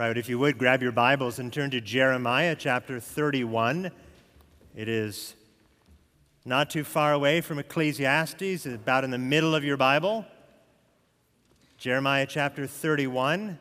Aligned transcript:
Right, 0.00 0.16
if 0.16 0.30
you 0.30 0.38
would 0.38 0.56
grab 0.56 0.80
your 0.82 0.92
Bibles 0.92 1.38
and 1.38 1.52
turn 1.52 1.70
to 1.72 1.80
Jeremiah 1.82 2.56
chapter 2.58 3.00
31. 3.00 3.90
It 4.74 4.88
is 4.88 5.34
not 6.46 6.70
too 6.70 6.84
far 6.84 7.12
away 7.12 7.42
from 7.42 7.58
Ecclesiastes, 7.58 8.64
about 8.64 9.04
in 9.04 9.10
the 9.10 9.18
middle 9.18 9.54
of 9.54 9.62
your 9.62 9.76
Bible. 9.76 10.24
Jeremiah 11.76 12.24
chapter 12.26 12.66
31. 12.66 13.58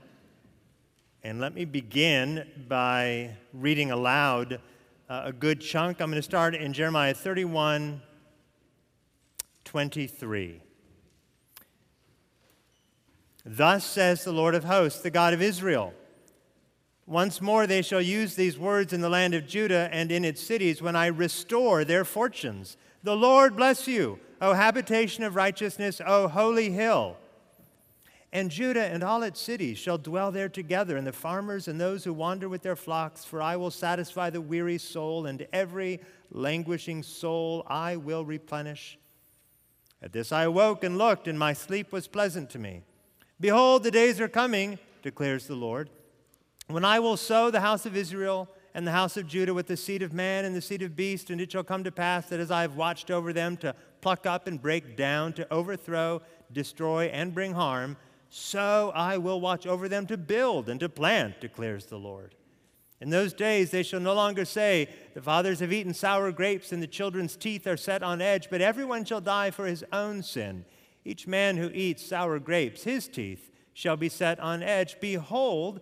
And 1.26 1.42
let 1.42 1.54
me 1.54 1.66
begin 1.66 2.48
by 2.70 3.36
reading 3.52 3.92
aloud 3.92 4.62
uh, 5.10 5.24
a 5.26 5.34
good 5.34 5.60
chunk. 5.60 6.00
I'm 6.00 6.10
going 6.10 6.22
to 6.22 6.24
start 6.24 6.56
in 6.56 6.72
Jeremiah 6.72 7.14
31 7.14 8.02
23. 9.66 10.62
Thus 13.46 13.86
says 13.86 14.24
the 14.24 14.32
Lord 14.32 14.56
of 14.56 14.64
hosts, 14.64 15.02
the 15.02 15.12
God 15.12 15.34
of 15.34 15.42
Israel. 15.42 15.94
Once 17.10 17.42
more 17.42 17.66
they 17.66 17.82
shall 17.82 18.00
use 18.00 18.36
these 18.36 18.60
words 18.60 18.94
in 18.94 19.02
the 19.02 19.10
land 19.10 19.34
of 19.34 19.48
Judah 19.48 19.90
and 19.92 20.12
in 20.12 20.24
its 20.24 20.40
cities 20.40 20.80
when 20.80 20.96
I 20.96 21.08
restore 21.08 21.84
their 21.84 22.06
fortunes. 22.06 22.78
The 23.02 23.16
Lord 23.16 23.56
bless 23.56 23.88
you, 23.88 24.20
O 24.40 24.54
habitation 24.54 25.24
of 25.24 25.36
righteousness, 25.36 26.00
O 26.06 26.28
holy 26.28 26.70
hill. 26.70 27.18
And 28.32 28.52
Judah 28.52 28.86
and 28.86 29.02
all 29.02 29.24
its 29.24 29.42
cities 29.42 29.80
shall 29.80 29.98
dwell 29.98 30.32
there 30.32 30.50
together, 30.50 30.98
and 30.98 31.08
the 31.08 31.12
farmers 31.12 31.68
and 31.68 31.82
those 31.82 32.04
who 32.04 32.14
wander 32.14 32.48
with 32.48 32.62
their 32.62 32.76
flocks, 32.76 33.26
for 33.26 33.42
I 33.42 33.56
will 33.56 33.72
satisfy 33.72 34.30
the 34.30 34.40
weary 34.40 34.78
soul, 34.78 35.26
and 35.26 35.48
every 35.52 36.02
languishing 36.30 37.02
soul 37.02 37.66
I 37.66 37.96
will 37.96 38.24
replenish. 38.24 39.00
At 40.04 40.14
this 40.14 40.32
I 40.32 40.44
awoke 40.44 40.84
and 40.84 41.00
looked, 41.00 41.28
and 41.28 41.40
my 41.40 41.54
sleep 41.54 41.92
was 41.92 42.08
pleasant 42.08 42.52
to 42.52 42.60
me. 42.60 42.84
Behold, 43.40 43.82
the 43.82 43.90
days 43.90 44.22
are 44.22 44.28
coming, 44.28 44.78
declares 45.02 45.48
the 45.48 45.56
Lord 45.56 45.90
when 46.70 46.86
I 46.86 47.00
will 47.00 47.18
sow 47.18 47.50
the 47.50 47.62
house 47.62 47.86
of 47.86 47.98
Israel 47.98 48.48
and 48.74 48.86
the 48.86 48.92
house 48.92 49.18
of 49.18 49.28
Judah 49.28 49.54
with 49.54 49.68
the 49.68 49.78
seed 49.78 50.02
of 50.02 50.14
man 50.14 50.46
and 50.46 50.56
the 50.56 50.62
seed 50.62 50.82
of 50.82 50.96
beast, 50.96 51.30
and 51.30 51.42
it 51.42 51.52
shall 51.52 51.64
come 51.64 51.84
to 51.84 51.92
pass 51.92 52.28
that 52.28 52.40
as 52.40 52.52
I 52.52 52.62
have 52.62 52.76
watched 52.76 53.10
over 53.10 53.34
them 53.34 53.58
to 53.58 53.74
pluck 54.02 54.26
up 54.26 54.48
and 54.48 54.62
break 54.62 54.96
down, 54.96 55.34
to 55.34 55.52
overthrow, 55.52 56.22
destroy, 56.52 57.06
and 57.06 57.34
bring 57.34 57.54
harm, 57.54 57.98
so 58.30 58.92
I 58.94 59.18
will 59.18 59.42
watch 59.42 59.66
over 59.66 59.90
them 59.90 60.06
to 60.08 60.18
build 60.18 60.70
and 60.70 60.80
to 60.80 60.90
plant, 60.90 61.42
declares 61.42 61.88
the 61.88 61.98
Lord. 61.98 62.36
In 63.02 63.10
those 63.10 63.34
days 63.34 63.72
they 63.72 63.84
shall 63.84 64.00
no 64.00 64.14
longer 64.14 64.46
say, 64.46 64.90
The 65.14 65.22
fathers 65.22 65.62
have 65.62 65.74
eaten 65.74 65.94
sour 65.94 66.32
grapes, 66.32 66.72
and 66.72 66.84
the 66.84 66.88
children's 66.88 67.36
teeth 67.36 67.66
are 67.66 67.78
set 67.78 68.04
on 68.04 68.22
edge, 68.22 68.50
but 68.50 68.62
everyone 68.62 69.06
shall 69.06 69.22
die 69.22 69.52
for 69.52 69.66
his 69.66 69.84
own 69.92 70.22
sin. 70.22 70.66
Each 71.06 71.26
man 71.26 71.58
who 71.58 71.72
eats 71.74 72.06
sour 72.06 72.40
grapes, 72.40 72.84
his 72.84 73.08
teeth 73.08 73.52
shall 73.74 73.98
be 73.98 74.10
set 74.10 74.40
on 74.40 74.62
edge. 74.62 75.00
Behold, 75.00 75.82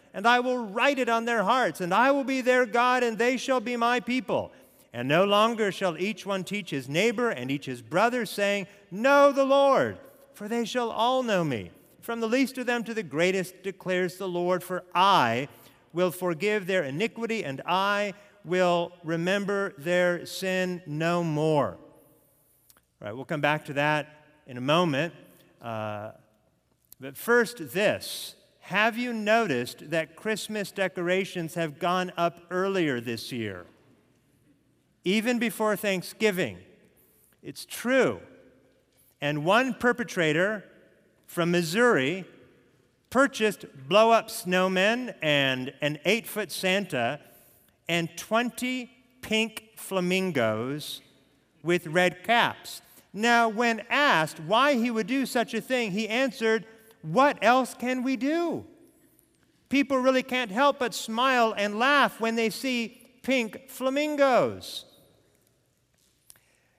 and 0.13 0.27
I 0.27 0.39
will 0.39 0.57
write 0.57 0.99
it 0.99 1.09
on 1.09 1.25
their 1.25 1.43
hearts, 1.43 1.81
and 1.81 1.93
I 1.93 2.11
will 2.11 2.23
be 2.23 2.41
their 2.41 2.65
God, 2.65 3.03
and 3.03 3.17
they 3.17 3.37
shall 3.37 3.59
be 3.59 3.77
my 3.77 3.99
people. 3.99 4.51
And 4.93 5.07
no 5.07 5.23
longer 5.23 5.71
shall 5.71 5.97
each 5.97 6.25
one 6.25 6.43
teach 6.43 6.69
his 6.69 6.89
neighbor 6.89 7.29
and 7.29 7.49
each 7.49 7.65
his 7.65 7.81
brother, 7.81 8.25
saying, 8.25 8.67
Know 8.89 9.31
the 9.31 9.45
Lord, 9.45 9.97
for 10.33 10.49
they 10.49 10.65
shall 10.65 10.91
all 10.91 11.23
know 11.23 11.43
me. 11.43 11.71
From 12.01 12.19
the 12.19 12.27
least 12.27 12.57
of 12.57 12.65
them 12.65 12.83
to 12.83 12.93
the 12.93 13.03
greatest 13.03 13.63
declares 13.63 14.17
the 14.17 14.27
Lord, 14.27 14.63
for 14.63 14.83
I 14.93 15.47
will 15.93 16.11
forgive 16.11 16.67
their 16.67 16.83
iniquity, 16.83 17.45
and 17.45 17.61
I 17.65 18.13
will 18.43 18.91
remember 19.03 19.73
their 19.77 20.25
sin 20.25 20.81
no 20.85 21.23
more. 21.23 21.77
All 23.01 23.07
right, 23.07 23.15
we'll 23.15 23.25
come 23.25 23.41
back 23.41 23.65
to 23.65 23.73
that 23.73 24.25
in 24.45 24.57
a 24.57 24.61
moment. 24.61 25.13
Uh, 25.61 26.11
but 26.99 27.17
first, 27.17 27.71
this 27.71 28.35
have 28.71 28.97
you 28.97 29.11
noticed 29.11 29.91
that 29.91 30.15
Christmas 30.15 30.71
decorations 30.71 31.55
have 31.55 31.77
gone 31.77 32.13
up 32.15 32.39
earlier 32.49 33.01
this 33.01 33.29
year? 33.29 33.65
Even 35.03 35.39
before 35.39 35.75
Thanksgiving. 35.75 36.57
It's 37.43 37.65
true. 37.65 38.21
And 39.19 39.43
one 39.43 39.73
perpetrator 39.73 40.63
from 41.27 41.51
Missouri 41.51 42.23
purchased 43.09 43.65
blow 43.89 44.11
up 44.11 44.29
snowmen 44.29 45.13
and 45.21 45.73
an 45.81 45.99
eight 46.05 46.25
foot 46.25 46.49
Santa 46.49 47.19
and 47.89 48.09
20 48.15 48.89
pink 49.21 49.71
flamingos 49.75 51.01
with 51.61 51.87
red 51.87 52.23
caps. 52.23 52.81
Now, 53.11 53.49
when 53.49 53.81
asked 53.89 54.39
why 54.39 54.75
he 54.75 54.89
would 54.89 55.07
do 55.07 55.25
such 55.25 55.53
a 55.53 55.59
thing, 55.59 55.91
he 55.91 56.07
answered, 56.07 56.65
what 57.01 57.37
else 57.41 57.73
can 57.73 58.03
we 58.03 58.15
do? 58.15 58.65
People 59.69 59.97
really 59.97 60.23
can't 60.23 60.51
help 60.51 60.79
but 60.79 60.93
smile 60.93 61.53
and 61.55 61.79
laugh 61.79 62.19
when 62.19 62.35
they 62.35 62.49
see 62.49 63.01
pink 63.23 63.69
flamingos. 63.69 64.85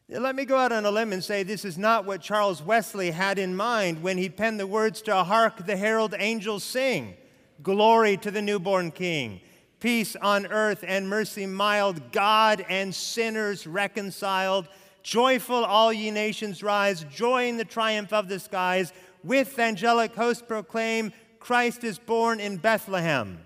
Let 0.08 0.36
me 0.36 0.44
go 0.44 0.58
out 0.58 0.72
on 0.72 0.84
a 0.84 0.90
limb 0.90 1.12
and 1.12 1.24
say 1.24 1.42
this 1.42 1.64
is 1.64 1.78
not 1.78 2.04
what 2.04 2.20
Charles 2.20 2.62
Wesley 2.62 3.12
had 3.12 3.38
in 3.38 3.56
mind 3.56 4.02
when 4.02 4.18
he 4.18 4.28
penned 4.28 4.60
the 4.60 4.66
words 4.66 5.00
to 5.02 5.24
Hark 5.24 5.64
the 5.64 5.76
Herald 5.76 6.14
Angels 6.18 6.64
Sing 6.64 7.16
Glory 7.62 8.16
to 8.18 8.30
the 8.30 8.42
newborn 8.42 8.90
King, 8.90 9.40
peace 9.78 10.16
on 10.16 10.46
earth 10.46 10.84
and 10.86 11.08
mercy 11.08 11.46
mild, 11.46 12.12
God 12.12 12.64
and 12.68 12.94
sinners 12.94 13.66
reconciled. 13.66 14.68
Joyful, 15.02 15.64
all 15.64 15.92
ye 15.92 16.10
nations 16.10 16.62
rise, 16.62 17.04
joy 17.04 17.46
in 17.46 17.56
the 17.56 17.64
triumph 17.64 18.12
of 18.12 18.28
the 18.28 18.38
skies 18.38 18.92
with 19.24 19.58
angelic 19.58 20.14
hosts 20.14 20.42
proclaim, 20.46 21.12
Christ 21.38 21.84
is 21.84 21.98
born 21.98 22.40
in 22.40 22.56
Bethlehem, 22.56 23.40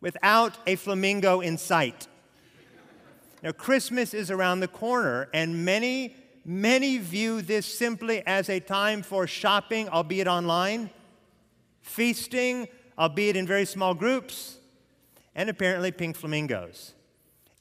without 0.00 0.58
a 0.66 0.76
flamingo 0.76 1.40
in 1.40 1.56
sight. 1.58 2.08
Now, 3.42 3.52
Christmas 3.52 4.14
is 4.14 4.30
around 4.30 4.60
the 4.60 4.68
corner, 4.68 5.28
and 5.34 5.64
many, 5.64 6.14
many 6.44 6.98
view 6.98 7.42
this 7.42 7.66
simply 7.66 8.22
as 8.26 8.48
a 8.48 8.60
time 8.60 9.02
for 9.02 9.26
shopping, 9.26 9.88
albeit 9.88 10.28
online, 10.28 10.90
feasting, 11.80 12.68
albeit 12.98 13.36
in 13.36 13.46
very 13.46 13.64
small 13.64 13.94
groups, 13.94 14.58
and 15.34 15.50
apparently 15.50 15.90
pink 15.90 16.16
flamingos. 16.16 16.94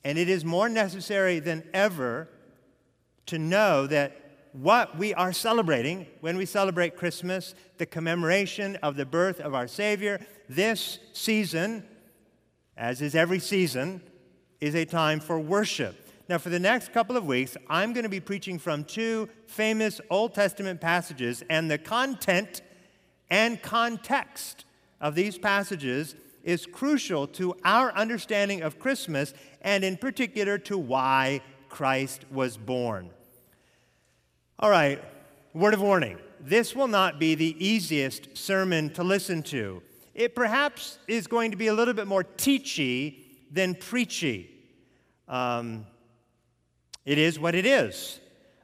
And 0.03 0.17
it 0.17 0.29
is 0.29 0.45
more 0.45 0.69
necessary 0.69 1.39
than 1.39 1.63
ever 1.73 2.27
to 3.27 3.39
know 3.39 3.87
that 3.87 4.20
what 4.53 4.97
we 4.97 5.13
are 5.13 5.31
celebrating 5.31 6.07
when 6.19 6.37
we 6.37 6.45
celebrate 6.45 6.95
Christmas, 6.97 7.55
the 7.77 7.85
commemoration 7.85 8.75
of 8.77 8.95
the 8.95 9.05
birth 9.05 9.39
of 9.39 9.53
our 9.53 9.67
Savior. 9.67 10.19
This 10.49 10.99
season, 11.13 11.85
as 12.75 13.01
is 13.01 13.15
every 13.15 13.39
season, 13.39 14.01
is 14.59 14.75
a 14.75 14.85
time 14.85 15.19
for 15.19 15.39
worship. 15.39 16.09
Now, 16.29 16.37
for 16.37 16.49
the 16.49 16.59
next 16.59 16.93
couple 16.93 17.17
of 17.17 17.25
weeks, 17.25 17.57
I'm 17.69 17.93
going 17.93 18.03
to 18.03 18.09
be 18.09 18.19
preaching 18.19 18.59
from 18.59 18.83
two 18.83 19.27
famous 19.47 19.99
Old 20.09 20.33
Testament 20.33 20.79
passages, 20.79 21.43
and 21.49 21.69
the 21.69 21.77
content 21.77 22.61
and 23.29 23.61
context 23.61 24.65
of 24.99 25.15
these 25.15 25.37
passages 25.37 26.15
is 26.43 26.65
crucial 26.65 27.27
to 27.27 27.55
our 27.63 27.91
understanding 27.93 28.61
of 28.61 28.79
Christmas, 28.79 29.33
and 29.61 29.83
in 29.83 29.97
particular 29.97 30.57
to 30.57 30.77
why 30.77 31.41
Christ 31.69 32.25
was 32.31 32.57
born. 32.57 33.09
All 34.61 34.69
right, 34.69 35.03
word 35.55 35.73
of 35.73 35.81
warning. 35.81 36.19
This 36.39 36.75
will 36.75 36.87
not 36.87 37.17
be 37.17 37.33
the 37.33 37.55
easiest 37.57 38.37
sermon 38.37 38.91
to 38.91 39.01
listen 39.01 39.41
to. 39.43 39.81
It 40.13 40.35
perhaps 40.35 40.99
is 41.07 41.25
going 41.25 41.49
to 41.49 41.57
be 41.57 41.65
a 41.65 41.73
little 41.73 41.95
bit 41.95 42.05
more 42.05 42.23
teachy 42.23 43.23
than 43.51 43.73
preachy. 43.73 44.51
Um, 45.27 45.87
it 47.05 47.17
is 47.17 47.39
what 47.39 47.55
it 47.55 47.65
is. 47.65 48.19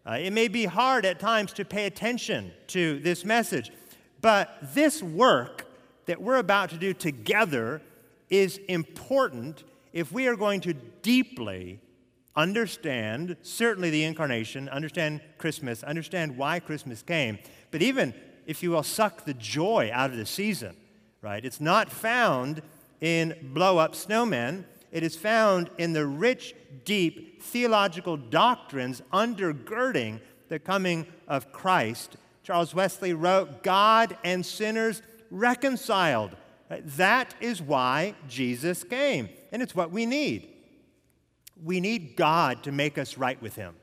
Uh, 0.05 0.19
it 0.21 0.33
may 0.33 0.47
be 0.47 0.65
hard 0.65 1.03
at 1.03 1.19
times 1.19 1.51
to 1.53 1.65
pay 1.65 1.87
attention 1.87 2.51
to 2.67 2.99
this 2.99 3.25
message, 3.25 3.71
but 4.21 4.55
this 4.75 5.01
work 5.01 5.65
that 6.05 6.21
we're 6.21 6.37
about 6.37 6.69
to 6.69 6.77
do 6.77 6.93
together 6.93 7.81
is 8.29 8.59
important 8.69 9.63
if 9.93 10.11
we 10.11 10.27
are 10.27 10.35
going 10.35 10.61
to 10.61 10.73
deeply 11.01 11.79
understand 12.37 13.35
certainly 13.41 13.89
the 13.89 14.03
incarnation, 14.03 14.69
understand 14.69 15.19
Christmas, 15.39 15.83
understand 15.83 16.37
why 16.37 16.59
Christmas 16.59 17.01
came, 17.01 17.39
but 17.71 17.81
even, 17.81 18.13
if 18.45 18.61
you 18.61 18.71
will, 18.71 18.83
suck 18.83 19.25
the 19.25 19.33
joy 19.33 19.89
out 19.91 20.11
of 20.11 20.17
the 20.17 20.25
season, 20.25 20.77
right? 21.21 21.43
It's 21.43 21.59
not 21.59 21.91
found 21.91 22.61
in 23.01 23.35
blow 23.53 23.79
up 23.79 23.93
snowmen, 23.93 24.63
it 24.91 25.03
is 25.03 25.15
found 25.15 25.69
in 25.77 25.93
the 25.93 26.05
rich, 26.05 26.55
deep 26.85 27.43
theological 27.43 28.15
doctrines 28.15 29.01
undergirding 29.11 30.21
the 30.47 30.59
coming 30.59 31.05
of 31.27 31.51
Christ. 31.51 32.15
Charles 32.43 32.73
Wesley 32.73 33.13
wrote, 33.13 33.63
God 33.63 34.17
and 34.23 34.45
sinners 34.45 35.01
reconciled. 35.29 36.31
That 36.69 37.35
is 37.41 37.61
why 37.61 38.15
Jesus 38.29 38.83
came, 38.83 39.29
and 39.51 39.61
it's 39.61 39.75
what 39.75 39.91
we 39.91 40.05
need. 40.05 40.56
We 41.63 41.79
need 41.79 42.15
God 42.15 42.63
to 42.63 42.71
make 42.71 42.97
us 42.97 43.17
right 43.17 43.41
with 43.41 43.55
Him. 43.55 43.75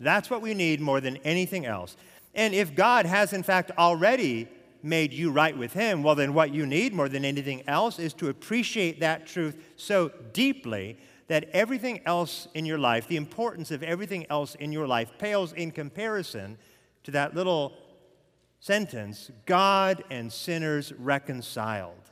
That's 0.00 0.30
what 0.30 0.42
we 0.42 0.54
need 0.54 0.80
more 0.80 1.00
than 1.00 1.16
anything 1.18 1.64
else. 1.64 1.96
And 2.34 2.54
if 2.54 2.74
God 2.74 3.06
has, 3.06 3.32
in 3.32 3.42
fact, 3.42 3.70
already 3.78 4.48
made 4.82 5.12
you 5.12 5.30
right 5.30 5.56
with 5.56 5.72
Him, 5.72 6.02
well, 6.02 6.14
then 6.14 6.34
what 6.34 6.52
you 6.52 6.66
need 6.66 6.92
more 6.92 7.08
than 7.08 7.24
anything 7.24 7.62
else 7.68 7.98
is 7.98 8.14
to 8.14 8.28
appreciate 8.28 9.00
that 9.00 9.26
truth 9.26 9.56
so 9.76 10.10
deeply 10.32 10.96
that 11.28 11.48
everything 11.52 12.00
else 12.04 12.48
in 12.54 12.66
your 12.66 12.78
life, 12.78 13.06
the 13.06 13.16
importance 13.16 13.70
of 13.70 13.82
everything 13.82 14.26
else 14.28 14.54
in 14.56 14.72
your 14.72 14.86
life, 14.86 15.10
pales 15.18 15.52
in 15.52 15.70
comparison 15.70 16.58
to 17.04 17.10
that 17.12 17.34
little 17.34 17.74
sentence 18.60 19.30
God 19.46 20.04
and 20.10 20.32
sinners 20.32 20.92
reconciled. 20.92 22.10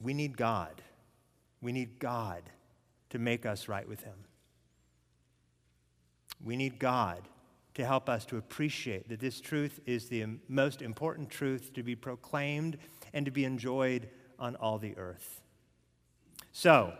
We 0.00 0.14
need 0.14 0.36
God. 0.36 0.82
We 1.62 1.72
need 1.72 1.98
God 1.98 2.42
to 3.10 3.18
make 3.18 3.46
us 3.46 3.68
right 3.68 3.88
with 3.88 4.02
Him. 4.02 4.16
We 6.44 6.56
need 6.56 6.78
God 6.78 7.22
to 7.74 7.86
help 7.86 8.08
us 8.08 8.26
to 8.26 8.36
appreciate 8.36 9.08
that 9.08 9.20
this 9.20 9.40
truth 9.40 9.80
is 9.86 10.08
the 10.08 10.26
most 10.48 10.82
important 10.82 11.30
truth 11.30 11.72
to 11.74 11.82
be 11.82 11.94
proclaimed 11.94 12.76
and 13.14 13.24
to 13.24 13.30
be 13.30 13.44
enjoyed 13.44 14.08
on 14.38 14.56
all 14.56 14.78
the 14.78 14.96
earth. 14.98 15.40
So, 16.52 16.92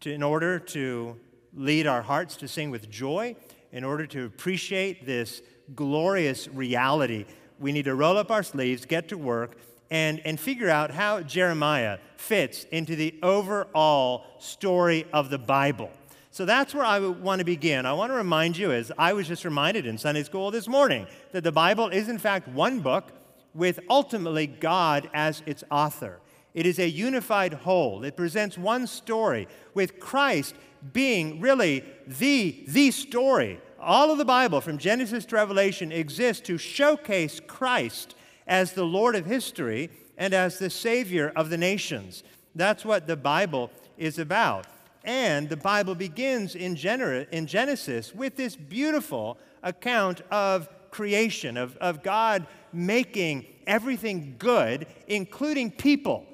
to, 0.00 0.12
in 0.12 0.22
order 0.22 0.58
to 0.58 1.18
lead 1.52 1.86
our 1.86 2.00
hearts 2.00 2.36
to 2.36 2.48
sing 2.48 2.70
with 2.70 2.88
joy, 2.88 3.36
in 3.72 3.84
order 3.84 4.06
to 4.06 4.24
appreciate 4.24 5.04
this 5.04 5.42
glorious 5.74 6.48
reality, 6.48 7.26
we 7.58 7.72
need 7.72 7.84
to 7.84 7.94
roll 7.94 8.16
up 8.16 8.30
our 8.30 8.42
sleeves, 8.42 8.86
get 8.86 9.08
to 9.08 9.18
work, 9.18 9.58
and, 9.90 10.20
and 10.24 10.38
figure 10.38 10.70
out 10.70 10.90
how 10.90 11.20
Jeremiah 11.20 11.98
fits 12.16 12.64
into 12.64 12.96
the 12.96 13.14
overall 13.22 14.24
story 14.38 15.06
of 15.12 15.30
the 15.30 15.38
Bible. 15.38 15.90
So 16.30 16.44
that's 16.44 16.74
where 16.74 16.84
I 16.84 17.00
want 17.00 17.40
to 17.40 17.44
begin. 17.44 17.86
I 17.86 17.92
want 17.92 18.12
to 18.12 18.16
remind 18.16 18.56
you, 18.56 18.70
as 18.70 18.92
I 18.96 19.12
was 19.14 19.26
just 19.26 19.44
reminded 19.44 19.84
in 19.84 19.98
Sunday 19.98 20.22
school 20.22 20.52
this 20.52 20.68
morning, 20.68 21.06
that 21.32 21.42
the 21.42 21.50
Bible 21.50 21.88
is 21.88 22.08
in 22.08 22.18
fact 22.18 22.46
one 22.46 22.80
book 22.80 23.12
with 23.52 23.80
ultimately 23.90 24.46
God 24.46 25.10
as 25.12 25.42
its 25.44 25.64
author. 25.72 26.20
It 26.54 26.66
is 26.66 26.78
a 26.78 26.88
unified 26.88 27.54
whole. 27.54 28.04
It 28.04 28.16
presents 28.16 28.56
one 28.56 28.86
story 28.86 29.48
with 29.74 29.98
Christ 29.98 30.54
being 30.92 31.40
really 31.40 31.84
the, 32.06 32.64
the 32.68 32.90
story. 32.92 33.60
All 33.80 34.10
of 34.10 34.18
the 34.18 34.24
Bible, 34.24 34.60
from 34.60 34.78
Genesis 34.78 35.24
to 35.26 35.36
Revelation, 35.36 35.90
exists 35.90 36.46
to 36.46 36.58
showcase 36.58 37.40
Christ 37.46 38.14
as 38.50 38.72
the 38.72 38.84
Lord 38.84 39.14
of 39.14 39.24
history 39.24 39.88
and 40.18 40.34
as 40.34 40.58
the 40.58 40.68
Savior 40.68 41.32
of 41.36 41.48
the 41.48 41.56
nations. 41.56 42.24
That's 42.54 42.84
what 42.84 43.06
the 43.06 43.16
Bible 43.16 43.70
is 43.96 44.18
about. 44.18 44.66
And 45.04 45.48
the 45.48 45.56
Bible 45.56 45.94
begins 45.94 46.56
in, 46.56 46.76
Genesis 46.76 48.14
with 48.14 48.36
this 48.36 48.56
beautiful 48.56 49.38
account 49.62 50.20
of 50.30 50.68
creation, 50.90 51.56
of, 51.56 51.76
of 51.76 52.02
God 52.02 52.46
making 52.72 53.46
everything 53.66 54.34
good, 54.36 54.86
including 55.06 55.70
people. 55.70 56.26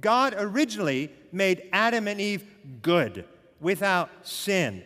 God 0.00 0.34
originally 0.36 1.10
made 1.32 1.68
Adam 1.72 2.08
and 2.08 2.20
Eve 2.20 2.44
good 2.82 3.24
without 3.60 4.10
sin. 4.22 4.82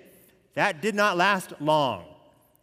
That 0.53 0.83
did 0.83 0.95
not 0.95 1.17
last 1.17 1.55
long. 1.61 2.14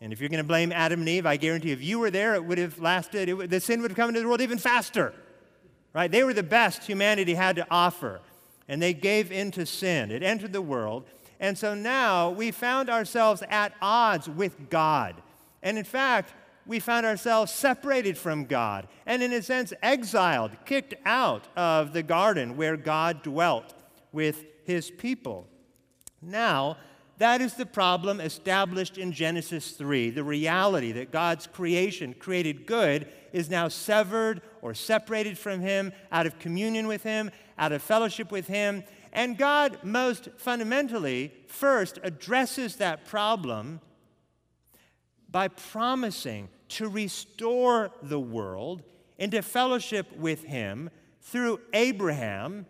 And 0.02 0.12
if 0.12 0.20
you're 0.20 0.30
going 0.30 0.44
to 0.44 0.48
blame 0.48 0.72
Adam 0.72 1.00
and 1.02 1.10
Eve, 1.10 1.28
I 1.28 1.38
guarantee 1.38 1.72
if 1.72 1.82
you 1.82 2.00
were 2.00 2.10
there, 2.10 2.34
it 2.34 2.44
would 2.44 2.58
have 2.58 2.80
lasted, 2.80 3.32
would, 3.32 3.52
the 3.52 3.60
sin 3.60 3.82
would 3.82 3.92
have 3.92 3.96
come 3.96 4.10
into 4.10 4.20
the 4.20 4.28
world 4.28 4.42
even 4.42 4.58
faster. 4.58 5.14
Right? 5.94 6.10
They 6.10 6.24
were 6.24 6.34
the 6.34 6.44
best 6.44 6.84
humanity 6.84 7.36
had 7.36 7.56
to 7.58 7.68
offer 7.70 8.22
and 8.68 8.82
they 8.82 8.94
gave 8.94 9.32
in 9.32 9.52
to 9.52 9.66
sin. 9.66 10.12
It 10.12 10.24
entered 10.24 10.54
the 10.54 10.62
world. 10.62 11.06
And 11.40 11.58
so 11.58 11.74
now 11.74 12.30
we 12.30 12.52
found 12.52 12.90
ourselves 12.90 13.44
at 13.50 13.74
odds 13.82 14.30
with 14.30 14.70
God. 14.70 15.22
And 15.62 15.78
in 15.78 15.84
fact, 15.84 16.34
we 16.66 16.80
found 16.80 17.06
ourselves 17.06 17.52
separated 17.52 18.18
from 18.18 18.46
God 18.46 18.88
and, 19.06 19.22
in 19.22 19.34
a 19.34 19.42
sense, 19.42 19.74
exiled, 19.84 20.52
kicked 20.66 20.94
out 21.06 21.48
of 21.58 21.92
the 21.92 22.04
garden 22.04 22.56
where 22.56 22.78
God 22.78 23.24
dwelt 23.24 23.74
with 24.14 24.46
his 24.64 24.90
people. 24.90 25.48
Now, 26.22 26.78
that 27.22 27.40
is 27.40 27.54
the 27.54 27.68
problem 27.68 28.20
established 28.20 28.98
in 28.98 29.12
Genesis 29.12 29.72
3. 29.74 30.10
The 30.10 30.24
reality 30.24 30.92
that 30.94 31.12
God's 31.12 31.46
creation, 31.46 32.16
created 32.16 32.66
good, 32.66 33.08
is 33.32 33.48
now 33.48 33.68
severed 33.68 34.42
or 34.64 34.74
separated 34.74 35.38
from 35.38 35.60
Him, 35.62 35.94
out 36.12 36.26
of 36.26 36.40
communion 36.40 36.88
with 36.88 37.04
Him, 37.04 37.30
out 37.60 37.74
of 37.74 37.84
fellowship 37.84 38.32
with 38.32 38.48
Him. 38.48 38.84
And 39.14 39.38
God, 39.38 39.78
most 39.84 40.30
fundamentally, 40.38 41.32
first 41.46 42.00
addresses 42.02 42.78
that 42.78 43.06
problem 43.06 43.82
by 45.30 45.48
promising 45.48 46.50
to 46.70 46.88
restore 46.88 47.92
the 48.02 48.20
world 48.20 48.82
into 49.20 49.44
fellowship 49.44 50.08
with 50.18 50.46
Him 50.46 50.90
through 51.22 51.60
Abraham 51.74 52.66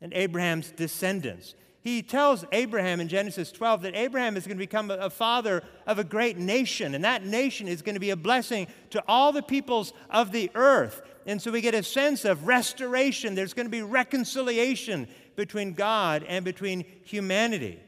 and 0.00 0.14
Abraham's 0.14 0.70
descendants. 0.70 1.54
He 1.86 2.02
tells 2.02 2.44
Abraham 2.50 2.98
in 2.98 3.06
Genesis 3.06 3.52
12 3.52 3.82
that 3.82 3.94
Abraham 3.94 4.36
is 4.36 4.44
going 4.44 4.56
to 4.56 4.60
become 4.60 4.90
a 4.90 5.08
father 5.08 5.62
of 5.86 6.00
a 6.00 6.04
great 6.04 6.36
nation, 6.36 6.96
and 6.96 7.04
that 7.04 7.24
nation 7.24 7.68
is 7.68 7.80
going 7.80 7.94
to 7.94 8.00
be 8.00 8.10
a 8.10 8.16
blessing 8.16 8.66
to 8.90 9.04
all 9.06 9.30
the 9.30 9.40
peoples 9.40 9.92
of 10.10 10.32
the 10.32 10.50
earth. 10.56 11.00
And 11.26 11.40
so 11.40 11.52
we 11.52 11.60
get 11.60 11.76
a 11.76 11.84
sense 11.84 12.24
of 12.24 12.48
restoration. 12.48 13.36
There's 13.36 13.54
going 13.54 13.66
to 13.66 13.70
be 13.70 13.82
reconciliation 13.82 15.06
between 15.36 15.74
God 15.74 16.24
and 16.26 16.44
between 16.44 16.84
humanity. 17.04 17.78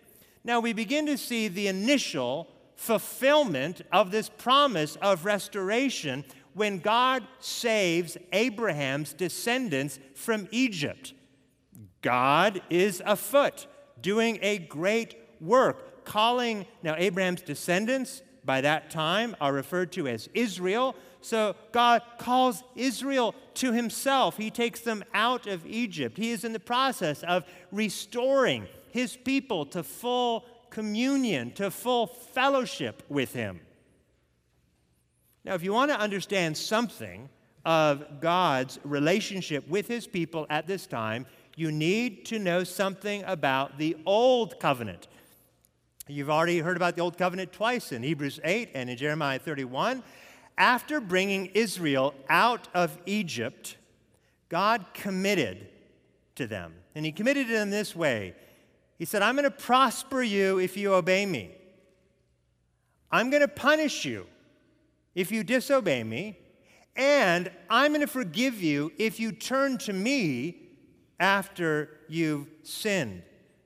Now 0.44 0.60
we 0.60 0.72
begin 0.72 1.06
to 1.06 1.18
see 1.18 1.48
the 1.48 1.66
initial 1.66 2.46
fulfillment 2.76 3.82
of 3.90 4.12
this 4.12 4.28
promise 4.28 4.94
of 5.02 5.24
restoration 5.24 6.24
when 6.54 6.78
God 6.78 7.24
saves 7.40 8.16
Abraham's 8.32 9.12
descendants 9.12 9.98
from 10.14 10.46
Egypt. 10.52 11.14
God 12.00 12.62
is 12.70 13.02
afoot, 13.04 13.66
doing 14.02 14.38
a 14.42 14.58
great 14.58 15.16
work, 15.40 16.04
calling 16.04 16.66
now 16.82 16.94
Abraham's 16.96 17.42
descendants 17.42 18.22
by 18.44 18.60
that 18.62 18.90
time 18.90 19.36
are 19.40 19.52
referred 19.52 19.92
to 19.92 20.08
as 20.08 20.28
Israel. 20.34 20.94
So 21.20 21.54
God 21.72 22.02
calls 22.18 22.62
Israel 22.76 23.34
to 23.54 23.72
himself. 23.72 24.36
He 24.36 24.50
takes 24.50 24.80
them 24.80 25.04
out 25.12 25.46
of 25.46 25.66
Egypt. 25.66 26.16
He 26.16 26.30
is 26.30 26.44
in 26.44 26.52
the 26.52 26.60
process 26.60 27.22
of 27.24 27.44
restoring 27.72 28.66
his 28.90 29.16
people 29.16 29.66
to 29.66 29.82
full 29.82 30.46
communion, 30.70 31.50
to 31.52 31.70
full 31.70 32.06
fellowship 32.06 33.02
with 33.08 33.32
him. 33.32 33.60
Now, 35.44 35.54
if 35.54 35.62
you 35.62 35.72
want 35.72 35.90
to 35.90 35.98
understand 35.98 36.56
something 36.56 37.28
of 37.64 38.20
God's 38.20 38.78
relationship 38.84 39.68
with 39.68 39.88
his 39.88 40.06
people 40.06 40.46
at 40.48 40.66
this 40.66 40.86
time, 40.86 41.26
you 41.58 41.72
need 41.72 42.24
to 42.26 42.38
know 42.38 42.62
something 42.62 43.24
about 43.24 43.78
the 43.78 43.96
Old 44.06 44.60
Covenant. 44.60 45.08
You've 46.06 46.30
already 46.30 46.60
heard 46.60 46.76
about 46.76 46.94
the 46.94 47.02
Old 47.02 47.18
Covenant 47.18 47.52
twice 47.52 47.90
in 47.90 48.04
Hebrews 48.04 48.38
8 48.44 48.70
and 48.74 48.88
in 48.88 48.96
Jeremiah 48.96 49.40
31 49.40 50.04
after 50.56 51.00
bringing 51.00 51.46
Israel 51.46 52.14
out 52.28 52.68
of 52.74 52.96
Egypt, 53.06 53.76
God 54.48 54.84
committed 54.94 55.66
to 56.36 56.46
them. 56.46 56.74
And 56.94 57.04
He 57.04 57.10
committed 57.10 57.48
to 57.48 57.52
them 57.52 57.70
this 57.70 57.94
way 57.96 58.34
He 58.96 59.04
said, 59.04 59.22
I'm 59.22 59.34
going 59.34 59.42
to 59.42 59.50
prosper 59.50 60.22
you 60.22 60.60
if 60.60 60.76
you 60.76 60.94
obey 60.94 61.26
me, 61.26 61.50
I'm 63.10 63.30
going 63.30 63.42
to 63.42 63.48
punish 63.48 64.04
you 64.04 64.26
if 65.16 65.32
you 65.32 65.42
disobey 65.42 66.04
me, 66.04 66.38
and 66.94 67.50
I'm 67.68 67.90
going 67.90 68.00
to 68.00 68.06
forgive 68.06 68.62
you 68.62 68.92
if 68.96 69.18
you 69.18 69.32
turn 69.32 69.78
to 69.78 69.92
me 69.92 70.67
after 71.20 71.90
you've 72.08 72.48
sinned. 72.62 73.22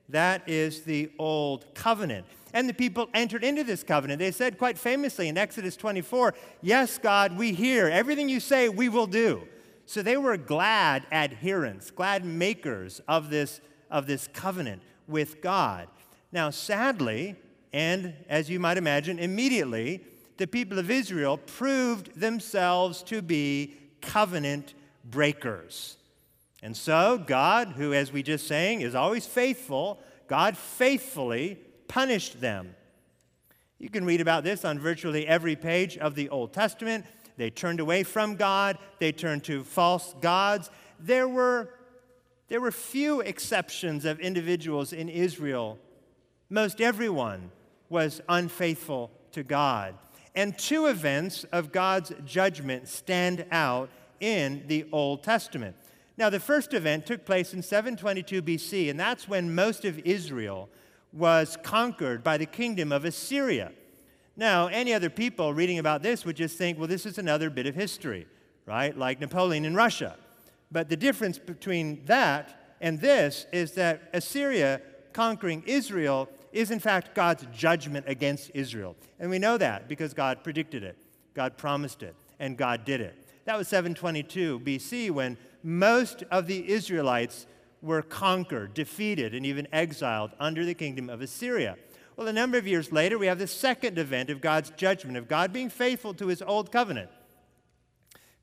That 0.09 0.47
is 0.47 0.81
the 0.81 1.11
old 1.17 1.73
covenant. 1.73 2.25
And 2.53 2.69
the 2.69 2.73
people 2.73 3.09
entered 3.13 3.43
into 3.43 3.63
this 3.63 3.83
covenant. 3.83 4.19
They 4.19 4.31
said 4.31 4.57
quite 4.57 4.77
famously 4.77 5.27
in 5.27 5.37
Exodus 5.37 5.75
24, 5.75 6.35
Yes, 6.61 6.97
God, 6.97 7.37
we 7.37 7.53
hear. 7.53 7.87
Everything 7.87 8.29
you 8.29 8.39
say, 8.39 8.69
we 8.69 8.89
will 8.89 9.07
do. 9.07 9.47
So 9.85 10.01
they 10.01 10.17
were 10.17 10.37
glad 10.37 11.05
adherents, 11.11 11.91
glad 11.91 12.23
makers 12.23 13.01
of 13.07 13.29
this, 13.29 13.59
of 13.89 14.07
this 14.07 14.27
covenant 14.31 14.81
with 15.07 15.41
God. 15.41 15.87
Now, 16.31 16.51
sadly, 16.51 17.35
and 17.73 18.13
as 18.29 18.49
you 18.49 18.59
might 18.59 18.77
imagine, 18.77 19.19
immediately, 19.19 20.01
the 20.37 20.47
people 20.47 20.79
of 20.79 20.89
Israel 20.89 21.37
proved 21.37 22.19
themselves 22.19 23.03
to 23.03 23.21
be 23.21 23.75
covenant 24.01 24.73
breakers. 25.03 25.97
And 26.63 26.77
so, 26.77 27.17
God, 27.17 27.73
who, 27.75 27.93
as 27.93 28.13
we 28.13 28.23
just 28.23 28.47
sang, 28.47 28.79
is 28.79 28.95
always 28.95 29.25
faithful, 29.25 29.99
God 30.27 30.55
faithfully 30.57 31.59
punished 31.89 32.39
them. 32.39 32.73
You 33.79 33.89
can 33.89 34.05
read 34.05 34.21
about 34.21 34.45
this 34.45 34.63
on 34.63 34.79
virtually 34.79 35.27
every 35.27 35.57
page 35.57 35.97
of 35.97 36.15
the 36.15 36.29
Old 36.29 36.53
Testament. 36.53 37.05
They 37.35 37.49
turned 37.49 37.81
away 37.81 38.03
from 38.03 38.37
God, 38.37 38.77
they 38.99 39.11
turned 39.11 39.43
to 39.43 39.65
false 39.65 40.15
gods. 40.21 40.69
There 41.01 41.27
were, 41.27 41.69
there 42.47 42.61
were 42.61 42.71
few 42.71 43.19
exceptions 43.19 44.05
of 44.05 44.21
individuals 44.21 44.93
in 44.93 45.09
Israel. 45.09 45.77
Most 46.49 46.79
everyone 46.79 47.51
was 47.89 48.21
unfaithful 48.29 49.11
to 49.33 49.43
God. 49.43 49.95
And 50.33 50.57
two 50.57 50.85
events 50.85 51.43
of 51.51 51.73
God's 51.73 52.13
judgment 52.23 52.87
stand 52.87 53.45
out 53.51 53.89
in 54.21 54.63
the 54.67 54.85
Old 54.93 55.23
Testament. 55.23 55.75
Now, 56.17 56.29
the 56.29 56.39
first 56.39 56.73
event 56.73 57.05
took 57.05 57.25
place 57.25 57.53
in 57.53 57.63
722 57.63 58.41
BC, 58.41 58.89
and 58.89 58.99
that's 58.99 59.27
when 59.27 59.53
most 59.53 59.83
of 59.83 59.97
Israel 59.99 60.69
was 61.11 61.57
conquered 61.63 62.23
by 62.23 62.37
the 62.37 62.45
kingdom 62.45 62.91
of 62.91 63.05
Assyria. 63.05 63.71
Now, 64.35 64.67
any 64.67 64.93
other 64.93 65.09
people 65.09 65.53
reading 65.53 65.79
about 65.79 66.01
this 66.01 66.25
would 66.25 66.35
just 66.35 66.57
think, 66.57 66.77
well, 66.77 66.87
this 66.87 67.05
is 67.05 67.17
another 67.17 67.49
bit 67.49 67.67
of 67.67 67.75
history, 67.75 68.27
right? 68.65 68.97
Like 68.97 69.19
Napoleon 69.19 69.65
in 69.65 69.75
Russia. 69.75 70.15
But 70.71 70.89
the 70.89 70.97
difference 70.97 71.37
between 71.37 72.03
that 72.05 72.75
and 72.81 72.99
this 72.99 73.45
is 73.51 73.73
that 73.73 74.09
Assyria 74.13 74.81
conquering 75.13 75.63
Israel 75.65 76.27
is, 76.51 76.71
in 76.71 76.79
fact, 76.79 77.15
God's 77.15 77.45
judgment 77.55 78.05
against 78.07 78.51
Israel. 78.53 78.95
And 79.19 79.29
we 79.29 79.39
know 79.39 79.57
that 79.57 79.87
because 79.87 80.13
God 80.13 80.43
predicted 80.43 80.83
it, 80.83 80.97
God 81.33 81.57
promised 81.57 82.03
it, 82.03 82.15
and 82.39 82.57
God 82.57 82.85
did 82.85 83.01
it. 83.01 83.15
That 83.45 83.57
was 83.57 83.67
722 83.67 84.59
BC 84.61 85.11
when 85.11 85.37
most 85.63 86.23
of 86.29 86.47
the 86.47 86.69
Israelites 86.69 87.47
were 87.81 88.01
conquered, 88.01 88.73
defeated, 88.73 89.33
and 89.33 89.45
even 89.45 89.67
exiled 89.71 90.31
under 90.39 90.65
the 90.65 90.73
kingdom 90.73 91.09
of 91.09 91.21
Assyria. 91.21 91.77
Well, 92.15 92.27
a 92.27 92.33
number 92.33 92.57
of 92.57 92.67
years 92.67 92.91
later, 92.91 93.17
we 93.17 93.27
have 93.27 93.39
the 93.39 93.47
second 93.47 93.97
event 93.97 94.29
of 94.29 94.39
God's 94.39 94.69
judgment, 94.71 95.17
of 95.17 95.27
God 95.27 95.51
being 95.51 95.69
faithful 95.69 96.13
to 96.15 96.27
his 96.27 96.41
old 96.41 96.71
covenant. 96.71 97.09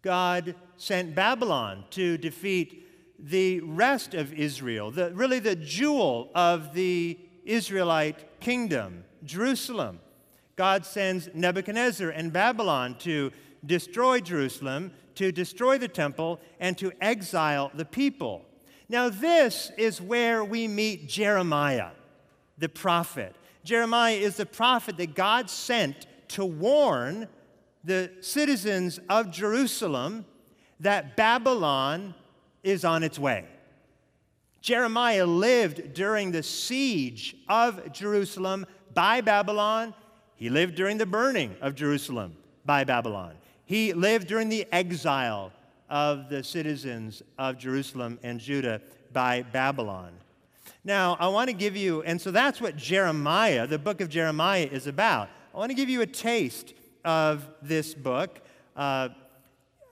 God 0.03 0.55
sent 0.77 1.15
Babylon 1.15 1.85
to 1.91 2.19
defeat 2.19 2.87
the 3.19 3.61
rest 3.61 4.15
of 4.15 4.33
Israel, 4.33 4.91
the, 4.91 5.13
really 5.15 5.39
the 5.39 5.57
jewel 5.57 6.31
of 6.35 6.75
the 6.75 7.19
Israelite 7.45 8.41
kingdom, 8.41 9.05
Jerusalem. 9.25 10.01
God 10.57 10.85
sends 10.85 11.29
Nebuchadnezzar 11.35 12.11
and 12.11 12.33
Babylon 12.33 12.97
to 13.01 13.31
destroy 13.65 14.21
Jerusalem, 14.21 14.93
to 15.21 15.31
destroy 15.31 15.77
the 15.77 15.87
temple, 15.87 16.41
and 16.61 16.79
to 16.79 16.91
exile 16.99 17.71
the 17.75 17.85
people. 17.85 18.43
Now, 18.89 19.11
this 19.11 19.71
is 19.77 20.01
where 20.01 20.43
we 20.43 20.67
meet 20.67 21.11
Jeremiah, 21.11 21.91
the 22.57 22.71
prophet. 22.71 23.37
Jeremiah 23.63 24.15
is 24.15 24.39
the 24.39 24.47
prophet 24.47 24.97
that 24.97 25.15
God 25.15 25.51
sent 25.51 26.07
to 26.29 26.47
warn 26.47 27.29
the 27.85 28.11
citizens 28.23 28.99
of 29.11 29.31
Jerusalem 29.31 30.25
that 30.81 31.19
Babylon 31.19 32.15
is 32.63 32.87
on 32.87 33.03
its 33.03 33.19
way. 33.19 33.45
Jeremiah 34.63 35.27
lived 35.27 35.93
during 35.93 36.33
the 36.33 36.43
siege 36.43 37.37
of 37.47 37.93
Jerusalem 37.93 38.65
by 38.95 39.21
Babylon. 39.21 39.93
He 40.37 40.49
lived 40.49 40.77
during 40.77 40.97
the 40.97 41.05
burning 41.05 41.57
of 41.61 41.75
Jerusalem 41.75 42.39
by 42.65 42.85
Babylon. 42.85 43.35
He 43.71 43.93
lived 43.93 44.27
during 44.27 44.49
the 44.49 44.67
exile 44.73 45.53
of 45.89 46.29
the 46.29 46.43
citizens 46.43 47.23
of 47.39 47.57
Jerusalem 47.57 48.19
and 48.25 48.41
Judah 48.41 48.81
by 49.13 49.43
Babylon. 49.43 50.11
Now, 50.83 51.17
I 51.21 51.29
want 51.29 51.51
to 51.51 51.53
give 51.55 51.77
you, 51.77 52.03
and 52.03 52.21
so 52.21 52.33
that's 52.33 52.61
what 52.61 52.77
Jeremiah, 52.77 53.69
the 53.69 53.79
book 53.79 54.01
of 54.01 54.09
Jeremiah, 54.09 54.69
is 54.69 54.89
about. 54.89 55.29
I 55.55 55.59
want 55.59 55.71
to 55.71 55.77
give 55.77 55.89
you 55.89 56.01
a 56.01 56.07
taste 56.07 56.75
of 57.05 57.47
this 57.63 57.95
book. 57.95 58.41
Uh, 58.75 59.11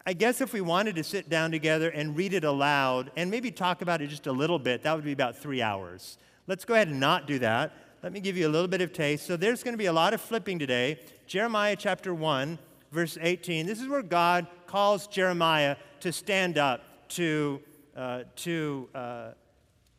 I 0.04 0.12
guess 0.12 0.40
if 0.40 0.52
we 0.52 0.60
wanted 0.60 0.96
to 0.96 1.04
sit 1.04 1.28
down 1.28 1.52
together 1.52 1.90
and 1.90 2.16
read 2.16 2.34
it 2.34 2.42
aloud 2.42 3.12
and 3.14 3.30
maybe 3.30 3.52
talk 3.52 3.80
about 3.80 4.02
it 4.02 4.08
just 4.08 4.26
a 4.26 4.32
little 4.32 4.58
bit, 4.58 4.82
that 4.82 4.96
would 4.96 5.04
be 5.04 5.12
about 5.12 5.36
three 5.36 5.62
hours. 5.62 6.18
Let's 6.48 6.64
go 6.64 6.74
ahead 6.74 6.88
and 6.88 6.98
not 6.98 7.28
do 7.28 7.38
that. 7.38 7.74
Let 8.02 8.12
me 8.12 8.18
give 8.18 8.36
you 8.36 8.48
a 8.48 8.50
little 8.50 8.66
bit 8.66 8.80
of 8.80 8.92
taste. 8.92 9.24
So 9.24 9.36
there's 9.36 9.62
going 9.62 9.74
to 9.74 9.78
be 9.78 9.86
a 9.86 9.92
lot 9.92 10.14
of 10.14 10.20
flipping 10.20 10.58
today. 10.58 10.98
Jeremiah 11.28 11.76
chapter 11.76 12.12
1, 12.12 12.58
verse 12.90 13.18
18. 13.20 13.66
This 13.66 13.80
is 13.80 13.88
where 13.88 14.02
God 14.02 14.46
calls 14.66 15.06
Jeremiah 15.06 15.76
to 16.00 16.12
stand 16.12 16.58
up 16.58 17.08
to, 17.10 17.60
uh, 17.96 18.24
to, 18.36 18.88
uh, 18.94 19.30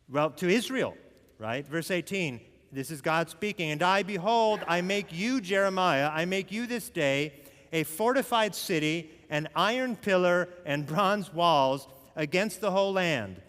well, 0.10 0.32
to 0.32 0.50
Israel, 0.50 0.96
right? 1.38 1.68
Verse 1.68 1.92
18. 1.92 2.40
This 2.72 2.92
is 2.92 3.02
God 3.02 3.30
speaking. 3.30 3.72
And 3.72 3.82
I, 3.82 4.04
behold, 4.04 4.62
I 4.68 4.82
make 4.82 5.12
you, 5.12 5.42
Jeremiah, 5.42 6.10
I 6.14 6.26
make 6.26 6.52
you 6.52 6.68
this 6.68 6.90
day 6.90 7.34
a 7.74 7.84
fortified 7.84 8.54
city, 8.54 9.10
an 9.30 9.48
iron 9.56 9.96
pillar, 9.96 10.50
and 10.66 10.86
bronze 10.86 11.34
walls 11.34 11.88
against 12.16 12.62
the 12.62 12.72
whole 12.72 12.94
land, 12.94 13.42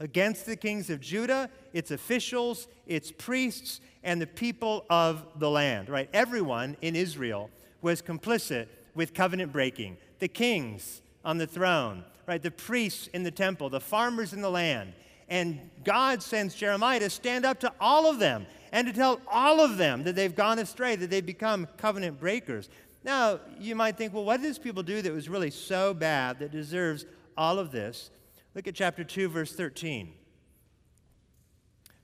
against 0.00 0.46
the 0.46 0.56
kings 0.56 0.88
of 0.88 1.00
Judah, 1.00 1.50
its 1.72 1.90
officials, 1.90 2.68
its 2.86 3.12
priests, 3.12 3.80
and 4.02 4.22
the 4.22 4.26
people 4.26 4.86
of 4.88 5.26
the 5.36 5.50
land, 5.50 5.88
right? 5.88 6.08
Everyone 6.12 6.76
in 6.80 6.96
Israel 6.96 7.50
was 7.82 8.02
complicit 8.02 8.66
with 8.94 9.14
covenant 9.14 9.52
breaking. 9.52 9.96
The 10.18 10.28
kings 10.28 11.02
on 11.24 11.38
the 11.38 11.46
throne, 11.46 12.04
right? 12.26 12.42
The 12.42 12.50
priests 12.50 13.08
in 13.08 13.22
the 13.22 13.30
temple, 13.30 13.70
the 13.70 13.80
farmers 13.80 14.32
in 14.32 14.40
the 14.40 14.50
land. 14.50 14.92
And 15.28 15.70
God 15.84 16.22
sends 16.22 16.54
Jeremiah 16.54 17.00
to 17.00 17.10
stand 17.10 17.44
up 17.44 17.60
to 17.60 17.72
all 17.80 18.10
of 18.10 18.18
them 18.18 18.46
and 18.72 18.86
to 18.86 18.92
tell 18.92 19.20
all 19.28 19.60
of 19.60 19.76
them 19.76 20.04
that 20.04 20.14
they've 20.16 20.34
gone 20.34 20.58
astray, 20.58 20.96
that 20.96 21.10
they've 21.10 21.24
become 21.24 21.68
covenant 21.76 22.18
breakers. 22.18 22.68
Now, 23.04 23.40
you 23.58 23.74
might 23.74 23.96
think, 23.96 24.12
well, 24.12 24.24
what 24.24 24.38
did 24.38 24.46
these 24.46 24.58
people 24.58 24.82
do 24.82 25.02
that 25.02 25.12
was 25.12 25.28
really 25.28 25.50
so 25.50 25.94
bad 25.94 26.38
that 26.40 26.50
deserves 26.50 27.04
all 27.36 27.58
of 27.58 27.70
this? 27.70 28.10
Look 28.54 28.66
at 28.66 28.74
chapter 28.74 29.04
2, 29.04 29.28
verse 29.28 29.52
13. 29.52 30.12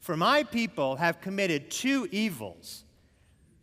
For 0.00 0.16
my 0.16 0.42
people 0.42 0.96
have 0.96 1.20
committed 1.20 1.70
two 1.70 2.08
evils. 2.12 2.83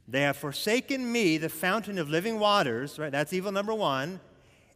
They 0.08 0.22
have 0.22 0.38
forsaken 0.38 1.10
me, 1.12 1.38
the 1.38 1.50
fountain 1.50 1.98
of 1.98 2.10
living 2.10 2.40
waters, 2.40 3.00
right? 3.00 3.12
That's 3.12 3.34
evil 3.34 3.52
number 3.52 3.74
one, 3.74 4.20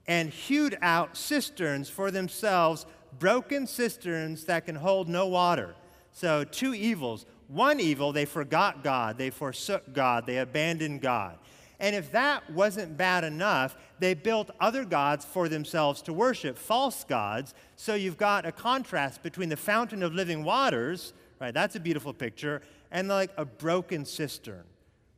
and 0.08 0.30
hewed 0.30 0.78
out 0.82 1.18
cisterns 1.18 1.90
for 1.90 2.12
themselves, 2.12 2.86
broken 3.20 3.68
cisterns 3.68 4.46
that 4.46 4.66
can 4.66 4.76
hold 4.76 5.10
no 5.10 5.28
water. 5.28 5.76
So, 6.12 6.44
two 6.44 6.74
evils. 6.74 7.26
One 7.48 7.80
evil, 7.80 8.12
they 8.12 8.26
forgot 8.26 8.84
God, 8.84 9.18
they 9.18 9.30
forsook 9.30 9.94
God, 9.94 10.26
they 10.26 10.38
abandoned 10.38 11.02
God. 11.02 11.38
And 11.80 11.96
if 11.96 12.12
that 12.12 12.50
wasn't 12.50 12.98
bad 12.98 13.24
enough, 13.24 13.76
they 14.00 14.14
built 14.14 14.50
other 14.60 14.86
gods 14.86 15.26
for 15.26 15.50
themselves 15.50 16.02
to 16.04 16.14
worship, 16.14 16.58
false 16.58 17.04
gods. 17.04 17.54
So 17.76 17.94
you've 17.96 18.18
got 18.18 18.46
a 18.46 18.52
contrast 18.52 19.22
between 19.22 19.50
the 19.50 19.58
fountain 19.58 20.02
of 20.02 20.14
living 20.14 20.44
waters, 20.44 21.14
right? 21.40 21.54
That's 21.54 21.76
a 21.76 21.80
beautiful 21.80 22.14
picture, 22.14 22.62
and 22.92 23.08
like 23.10 23.32
a 23.38 23.46
broken 23.46 24.06
cistern 24.06 24.64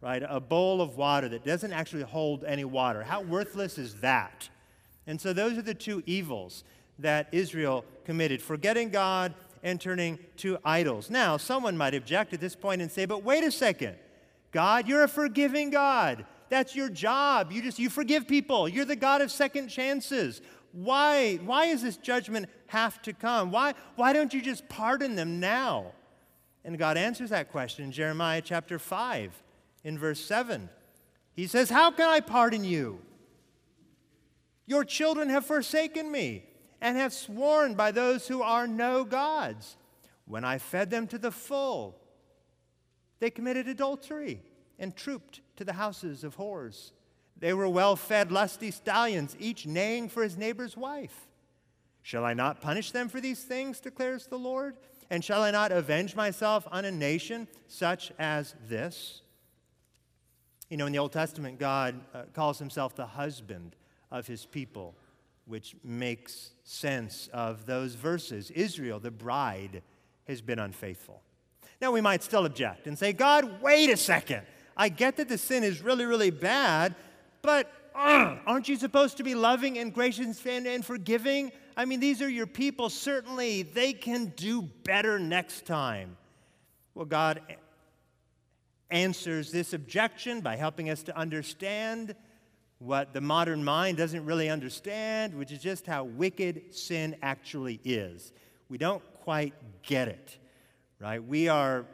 right? 0.02 0.24
A 0.28 0.40
bowl 0.40 0.82
of 0.82 0.98
water 0.98 1.28
that 1.30 1.44
doesn't 1.44 1.74
actually 1.74 2.04
hold 2.04 2.44
any 2.44 2.66
water. 2.66 3.04
How 3.04 3.22
worthless 3.22 3.78
is 3.78 3.96
that? 4.02 4.50
And 5.06 5.20
so 5.20 5.34
those 5.34 5.58
are 5.58 5.62
the 5.62 5.74
two 5.74 6.04
evils 6.06 6.64
that 7.00 7.28
Israel 7.32 7.86
committed 8.06 8.42
forgetting 8.42 8.90
God 8.90 9.34
and 9.64 9.80
turning 9.82 10.20
to 10.38 10.58
idols. 10.64 11.10
Now, 11.10 11.38
someone 11.38 11.78
might 11.78 11.94
object 11.94 12.34
at 12.34 12.40
this 12.40 12.56
point 12.56 12.82
and 12.82 12.92
say, 12.92 13.06
but 13.06 13.24
wait 13.24 13.44
a 13.44 13.52
second. 13.52 13.96
God, 14.52 14.88
you're 14.88 15.04
a 15.04 15.08
forgiving 15.08 15.70
God. 15.70 16.26
That's 16.50 16.76
your 16.76 16.90
job. 16.90 17.52
You 17.52 17.62
just 17.62 17.80
you 17.80 17.90
forgive 17.90 18.28
people. 18.28 18.70
You're 18.70 18.86
the 18.86 18.96
God 18.96 19.22
of 19.22 19.32
second 19.32 19.68
chances. 19.68 20.42
Why 20.72 21.36
why 21.38 21.68
does 21.68 21.82
this 21.82 21.98
judgment 21.98 22.48
have 22.68 23.02
to 23.02 23.14
come? 23.14 23.52
Why 23.52 23.74
why 23.96 24.14
don't 24.14 24.34
you 24.34 24.42
just 24.42 24.68
pardon 24.70 25.16
them 25.16 25.40
now? 25.40 25.92
And 26.64 26.78
God 26.78 26.98
answers 26.98 27.30
that 27.32 27.52
question 27.52 27.86
in 27.86 27.92
Jeremiah 27.92 28.42
chapter 28.42 28.80
5 28.80 29.44
in 29.88 29.98
verse 29.98 30.20
7. 30.20 30.70
He 31.32 31.48
says, 31.48 31.70
How 31.70 31.92
can 31.92 32.10
I 32.10 32.20
pardon 32.20 32.66
you? 32.66 33.00
Your 34.66 34.84
children 34.84 35.30
have 35.30 35.46
forsaken 35.46 36.12
me 36.12 36.44
and 36.82 36.98
have 36.98 37.14
sworn 37.14 37.74
by 37.74 37.92
those 37.92 38.28
who 38.28 38.42
are 38.42 38.68
no 38.68 39.06
gods. 39.06 39.78
When 40.26 40.44
I 40.44 40.58
fed 40.58 40.90
them 40.90 41.08
to 41.08 41.18
the 41.18 41.32
full, 41.32 42.02
they 43.20 43.30
committed 43.30 43.70
adultery 43.70 44.42
and 44.78 44.94
trooped 44.94 45.40
to 45.56 45.64
the 45.64 45.72
houses 45.72 46.26
of 46.26 46.36
whores. 46.36 46.92
They 47.40 47.54
were 47.54 47.70
well 47.70 47.96
fed, 47.96 48.30
lusty 48.30 48.72
stallions, 48.72 49.38
each 49.40 49.66
neighing 49.66 50.10
for 50.10 50.22
his 50.22 50.36
neighbor's 50.36 50.76
wife. 50.76 51.28
Shall 52.02 52.26
I 52.26 52.34
not 52.34 52.60
punish 52.60 52.92
them 52.92 53.08
for 53.08 53.22
these 53.22 53.46
things, 53.46 53.80
declares 53.80 54.28
the 54.28 54.38
Lord? 54.38 54.76
And 55.10 55.24
shall 55.24 55.44
I 55.44 55.52
not 55.52 55.72
avenge 55.72 56.14
myself 56.14 56.68
on 56.74 56.84
a 56.84 56.92
nation 56.92 57.48
such 57.70 58.12
as 58.20 58.54
this? 58.68 59.22
You 60.70 60.78
know, 60.78 60.86
in 60.86 60.92
the 60.92 61.00
Old 61.00 61.14
Testament, 61.14 61.60
God 61.60 62.00
uh, 62.14 62.24
calls 62.34 62.60
himself 62.60 62.96
the 62.96 63.06
husband 63.06 63.76
of 64.12 64.28
his 64.28 64.46
people. 64.46 64.96
which 65.48 65.76
makes 65.84 66.52
sense 66.64 67.30
of 67.34 67.66
those 67.66 67.96
verses. 67.96 68.52
Israel, 68.52 69.00
the 69.00 69.12
bride, 69.12 69.82
has 70.28 70.42
been 70.42 70.60
unfaithful. 70.60 71.22
Now, 71.82 71.92
we 71.92 72.02
might 72.02 72.24
still 72.24 72.46
object 72.46 72.88
and 72.88 72.98
say, 72.98 73.14
God, 73.14 73.62
wait 73.62 73.90
a 73.90 73.98
second. 73.98 74.42
I 74.76 74.90
get 74.90 75.18
that 75.18 75.30
the 75.30 75.38
sin 75.38 75.64
is 75.64 75.82
really, 75.82 76.06
really 76.06 76.32
bad, 76.32 76.96
but 77.42 77.72
uh, 77.96 78.38
aren't 78.46 78.68
you 78.68 78.76
supposed 78.76 79.18
to 79.18 79.24
be 79.24 79.36
loving 79.36 79.78
and 79.78 79.94
gracious 79.94 80.46
and, 80.46 80.68
and 80.68 80.86
forgiving? 80.86 81.52
I 81.76 81.86
mean, 81.86 82.00
these 82.00 82.22
are 82.22 82.30
your 82.30 82.46
people. 82.46 82.90
Certainly, 82.90 83.64
they 83.64 83.94
can 83.94 84.34
do 84.36 84.62
better 84.62 85.18
next 85.18 85.66
time. 85.66 86.18
Well, 86.94 87.06
God 87.06 87.42
answers 88.90 89.52
this 89.52 89.74
objection 89.74 90.42
by 90.42 90.56
helping 90.56 90.90
us 90.90 91.04
to 91.04 91.18
understand 91.18 92.16
what 92.80 93.14
the 93.14 93.22
modern 93.22 93.64
mind 93.64 93.98
doesn't 93.98 94.26
really 94.26 94.50
understand, 94.50 95.34
which 95.34 95.52
is 95.52 95.60
just 95.60 95.88
how 95.88 96.04
wicked 96.04 96.74
sin 96.76 97.16
actually 97.22 97.80
is. 97.84 98.32
We 98.70 98.78
don't 98.78 99.04
quite 99.22 99.54
get 99.82 100.08
it, 100.08 100.38
right? 101.00 101.24
We 101.24 101.48
are 101.48 101.86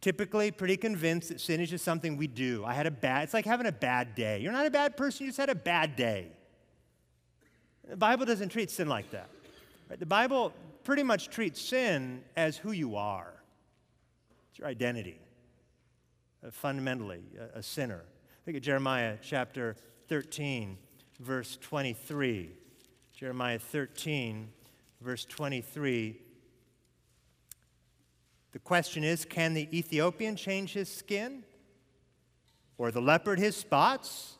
typically 0.00 0.50
pretty 0.50 0.76
convinced 0.76 1.30
that 1.30 1.40
sin 1.40 1.60
is 1.60 1.70
just 1.70 1.84
something 1.84 2.16
we 2.18 2.26
do. 2.26 2.62
I 2.64 2.74
had 2.74 2.86
a 2.86 2.90
bad, 2.90 3.24
it's 3.24 3.34
like 3.34 3.46
having 3.46 3.66
a 3.66 3.72
bad 3.72 4.14
day. 4.14 4.40
You're 4.40 4.52
not 4.52 4.66
a 4.66 4.70
bad 4.70 4.96
person, 4.96 5.24
you 5.24 5.30
just 5.30 5.38
had 5.38 5.48
a 5.48 5.54
bad 5.54 5.96
day. 5.96 6.28
The 7.88 7.96
Bible 7.96 8.26
doesn't 8.26 8.50
treat 8.50 8.70
sin 8.70 8.88
like 8.88 9.10
that. 9.12 9.30
Right? 9.88 9.98
The 9.98 10.06
Bible 10.06 10.52
pretty 10.84 11.02
much 11.02 11.30
treats 11.30 11.60
sin 11.60 12.22
as 12.36 12.56
who 12.56 12.72
you 12.72 12.96
are. 12.96 13.32
It's 14.50 14.58
your 14.58 14.68
identity, 14.68 15.18
Uh, 16.44 16.50
fundamentally, 16.50 17.22
a, 17.38 17.58
a 17.58 17.62
sinner. 17.62 18.02
Look 18.46 18.56
at 18.56 18.62
Jeremiah 18.62 19.16
chapter 19.22 19.76
13, 20.08 20.76
verse 21.20 21.56
23. 21.60 22.50
Jeremiah 23.16 23.58
13, 23.58 24.48
verse 25.00 25.24
23. 25.24 26.20
The 28.52 28.58
question 28.58 29.04
is 29.04 29.24
can 29.24 29.54
the 29.54 29.68
Ethiopian 29.76 30.36
change 30.36 30.74
his 30.74 30.88
skin? 30.94 31.44
Or 32.76 32.90
the 32.90 33.00
leopard 33.00 33.38
his 33.38 33.56
spots? 33.56 34.36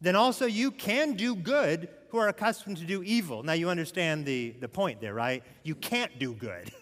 Then 0.00 0.16
also 0.16 0.46
you 0.46 0.70
can 0.70 1.12
do 1.12 1.36
good 1.36 1.88
who 2.08 2.18
are 2.18 2.28
accustomed 2.28 2.78
to 2.78 2.84
do 2.84 3.02
evil. 3.02 3.42
Now 3.42 3.52
you 3.52 3.68
understand 3.68 4.26
the, 4.26 4.50
the 4.58 4.68
point 4.68 5.00
there, 5.00 5.14
right? 5.14 5.44
You 5.62 5.76
can't 5.76 6.18
do 6.18 6.32
good. 6.32 6.72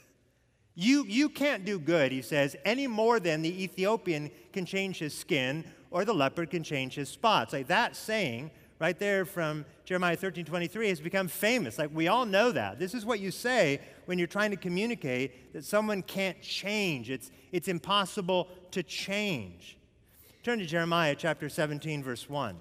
You, 0.80 1.04
you 1.08 1.28
can't 1.28 1.64
do 1.64 1.80
good, 1.80 2.12
he 2.12 2.22
says, 2.22 2.54
any 2.64 2.86
more 2.86 3.18
than 3.18 3.42
the 3.42 3.64
Ethiopian 3.64 4.30
can 4.52 4.64
change 4.64 5.00
his 5.00 5.12
skin 5.12 5.64
or 5.90 6.04
the 6.04 6.14
leopard 6.14 6.50
can 6.50 6.62
change 6.62 6.94
his 6.94 7.08
spots. 7.08 7.52
Like 7.52 7.66
that 7.66 7.96
saying 7.96 8.52
right 8.78 8.96
there 8.96 9.24
from 9.24 9.64
Jeremiah 9.84 10.14
13 10.14 10.44
23 10.44 10.88
has 10.88 11.00
become 11.00 11.26
famous. 11.26 11.80
Like 11.80 11.90
we 11.92 12.06
all 12.06 12.24
know 12.24 12.52
that. 12.52 12.78
This 12.78 12.94
is 12.94 13.04
what 13.04 13.18
you 13.18 13.32
say 13.32 13.80
when 14.06 14.18
you're 14.18 14.28
trying 14.28 14.52
to 14.52 14.56
communicate 14.56 15.52
that 15.52 15.64
someone 15.64 16.00
can't 16.00 16.40
change, 16.40 17.10
it's, 17.10 17.32
it's 17.50 17.66
impossible 17.66 18.46
to 18.70 18.84
change. 18.84 19.78
Turn 20.44 20.60
to 20.60 20.64
Jeremiah 20.64 21.16
chapter 21.18 21.48
17, 21.48 22.04
verse 22.04 22.30
1. 22.30 22.56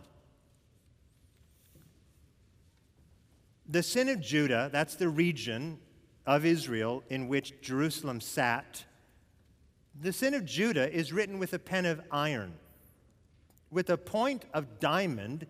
The 3.69 3.83
sin 3.83 4.09
of 4.09 4.21
Judah, 4.21 4.71
that's 4.73 4.95
the 4.95 5.07
region 5.07 5.77
of 6.27 6.45
Israel 6.45 7.03
in 7.09 7.29
which 7.29 7.59
Jerusalem 7.61 8.21
sat, 8.21 8.83
the 9.99 10.13
sin 10.13 10.33
of 10.33 10.45
Judah 10.45 10.93
is 10.93 11.13
written 11.13 11.39
with 11.39 11.53
a 11.53 11.59
pen 11.59 11.85
of 11.85 12.01
iron. 12.11 12.53
With 13.71 13.89
a 13.89 13.97
point 13.97 14.45
of 14.53 14.79
diamond, 14.79 15.47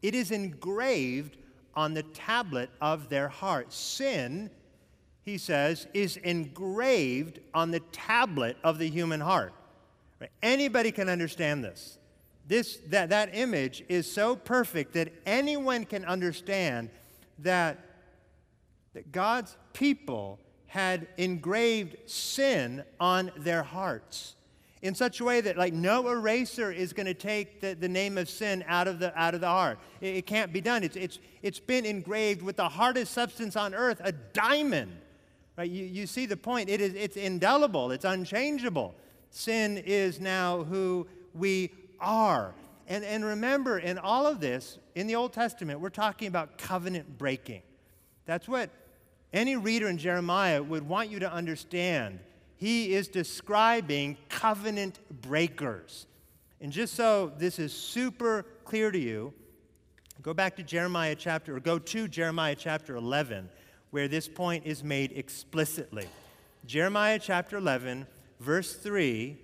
it 0.00 0.14
is 0.14 0.30
engraved 0.30 1.36
on 1.74 1.92
the 1.92 2.02
tablet 2.02 2.70
of 2.80 3.08
their 3.08 3.28
heart. 3.28 3.72
Sin, 3.72 4.50
he 5.22 5.36
says, 5.38 5.86
is 5.92 6.16
engraved 6.18 7.40
on 7.52 7.70
the 7.70 7.80
tablet 7.92 8.56
of 8.64 8.78
the 8.78 8.88
human 8.88 9.20
heart. 9.20 9.52
Anybody 10.42 10.92
can 10.92 11.08
understand 11.08 11.64
this. 11.64 11.98
This, 12.46 12.78
that, 12.88 13.10
that 13.10 13.30
image 13.34 13.84
is 13.88 14.10
so 14.10 14.36
perfect 14.36 14.94
that 14.94 15.12
anyone 15.26 15.84
can 15.84 16.04
understand 16.04 16.90
that 17.38 17.78
that 18.94 19.12
God's 19.12 19.56
people 19.72 20.38
had 20.66 21.06
engraved 21.16 21.96
sin 22.06 22.82
on 22.98 23.30
their 23.36 23.62
hearts 23.62 24.36
in 24.82 24.96
such 24.96 25.20
a 25.20 25.24
way 25.24 25.40
that 25.40 25.56
like 25.56 25.72
no 25.72 26.08
eraser 26.08 26.70
is 26.72 26.92
going 26.92 27.06
to 27.06 27.14
take 27.14 27.60
the, 27.60 27.74
the 27.74 27.88
name 27.88 28.18
of 28.18 28.28
sin 28.28 28.64
out 28.66 28.88
of 28.88 28.98
the 28.98 29.16
out 29.18 29.34
of 29.34 29.40
the 29.40 29.46
heart. 29.46 29.78
It, 30.00 30.16
it, 30.16 30.26
can't 30.26 30.52
be 30.52 30.60
done. 30.60 30.82
It's, 30.82 30.96
it's, 30.96 31.18
it's 31.40 31.60
been 31.60 31.86
engraved 31.86 32.42
with 32.42 32.56
the 32.56 32.68
hardest 32.68 33.12
substance 33.12 33.56
on 33.56 33.74
earth 33.74 34.00
a 34.02 34.12
diamond. 34.12 34.92
Right? 35.56 35.70
You, 35.70 35.84
you 35.84 36.06
see 36.06 36.26
the 36.26 36.36
point. 36.36 36.68
It 36.68 36.80
is 36.80 36.94
it's 36.94 37.16
indelible. 37.16 37.92
It's 37.92 38.04
unchangeable. 38.04 38.94
Sin 39.30 39.78
is 39.78 40.20
now 40.20 40.64
who 40.64 41.06
we 41.32 41.70
are. 42.00 42.54
And, 42.88 43.04
and 43.04 43.24
remember 43.24 43.78
in 43.78 43.98
all 43.98 44.26
of 44.26 44.40
this 44.40 44.78
in 44.96 45.06
the 45.06 45.14
old 45.14 45.32
testament 45.32 45.80
we're 45.80 45.90
talking 45.90 46.26
about 46.26 46.58
covenant 46.58 47.18
breaking. 47.18 47.62
That's 48.26 48.48
what 48.48 48.70
any 49.32 49.56
reader 49.56 49.88
in 49.88 49.98
Jeremiah 49.98 50.62
would 50.62 50.86
want 50.86 51.10
you 51.10 51.18
to 51.20 51.32
understand. 51.32 52.20
He 52.56 52.94
is 52.94 53.08
describing 53.08 54.16
covenant 54.28 54.98
breakers. 55.22 56.06
And 56.60 56.70
just 56.70 56.94
so 56.94 57.32
this 57.38 57.58
is 57.58 57.72
super 57.72 58.44
clear 58.64 58.90
to 58.90 58.98
you, 58.98 59.32
go 60.20 60.34
back 60.34 60.56
to 60.56 60.62
Jeremiah 60.62 61.16
chapter, 61.16 61.56
or 61.56 61.60
go 61.60 61.78
to 61.78 62.06
Jeremiah 62.08 62.54
chapter 62.54 62.94
11, 62.94 63.48
where 63.90 64.06
this 64.06 64.28
point 64.28 64.66
is 64.66 64.84
made 64.84 65.12
explicitly. 65.12 66.08
Jeremiah 66.66 67.18
chapter 67.18 67.56
11, 67.56 68.06
verse 68.38 68.74
3, 68.74 69.36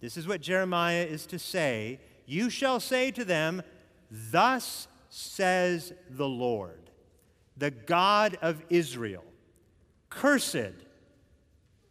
this 0.00 0.16
is 0.16 0.28
what 0.28 0.40
Jeremiah 0.40 1.04
is 1.04 1.26
to 1.26 1.38
say 1.38 2.00
You 2.26 2.48
shall 2.48 2.80
say 2.80 3.10
to 3.10 3.24
them, 3.24 3.62
Thus 4.10 4.88
says 5.10 5.92
the 6.08 6.28
Lord 6.28 6.85
the 7.56 7.70
God 7.70 8.38
of 8.42 8.62
Israel. 8.68 9.24
Cursed. 10.10 10.74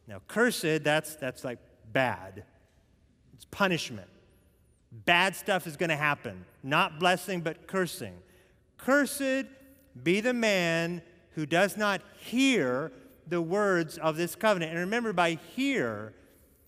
Now, 0.08 0.22
cursed, 0.28 0.84
that's, 0.84 1.16
that's 1.16 1.44
like 1.44 1.60
bad. 1.92 2.44
It's 3.34 3.46
punishment. 3.46 4.08
Bad 4.92 5.36
stuff 5.36 5.68
is 5.68 5.78
going 5.78 5.90
to 5.90 5.96
happen. 5.96 6.46
Not 6.64 7.00
blessing, 7.00 7.42
but 7.42 7.68
cursing. 7.68 8.14
Cursed 8.78 9.48
be 10.04 10.22
the 10.22 10.34
man 10.34 11.02
who 11.32 11.46
does 11.46 11.76
not 11.76 12.02
hear 12.18 12.92
the 13.28 13.42
words 13.42 13.98
of 13.98 14.18
this 14.18 14.36
covenant. 14.36 14.72
And 14.72 14.80
remember, 14.80 15.12
by 15.12 15.40
hear, 15.56 16.14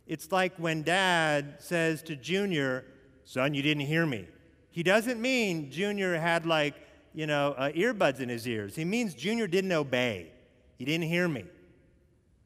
it's 0.07 0.31
like 0.31 0.53
when 0.57 0.83
dad 0.83 1.55
says 1.59 2.01
to 2.03 2.15
Junior, 2.15 2.85
Son, 3.23 3.53
you 3.53 3.61
didn't 3.61 3.85
hear 3.85 4.05
me. 4.05 4.27
He 4.71 4.83
doesn't 4.83 5.21
mean 5.21 5.71
Junior 5.71 6.17
had 6.17 6.45
like 6.45 6.75
you 7.17 7.25
know, 7.25 7.55
uh, 7.57 7.71
earbuds 7.71 8.19
in 8.19 8.29
his 8.29 8.47
ears. 8.47 8.75
He 8.75 8.85
means 8.85 9.15
Junior 9.15 9.47
didn't 9.47 9.71
obey. 9.71 10.27
He 10.77 10.85
didn't 10.85 11.07
hear 11.07 11.27
me. 11.27 11.41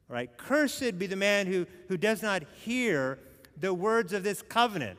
All 0.08 0.14
right? 0.14 0.30
Cursed 0.38 0.98
be 0.98 1.06
the 1.06 1.14
man 1.14 1.46
who, 1.46 1.66
who 1.88 1.98
does 1.98 2.22
not 2.22 2.42
hear 2.64 3.18
the 3.60 3.74
words 3.74 4.14
of 4.14 4.24
this 4.24 4.40
covenant. 4.40 4.98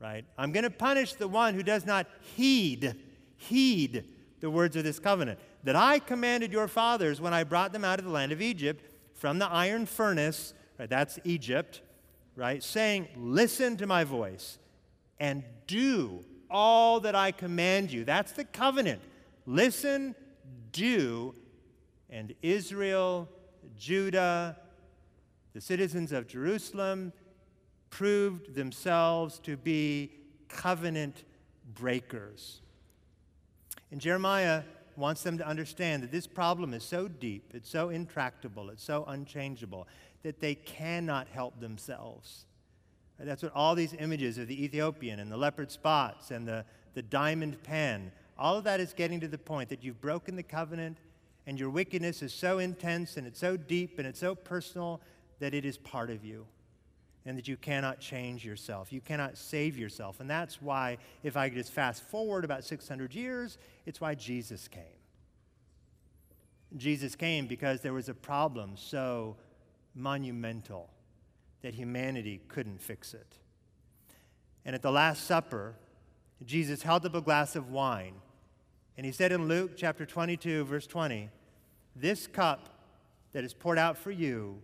Right? 0.00 0.26
I'm 0.36 0.52
going 0.52 0.64
to 0.64 0.70
punish 0.70 1.14
the 1.14 1.28
one 1.28 1.54
who 1.54 1.62
does 1.62 1.86
not 1.86 2.08
heed, 2.36 2.94
heed 3.38 4.04
the 4.40 4.50
words 4.50 4.76
of 4.76 4.84
this 4.84 4.98
covenant 4.98 5.38
that 5.64 5.76
I 5.76 5.98
commanded 5.98 6.52
your 6.52 6.68
fathers 6.68 7.22
when 7.22 7.32
I 7.32 7.42
brought 7.44 7.72
them 7.72 7.86
out 7.86 8.00
of 8.00 8.04
the 8.04 8.10
land 8.10 8.32
of 8.32 8.42
Egypt 8.42 8.84
from 9.14 9.38
the 9.38 9.46
iron 9.46 9.86
furnace, 9.86 10.52
right? 10.78 10.90
That's 10.90 11.18
Egypt, 11.24 11.80
right? 12.36 12.62
Saying, 12.62 13.08
Listen 13.16 13.78
to 13.78 13.86
my 13.86 14.04
voice 14.04 14.58
and 15.18 15.42
do 15.66 16.22
all 16.50 17.00
that 17.00 17.14
I 17.14 17.32
command 17.32 17.92
you. 17.92 18.04
That's 18.04 18.32
the 18.32 18.44
covenant. 18.44 19.00
Listen, 19.46 20.14
do, 20.72 21.34
and 22.08 22.34
Israel, 22.42 23.28
Judah, 23.78 24.56
the 25.52 25.60
citizens 25.60 26.12
of 26.12 26.26
Jerusalem 26.26 27.12
proved 27.90 28.54
themselves 28.54 29.38
to 29.40 29.56
be 29.56 30.12
covenant 30.48 31.24
breakers. 31.74 32.60
And 33.90 34.00
Jeremiah 34.00 34.62
wants 34.96 35.22
them 35.22 35.38
to 35.38 35.46
understand 35.46 36.02
that 36.02 36.12
this 36.12 36.26
problem 36.26 36.74
is 36.74 36.84
so 36.84 37.08
deep, 37.08 37.52
it's 37.54 37.70
so 37.70 37.88
intractable, 37.88 38.70
it's 38.70 38.84
so 38.84 39.04
unchangeable 39.08 39.88
that 40.22 40.40
they 40.40 40.54
cannot 40.54 41.26
help 41.28 41.58
themselves. 41.60 42.44
That's 43.22 43.42
what 43.42 43.52
all 43.54 43.74
these 43.74 43.94
images 43.98 44.38
of 44.38 44.48
the 44.48 44.64
Ethiopian 44.64 45.20
and 45.20 45.30
the 45.30 45.36
leopard 45.36 45.70
spots 45.70 46.30
and 46.30 46.48
the, 46.48 46.64
the 46.94 47.02
diamond 47.02 47.62
pen, 47.62 48.12
all 48.38 48.56
of 48.56 48.64
that 48.64 48.80
is 48.80 48.94
getting 48.94 49.20
to 49.20 49.28
the 49.28 49.38
point 49.38 49.68
that 49.68 49.84
you've 49.84 50.00
broken 50.00 50.36
the 50.36 50.42
covenant 50.42 50.98
and 51.46 51.58
your 51.58 51.70
wickedness 51.70 52.22
is 52.22 52.32
so 52.32 52.58
intense 52.58 53.16
and 53.16 53.26
it's 53.26 53.38
so 53.38 53.56
deep 53.56 53.98
and 53.98 54.06
it's 54.06 54.20
so 54.20 54.34
personal 54.34 55.00
that 55.38 55.52
it 55.52 55.64
is 55.64 55.76
part 55.76 56.10
of 56.10 56.24
you. 56.24 56.46
and 57.26 57.36
that 57.36 57.46
you 57.46 57.56
cannot 57.58 58.00
change 58.00 58.46
yourself. 58.46 58.90
You 58.90 59.02
cannot 59.02 59.36
save 59.36 59.76
yourself. 59.76 60.20
And 60.20 60.30
that's 60.30 60.62
why, 60.62 60.96
if 61.22 61.36
I 61.36 61.50
could 61.50 61.58
just 61.58 61.70
fast 61.70 62.02
forward 62.02 62.46
about 62.46 62.64
600 62.64 63.14
years, 63.14 63.58
it's 63.84 64.00
why 64.00 64.14
Jesus 64.14 64.68
came. 64.68 64.82
Jesus 66.78 67.14
came 67.14 67.46
because 67.46 67.82
there 67.82 67.92
was 67.92 68.08
a 68.08 68.14
problem 68.14 68.72
so 68.74 69.36
monumental 69.94 70.88
that 71.62 71.74
humanity 71.74 72.40
couldn't 72.48 72.80
fix 72.80 73.14
it. 73.14 73.38
And 74.64 74.74
at 74.74 74.82
the 74.82 74.90
Last 74.90 75.24
Supper, 75.24 75.74
Jesus 76.44 76.82
held 76.82 77.04
up 77.06 77.14
a 77.14 77.20
glass 77.20 77.56
of 77.56 77.70
wine, 77.70 78.14
and 78.96 79.06
he 79.06 79.12
said 79.12 79.32
in 79.32 79.48
Luke 79.48 79.72
chapter 79.76 80.04
22, 80.04 80.64
verse 80.64 80.86
20, 80.86 81.28
This 81.96 82.26
cup 82.26 82.68
that 83.32 83.44
is 83.44 83.54
poured 83.54 83.78
out 83.78 83.96
for 83.96 84.10
you 84.10 84.60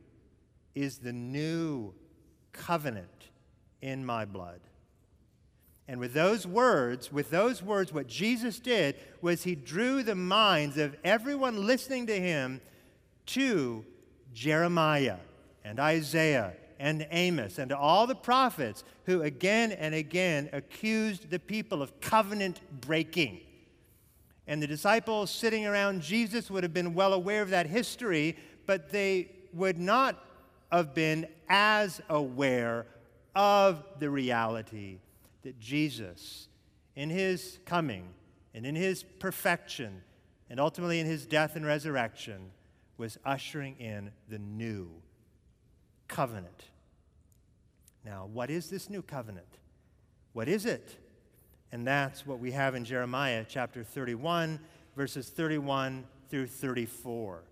is 0.75 0.99
the 0.99 1.13
new 1.13 1.95
covenant 2.53 3.31
in 3.81 4.05
my 4.05 4.25
blood. 4.25 4.61
And 5.89 6.01
with 6.01 6.15
those 6.15 6.47
words, 6.47 7.13
with 7.13 7.31
those 7.31 7.63
words, 7.63 7.93
what 7.93 8.09
Jesus 8.09 8.59
did 8.59 8.97
was 9.21 9.45
he 9.45 9.55
drew 9.55 10.03
the 10.03 10.17
minds 10.17 10.77
of 10.79 10.97
everyone 11.05 11.65
listening 11.65 12.07
to 12.09 12.19
him 12.19 12.61
to 13.27 13.85
Jeremiah 14.35 15.19
and 15.65 15.79
Isaiah 15.79 16.55
and 16.79 17.07
Amos 17.11 17.59
and 17.59 17.73
all 17.73 18.07
the 18.07 18.15
prophets 18.15 18.85
who 19.05 19.23
again 19.23 19.73
and 19.73 19.95
again 19.95 20.49
accused 20.53 21.31
the 21.31 21.39
people 21.39 21.83
of 21.83 22.01
covenant 22.01 22.61
breaking. 22.81 23.41
And 24.47 24.62
the 24.62 24.67
disciples 24.67 25.31
sitting 25.31 25.67
around 25.67 26.03
Jesus 26.03 26.51
would 26.51 26.62
have 26.62 26.75
been 26.75 26.95
well 26.95 27.12
aware 27.12 27.43
of 27.43 27.51
that 27.51 27.67
history, 27.67 28.37
but 28.67 28.91
they 28.91 29.31
would 29.53 29.79
not 29.79 30.23
have 30.71 30.95
been 30.95 31.27
as 31.49 32.01
aware 32.09 32.87
of 33.35 33.85
the 33.99 34.11
reality 34.11 34.99
that 35.43 35.59
Jesus, 35.59 36.49
in 36.95 37.11
his 37.11 37.59
coming 37.65 38.09
and 38.55 38.65
in 38.65 38.75
his 38.75 39.03
perfection, 39.03 40.03
and 40.49 40.61
ultimately 40.61 41.01
in 41.01 41.07
his 41.07 41.27
death 41.27 41.57
and 41.57 41.67
resurrection, 41.67 42.51
was 42.99 43.19
ushering 43.25 43.77
in 43.79 44.11
the 44.29 44.39
new 44.39 44.91
covenant. 46.09 46.64
Now, 48.05 48.29
what 48.33 48.51
is 48.51 48.71
this 48.71 48.88
new 48.88 49.03
covenant? 49.03 49.47
What 50.33 50.49
is 50.49 50.66
it? 50.66 50.97
And 51.73 51.87
that's 51.87 52.27
what 52.27 52.38
we 52.38 52.53
have 52.53 52.75
in 52.75 52.85
Jeremiah 52.85 53.45
chapter 53.49 53.83
31, 53.83 54.61
verses 54.95 55.29
31 55.29 56.05
through 56.31 56.47
34. 56.47 57.42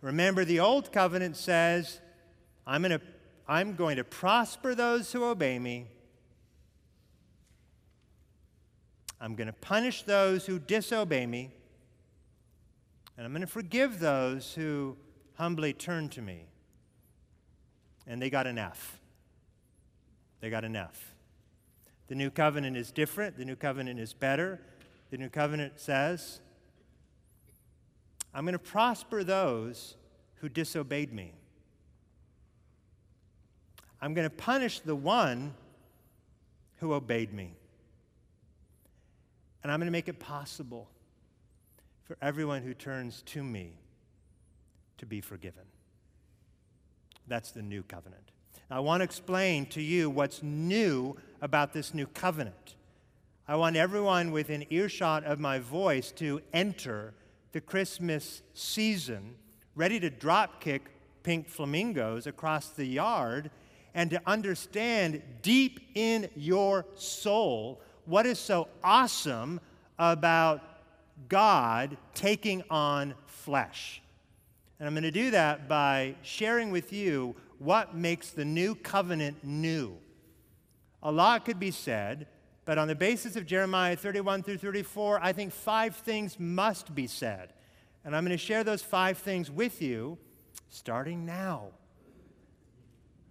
Remember, 0.00 0.44
the 0.44 0.60
old 0.60 0.92
covenant 0.92 1.36
says, 1.36 2.00
I'm 2.66 2.82
to, 2.82 3.00
I'm 3.46 3.74
going 3.74 3.96
to 3.96 4.04
prosper 4.04 4.74
those 4.74 5.12
who 5.12 5.24
obey 5.24 5.58
me. 5.58 5.86
I'm 9.20 9.34
going 9.34 9.46
to 9.46 9.52
punish 9.52 10.02
those 10.02 10.44
who 10.44 10.58
disobey 10.58 11.24
me. 11.26 11.50
And 13.16 13.24
I'm 13.24 13.32
going 13.32 13.40
to 13.42 13.46
forgive 13.46 14.00
those 14.00 14.54
who 14.54 14.96
humbly 15.34 15.72
turn 15.72 16.08
to 16.10 16.22
me. 16.22 16.46
And 18.06 18.20
they 18.20 18.30
got 18.30 18.46
an 18.46 18.58
F. 18.58 19.00
They 20.40 20.50
got 20.50 20.64
an 20.64 20.76
F. 20.76 21.14
The 22.08 22.14
new 22.14 22.30
covenant 22.30 22.76
is 22.76 22.90
different. 22.90 23.36
The 23.38 23.44
new 23.44 23.56
covenant 23.56 23.98
is 23.98 24.12
better. 24.12 24.60
The 25.10 25.16
new 25.16 25.30
covenant 25.30 25.80
says, 25.80 26.40
I'm 28.34 28.44
going 28.44 28.52
to 28.52 28.58
prosper 28.58 29.24
those 29.24 29.96
who 30.36 30.48
disobeyed 30.48 31.12
me. 31.12 31.32
I'm 34.00 34.12
going 34.12 34.28
to 34.28 34.36
punish 34.36 34.80
the 34.80 34.96
one 34.96 35.54
who 36.76 36.92
obeyed 36.92 37.32
me. 37.32 37.56
And 39.62 39.72
I'm 39.72 39.78
going 39.80 39.86
to 39.86 39.92
make 39.92 40.08
it 40.08 40.18
possible 40.18 40.90
for 42.02 42.18
everyone 42.20 42.62
who 42.62 42.74
turns 42.74 43.22
to 43.22 43.42
me 43.42 43.78
to 44.98 45.06
be 45.06 45.22
forgiven. 45.22 45.64
That's 47.26 47.50
the 47.50 47.62
new 47.62 47.82
covenant. 47.82 48.30
Now, 48.70 48.76
I 48.76 48.80
want 48.80 49.00
to 49.00 49.04
explain 49.04 49.66
to 49.66 49.82
you 49.82 50.10
what's 50.10 50.42
new 50.42 51.16
about 51.40 51.72
this 51.72 51.94
new 51.94 52.06
covenant. 52.06 52.76
I 53.46 53.56
want 53.56 53.76
everyone 53.76 54.30
within 54.30 54.64
earshot 54.70 55.24
of 55.24 55.38
my 55.38 55.58
voice 55.58 56.10
to 56.12 56.40
enter 56.52 57.14
the 57.52 57.60
Christmas 57.60 58.42
season 58.54 59.36
ready 59.74 60.00
to 60.00 60.10
drop 60.10 60.60
kick 60.60 60.90
pink 61.22 61.48
flamingos 61.48 62.26
across 62.26 62.68
the 62.70 62.84
yard 62.84 63.50
and 63.94 64.10
to 64.10 64.20
understand 64.26 65.22
deep 65.42 65.80
in 65.94 66.28
your 66.36 66.84
soul 66.94 67.80
what 68.06 68.26
is 68.26 68.38
so 68.38 68.68
awesome 68.82 69.60
about 69.98 70.60
God 71.28 71.96
taking 72.14 72.62
on 72.70 73.14
flesh. 73.26 74.02
And 74.78 74.88
I'm 74.88 74.94
going 74.94 75.04
to 75.04 75.10
do 75.10 75.30
that 75.30 75.68
by 75.68 76.16
sharing 76.22 76.70
with 76.70 76.92
you 76.92 77.36
what 77.58 77.94
makes 77.94 78.30
the 78.30 78.44
new 78.44 78.74
covenant 78.74 79.44
new. 79.44 79.96
A 81.02 81.12
lot 81.12 81.44
could 81.44 81.60
be 81.60 81.70
said, 81.70 82.26
but 82.64 82.78
on 82.78 82.88
the 82.88 82.94
basis 82.94 83.36
of 83.36 83.46
Jeremiah 83.46 83.94
31 83.94 84.42
through 84.42 84.58
34, 84.58 85.20
I 85.22 85.32
think 85.32 85.52
five 85.52 85.96
things 85.96 86.40
must 86.40 86.94
be 86.94 87.06
said. 87.06 87.52
And 88.04 88.16
I'm 88.16 88.24
going 88.24 88.36
to 88.36 88.42
share 88.42 88.64
those 88.64 88.82
five 88.82 89.18
things 89.18 89.50
with 89.50 89.80
you 89.80 90.18
starting 90.68 91.24
now. 91.24 91.68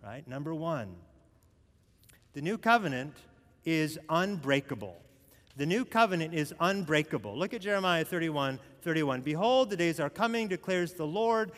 Right? 0.04 0.28
Number 0.28 0.54
one, 0.54 0.96
the 2.34 2.42
new 2.42 2.58
covenant 2.58 3.16
is 3.66 4.00
unbreakable. 4.10 4.98
The 5.56 5.66
new 5.66 5.86
covenant 5.86 6.34
is 6.34 6.54
unbreakable. 6.60 7.38
Look 7.38 7.54
at 7.54 7.62
Jeremiah 7.62 8.04
31 8.04 8.60
31. 8.84 9.22
Behold, 9.22 9.70
the 9.70 9.78
days 9.78 10.00
are 10.00 10.10
coming, 10.10 10.48
declares 10.48 10.94
the 10.94 11.08
Lord, 11.08 11.52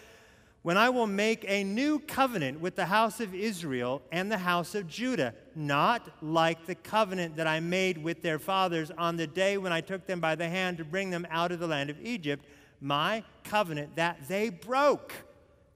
when 0.61 0.77
I 0.77 0.89
will 0.89 1.05
make 1.05 1.45
a 1.47 1.63
new 1.63 1.99
covenant 1.99 2.59
with 2.59 2.75
the 2.75 2.85
house 2.85 3.19
of 3.19 3.35
Israel 3.35 4.01
and 4.11 4.31
the 4.31 4.37
house 4.39 4.73
of 4.73 4.87
Judah, 4.87 5.35
not 5.55 6.09
like 6.23 6.65
the 6.65 6.73
covenant 6.73 7.35
that 7.35 7.45
I 7.45 7.59
made 7.59 8.03
with 8.03 8.23
their 8.23 8.39
fathers 8.39 8.89
on 8.97 9.15
the 9.15 9.27
day 9.27 9.59
when 9.59 9.71
I 9.71 9.81
took 9.81 10.07
them 10.07 10.19
by 10.19 10.33
the 10.33 10.49
hand 10.49 10.77
to 10.77 10.83
bring 10.83 11.11
them 11.11 11.27
out 11.29 11.51
of 11.51 11.59
the 11.59 11.67
land 11.67 11.91
of 11.91 12.03
Egypt, 12.03 12.45
my 12.81 13.23
covenant 13.43 13.95
that 13.95 14.27
they 14.27 14.49
broke, 14.49 15.13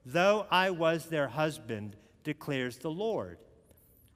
though 0.04 0.46
I 0.50 0.70
was 0.70 1.06
their 1.06 1.28
husband, 1.28 1.94
declares 2.24 2.78
the 2.78 2.90
Lord. 2.90 3.38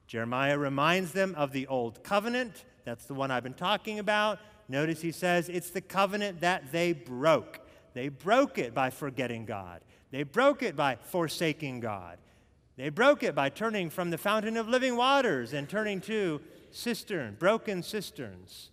Jeremiah 0.07 0.57
reminds 0.57 1.13
them 1.13 1.33
of 1.35 1.53
the 1.53 1.67
old 1.67 2.03
covenant. 2.03 2.65
That's 2.83 3.05
the 3.05 3.13
one 3.13 3.31
I've 3.31 3.43
been 3.43 3.53
talking 3.53 3.99
about. 3.99 4.39
Notice 4.67 5.01
he 5.01 5.11
says 5.11 5.49
it's 5.49 5.69
the 5.69 5.81
covenant 5.81 6.41
that 6.41 6.71
they 6.71 6.93
broke. 6.93 7.59
They 7.93 8.09
broke 8.09 8.57
it 8.57 8.73
by 8.73 8.89
forgetting 8.89 9.45
God, 9.45 9.81
they 10.11 10.23
broke 10.23 10.63
it 10.63 10.75
by 10.75 10.97
forsaking 11.01 11.79
God. 11.79 12.17
They 12.77 12.89
broke 12.89 13.23
it 13.23 13.35
by 13.35 13.47
turning 13.47 13.89
from 13.89 14.09
the 14.09 14.17
fountain 14.17 14.57
of 14.57 14.67
living 14.67 14.97
waters 14.97 15.53
and 15.53 15.69
turning 15.69 16.01
to 16.01 16.41
cistern, 16.71 17.37
broken 17.39 17.81
cisterns. 17.81 18.69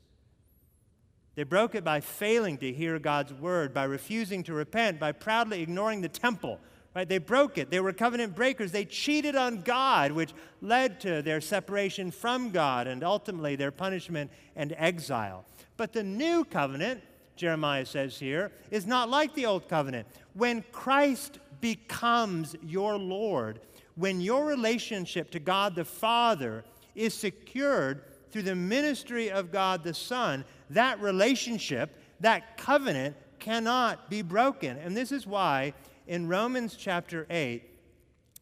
They 1.36 1.44
broke 1.44 1.74
it 1.74 1.84
by 1.84 2.00
failing 2.00 2.58
to 2.58 2.72
hear 2.72 2.98
God's 2.98 3.32
word, 3.32 3.72
by 3.72 3.84
refusing 3.84 4.42
to 4.42 4.54
repent, 4.54 4.98
by 4.98 5.12
proudly 5.12 5.62
ignoring 5.62 6.00
the 6.00 6.08
temple 6.08 6.58
Right? 6.94 7.08
They 7.08 7.18
broke 7.18 7.56
it. 7.56 7.70
They 7.70 7.80
were 7.80 7.92
covenant 7.92 8.34
breakers. 8.34 8.70
They 8.70 8.84
cheated 8.84 9.34
on 9.34 9.62
God, 9.62 10.12
which 10.12 10.34
led 10.60 11.00
to 11.00 11.22
their 11.22 11.40
separation 11.40 12.10
from 12.10 12.50
God 12.50 12.86
and 12.86 13.02
ultimately 13.02 13.56
their 13.56 13.70
punishment 13.70 14.30
and 14.56 14.74
exile. 14.76 15.46
But 15.78 15.94
the 15.94 16.02
new 16.02 16.44
covenant, 16.44 17.02
Jeremiah 17.34 17.86
says 17.86 18.18
here, 18.18 18.52
is 18.70 18.86
not 18.86 19.08
like 19.08 19.34
the 19.34 19.46
old 19.46 19.68
covenant. 19.68 20.06
When 20.34 20.62
Christ 20.70 21.38
becomes 21.62 22.54
your 22.62 22.98
Lord, 22.98 23.60
when 23.94 24.20
your 24.20 24.44
relationship 24.44 25.30
to 25.30 25.40
God 25.40 25.74
the 25.74 25.84
Father 25.86 26.62
is 26.94 27.14
secured 27.14 28.02
through 28.30 28.42
the 28.42 28.54
ministry 28.54 29.30
of 29.30 29.50
God 29.50 29.82
the 29.82 29.94
Son, 29.94 30.44
that 30.70 31.00
relationship, 31.00 31.98
that 32.20 32.56
covenant 32.58 33.16
cannot 33.38 34.08
be 34.08 34.22
broken. 34.22 34.76
And 34.78 34.96
this 34.96 35.10
is 35.10 35.26
why 35.26 35.74
in 36.06 36.28
Romans 36.28 36.76
chapter 36.76 37.26
8, 37.30 37.62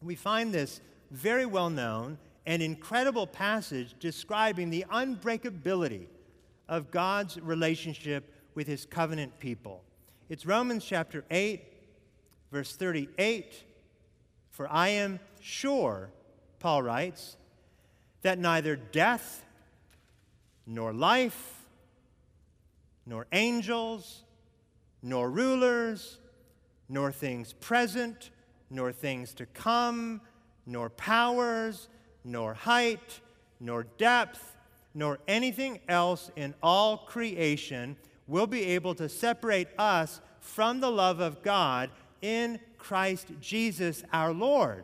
we 0.01 0.15
find 0.15 0.53
this 0.53 0.81
very 1.11 1.45
well 1.45 1.69
known 1.69 2.17
and 2.45 2.61
incredible 2.61 3.27
passage 3.27 3.95
describing 3.99 4.69
the 4.69 4.85
unbreakability 4.91 6.07
of 6.67 6.89
God's 6.89 7.39
relationship 7.39 8.33
with 8.55 8.67
his 8.67 8.85
covenant 8.85 9.37
people. 9.39 9.83
It's 10.29 10.45
Romans 10.45 10.83
chapter 10.83 11.23
8, 11.29 11.61
verse 12.51 12.75
38. 12.75 13.63
For 14.49 14.67
I 14.71 14.89
am 14.89 15.19
sure, 15.39 16.09
Paul 16.59 16.83
writes, 16.83 17.37
that 18.21 18.39
neither 18.39 18.75
death, 18.75 19.43
nor 20.65 20.93
life, 20.93 21.65
nor 23.05 23.27
angels, 23.31 24.23
nor 25.01 25.29
rulers, 25.29 26.19
nor 26.91 27.09
things 27.09 27.53
present, 27.53 28.31
nor 28.69 28.91
things 28.91 29.33
to 29.33 29.45
come, 29.45 30.19
nor 30.65 30.89
powers, 30.89 31.87
nor 32.25 32.53
height, 32.53 33.21
nor 33.61 33.83
depth, 33.97 34.57
nor 34.93 35.17
anything 35.25 35.79
else 35.87 36.29
in 36.35 36.53
all 36.61 36.97
creation 36.97 37.95
will 38.27 38.45
be 38.45 38.63
able 38.65 38.93
to 38.93 39.07
separate 39.07 39.69
us 39.77 40.19
from 40.41 40.81
the 40.81 40.91
love 40.91 41.21
of 41.21 41.41
God 41.41 41.89
in 42.21 42.59
Christ 42.77 43.27
Jesus 43.39 44.03
our 44.11 44.33
Lord. 44.33 44.83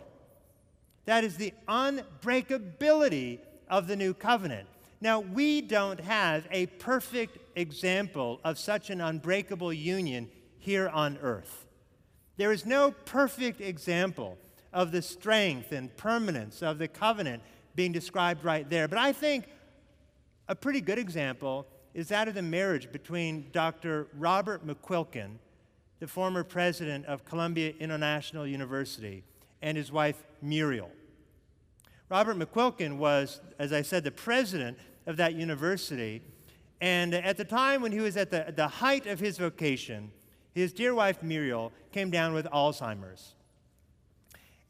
That 1.05 1.25
is 1.25 1.35
the 1.35 1.53
unbreakability 1.67 3.39
of 3.69 3.87
the 3.87 3.97
new 3.97 4.13
covenant. 4.13 4.67
Now, 5.01 5.19
we 5.19 5.59
don't 5.61 5.99
have 5.99 6.47
a 6.51 6.67
perfect 6.67 7.37
example 7.57 8.39
of 8.45 8.57
such 8.57 8.89
an 8.89 9.01
unbreakable 9.01 9.73
union 9.73 10.29
here 10.57 10.87
on 10.87 11.17
earth. 11.21 11.66
There 12.37 12.51
is 12.51 12.65
no 12.65 12.91
perfect 12.91 13.61
example 13.61 14.37
of 14.71 14.91
the 14.91 15.01
strength 15.01 15.71
and 15.71 15.95
permanence 15.97 16.61
of 16.61 16.77
the 16.77 16.87
covenant 16.87 17.41
being 17.75 17.91
described 17.91 18.43
right 18.43 18.69
there. 18.69 18.87
But 18.87 18.99
I 18.99 19.11
think 19.11 19.45
a 20.47 20.55
pretty 20.55 20.81
good 20.81 20.99
example 20.99 21.67
is 21.93 22.09
that 22.09 22.27
of 22.27 22.35
the 22.35 22.43
marriage 22.43 22.91
between 22.91 23.47
Dr. 23.51 24.07
Robert 24.15 24.65
McQuilkin, 24.65 25.31
the 25.99 26.07
former 26.07 26.43
president 26.43 27.05
of 27.07 27.25
Columbia 27.25 27.73
International 27.79 28.45
University, 28.45 29.23
and 29.63 29.75
his 29.75 29.91
wife 29.91 30.23
Muriel. 30.41 30.91
Robert 32.09 32.37
McQuilkin 32.37 32.97
was, 32.97 33.41
as 33.57 33.73
I 33.73 33.81
said, 33.81 34.03
the 34.03 34.11
president 34.11 34.77
of 35.07 35.17
that 35.17 35.33
university. 35.33 36.21
And 36.79 37.15
at 37.15 37.37
the 37.37 37.43
time 37.43 37.81
when 37.81 37.91
he 37.91 37.99
was 37.99 38.15
at 38.15 38.29
the, 38.29 38.53
the 38.55 38.67
height 38.67 39.07
of 39.07 39.19
his 39.19 39.39
vocation, 39.39 40.11
his 40.57 40.73
dear 40.73 40.93
wife 40.93 41.21
Muriel 41.21 41.71
came 41.91 42.09
down 42.09 42.33
with 42.33 42.45
Alzheimer's. 42.47 43.35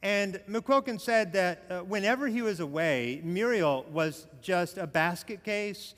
And 0.02 0.40
McQuilkin 0.48 1.00
said 1.00 1.32
that 1.32 1.64
uh, 1.68 1.78
whenever 1.80 2.28
he 2.28 2.42
was 2.42 2.60
away, 2.60 3.20
Muriel 3.24 3.84
was 3.90 4.26
just 4.40 4.78
a 4.78 4.86
basket 4.86 5.42
case. 5.42 5.94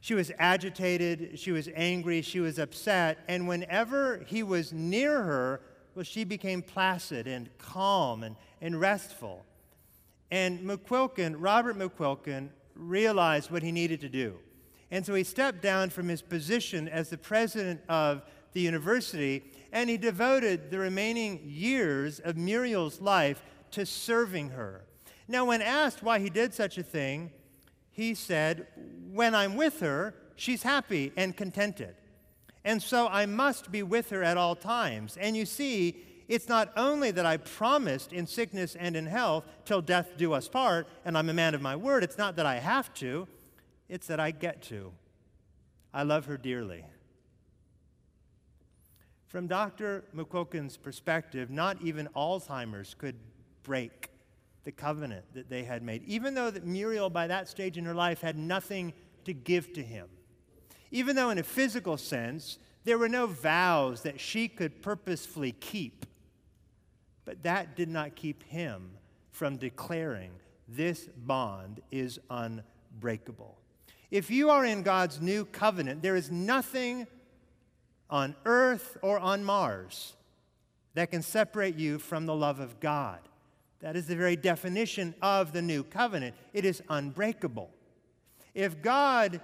She 0.00 0.14
was 0.14 0.30
agitated, 0.38 1.38
she 1.38 1.52
was 1.52 1.68
angry, 1.74 2.22
she 2.22 2.40
was 2.40 2.58
upset, 2.58 3.18
and 3.28 3.46
whenever 3.46 4.24
he 4.26 4.42
was 4.42 4.72
near 4.72 5.22
her, 5.22 5.60
well, 5.94 6.04
she 6.04 6.24
became 6.24 6.60
placid 6.60 7.26
and 7.26 7.48
calm 7.58 8.24
and, 8.24 8.36
and 8.60 8.80
restful. 8.80 9.44
And 10.30 10.60
McQuilkin, 10.60 11.36
Robert 11.38 11.78
McQuilkin, 11.78 12.48
realized 12.74 13.50
what 13.50 13.62
he 13.62 13.70
needed 13.70 14.00
to 14.00 14.08
do. 14.08 14.38
And 14.90 15.06
so 15.06 15.14
he 15.14 15.24
stepped 15.24 15.62
down 15.62 15.90
from 15.90 16.08
his 16.08 16.20
position 16.20 16.88
as 16.88 17.08
the 17.08 17.18
president 17.18 17.80
of 17.88 18.22
the 18.52 18.60
university 18.60 19.42
and 19.72 19.88
he 19.88 19.96
devoted 19.96 20.70
the 20.70 20.78
remaining 20.78 21.40
years 21.44 22.20
of 22.20 22.36
Muriel's 22.36 23.00
life 23.00 23.42
to 23.70 23.86
serving 23.86 24.50
her. 24.50 24.84
Now, 25.26 25.46
when 25.46 25.62
asked 25.62 26.02
why 26.02 26.18
he 26.18 26.28
did 26.28 26.52
such 26.52 26.76
a 26.76 26.82
thing, 26.82 27.30
he 27.90 28.14
said, 28.14 28.66
When 29.10 29.34
I'm 29.34 29.56
with 29.56 29.80
her, 29.80 30.14
she's 30.36 30.62
happy 30.62 31.12
and 31.16 31.36
contented. 31.36 31.94
And 32.64 32.82
so 32.82 33.08
I 33.08 33.26
must 33.26 33.72
be 33.72 33.82
with 33.82 34.10
her 34.10 34.22
at 34.22 34.36
all 34.36 34.54
times. 34.54 35.16
And 35.16 35.36
you 35.36 35.46
see, 35.46 35.96
it's 36.28 36.48
not 36.48 36.72
only 36.76 37.10
that 37.10 37.26
I 37.26 37.38
promised 37.38 38.12
in 38.12 38.26
sickness 38.26 38.76
and 38.76 38.94
in 38.94 39.06
health, 39.06 39.44
till 39.64 39.80
death 39.80 40.16
do 40.16 40.32
us 40.32 40.48
part, 40.48 40.86
and 41.04 41.16
I'm 41.16 41.28
a 41.28 41.34
man 41.34 41.54
of 41.54 41.62
my 41.62 41.76
word. 41.76 42.04
It's 42.04 42.18
not 42.18 42.36
that 42.36 42.46
I 42.46 42.56
have 42.56 42.92
to, 42.94 43.26
it's 43.88 44.06
that 44.06 44.20
I 44.20 44.30
get 44.30 44.62
to. 44.64 44.92
I 45.92 46.04
love 46.04 46.26
her 46.26 46.36
dearly. 46.36 46.84
From 49.32 49.46
Dr. 49.46 50.04
McQuilkin's 50.14 50.76
perspective, 50.76 51.48
not 51.48 51.80
even 51.80 52.06
Alzheimer's 52.14 52.92
could 52.92 53.16
break 53.62 54.10
the 54.64 54.72
covenant 54.72 55.24
that 55.32 55.48
they 55.48 55.62
had 55.64 55.82
made, 55.82 56.04
even 56.04 56.34
though 56.34 56.50
that 56.50 56.66
Muriel, 56.66 57.08
by 57.08 57.26
that 57.28 57.48
stage 57.48 57.78
in 57.78 57.86
her 57.86 57.94
life, 57.94 58.20
had 58.20 58.36
nothing 58.36 58.92
to 59.24 59.32
give 59.32 59.72
to 59.72 59.82
him. 59.82 60.06
Even 60.90 61.16
though, 61.16 61.30
in 61.30 61.38
a 61.38 61.42
physical 61.42 61.96
sense, 61.96 62.58
there 62.84 62.98
were 62.98 63.08
no 63.08 63.26
vows 63.26 64.02
that 64.02 64.20
she 64.20 64.48
could 64.48 64.82
purposefully 64.82 65.52
keep. 65.52 66.04
But 67.24 67.42
that 67.44 67.74
did 67.74 67.88
not 67.88 68.14
keep 68.14 68.42
him 68.42 68.90
from 69.30 69.56
declaring 69.56 70.32
this 70.68 71.08
bond 71.16 71.80
is 71.90 72.20
unbreakable. 72.28 73.56
If 74.10 74.30
you 74.30 74.50
are 74.50 74.66
in 74.66 74.82
God's 74.82 75.22
new 75.22 75.46
covenant, 75.46 76.02
there 76.02 76.16
is 76.16 76.30
nothing 76.30 77.06
on 78.12 78.36
earth 78.44 78.98
or 79.02 79.18
on 79.18 79.42
Mars 79.42 80.12
that 80.94 81.10
can 81.10 81.22
separate 81.22 81.76
you 81.76 81.98
from 81.98 82.26
the 82.26 82.34
love 82.34 82.60
of 82.60 82.78
God. 82.78 83.18
That 83.80 83.96
is 83.96 84.06
the 84.06 84.14
very 84.14 84.36
definition 84.36 85.14
of 85.22 85.52
the 85.52 85.62
new 85.62 85.82
covenant. 85.82 86.36
It 86.52 86.64
is 86.64 86.82
unbreakable. 86.88 87.70
If 88.54 88.82
God 88.82 89.40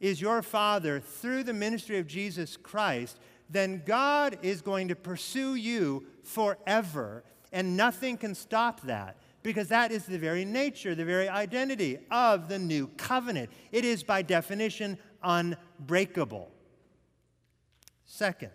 is 0.00 0.20
your 0.20 0.42
Father 0.42 1.00
through 1.00 1.44
the 1.44 1.54
ministry 1.54 1.98
of 1.98 2.06
Jesus 2.06 2.56
Christ, 2.56 3.18
then 3.48 3.82
God 3.86 4.38
is 4.42 4.60
going 4.60 4.88
to 4.88 4.96
pursue 4.96 5.54
you 5.54 6.04
forever, 6.24 7.22
and 7.52 7.76
nothing 7.76 8.16
can 8.16 8.34
stop 8.34 8.80
that 8.82 9.16
because 9.44 9.68
that 9.68 9.92
is 9.92 10.04
the 10.06 10.18
very 10.18 10.44
nature, 10.44 10.94
the 10.94 11.04
very 11.04 11.28
identity 11.28 11.98
of 12.10 12.48
the 12.48 12.58
new 12.58 12.88
covenant. 12.96 13.50
It 13.70 13.84
is, 13.84 14.02
by 14.02 14.22
definition, 14.22 14.98
unbreakable. 15.22 16.50
Second, 18.16 18.52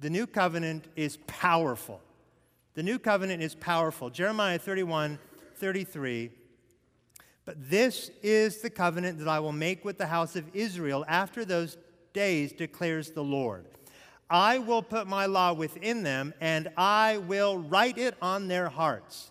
the 0.00 0.10
new 0.10 0.26
covenant 0.26 0.86
is 0.96 1.18
powerful. 1.28 2.00
The 2.74 2.82
new 2.82 2.98
covenant 2.98 3.44
is 3.44 3.54
powerful. 3.54 4.10
Jeremiah 4.10 4.58
31 4.58 5.20
33. 5.54 6.32
But 7.44 7.70
this 7.70 8.10
is 8.20 8.60
the 8.60 8.70
covenant 8.70 9.20
that 9.20 9.28
I 9.28 9.38
will 9.38 9.52
make 9.52 9.84
with 9.84 9.98
the 9.98 10.08
house 10.08 10.34
of 10.34 10.44
Israel 10.52 11.04
after 11.06 11.44
those 11.44 11.78
days, 12.12 12.52
declares 12.52 13.12
the 13.12 13.22
Lord. 13.22 13.66
I 14.28 14.58
will 14.58 14.82
put 14.82 15.06
my 15.06 15.26
law 15.26 15.52
within 15.52 16.02
them, 16.02 16.34
and 16.40 16.70
I 16.76 17.18
will 17.18 17.56
write 17.56 17.98
it 17.98 18.16
on 18.20 18.48
their 18.48 18.68
hearts. 18.68 19.30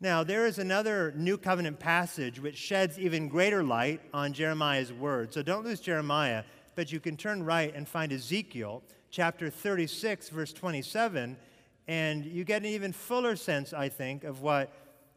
Now, 0.00 0.22
there 0.22 0.46
is 0.46 0.60
another 0.60 1.12
New 1.16 1.36
Covenant 1.36 1.80
passage 1.80 2.38
which 2.38 2.56
sheds 2.56 3.00
even 3.00 3.28
greater 3.28 3.64
light 3.64 4.00
on 4.14 4.32
Jeremiah's 4.32 4.92
words. 4.92 5.34
So 5.34 5.42
don't 5.42 5.64
lose 5.64 5.80
Jeremiah 5.80 6.44
but 6.80 6.90
you 6.90 6.98
can 6.98 7.14
turn 7.14 7.42
right 7.42 7.74
and 7.76 7.86
find 7.86 8.10
Ezekiel 8.10 8.82
chapter 9.10 9.50
36, 9.50 10.30
verse 10.30 10.50
27, 10.50 11.36
and 11.88 12.24
you 12.24 12.42
get 12.42 12.62
an 12.62 12.68
even 12.68 12.90
fuller 12.90 13.36
sense, 13.36 13.74
I 13.74 13.90
think, 13.90 14.24
of 14.24 14.40
what 14.40 14.72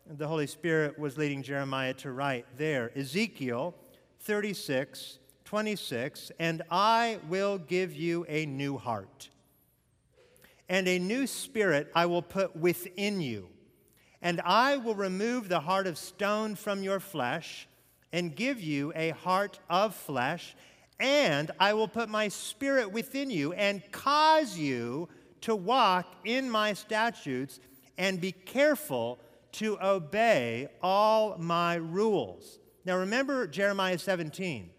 the 0.05 0.27
Holy 0.27 0.45
Spirit 0.45 0.99
was 0.99 1.17
leading 1.17 1.41
Jeremiah 1.41 1.93
to 1.93 2.11
write 2.11 2.45
there. 2.57 2.91
Ezekiel 2.97 3.73
36, 4.19 5.19
26, 5.45 6.33
and 6.37 6.63
I 6.69 7.19
will 7.29 7.59
give 7.59 7.93
you 7.93 8.25
a 8.27 8.45
new 8.45 8.77
heart, 8.77 9.29
and 10.67 10.85
a 10.85 10.99
new 10.99 11.25
spirit 11.25 11.89
I 11.95 12.07
will 12.07 12.23
put 12.23 12.57
within 12.57 13.21
you. 13.21 13.47
And 14.21 14.41
I 14.41 14.75
will 14.75 14.95
remove 14.95 15.47
the 15.47 15.61
heart 15.61 15.87
of 15.87 15.97
stone 15.97 16.55
from 16.55 16.83
your 16.83 16.99
flesh 16.99 17.69
and 18.11 18.35
give 18.35 18.59
you 18.59 18.91
a 18.97 19.11
heart 19.11 19.61
of 19.69 19.95
flesh 19.95 20.57
and 20.99 21.51
I 21.59 21.73
will 21.73 21.87
put 21.87 22.09
my 22.09 22.27
spirit 22.27 22.91
within 22.91 23.29
you 23.29 23.53
and 23.53 23.81
cause 23.91 24.57
you 24.57 25.09
to 25.41 25.55
walk 25.55 26.05
in 26.23 26.49
my 26.49 26.73
statutes 26.73 27.59
and 27.97 28.21
be 28.21 28.31
careful 28.31 29.19
to 29.53 29.77
obey 29.81 30.67
all 30.81 31.37
my 31.37 31.75
rules. 31.75 32.59
Now 32.85 32.97
remember 32.97 33.47
Jeremiah 33.47 33.97
17, 33.97 34.69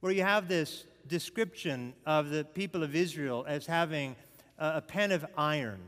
where 0.00 0.12
you 0.12 0.22
have 0.22 0.48
this 0.48 0.84
description 1.06 1.94
of 2.04 2.30
the 2.30 2.44
people 2.44 2.82
of 2.82 2.94
Israel 2.94 3.44
as 3.48 3.66
having 3.66 4.16
a 4.58 4.80
pen 4.80 5.12
of 5.12 5.24
iron 5.36 5.80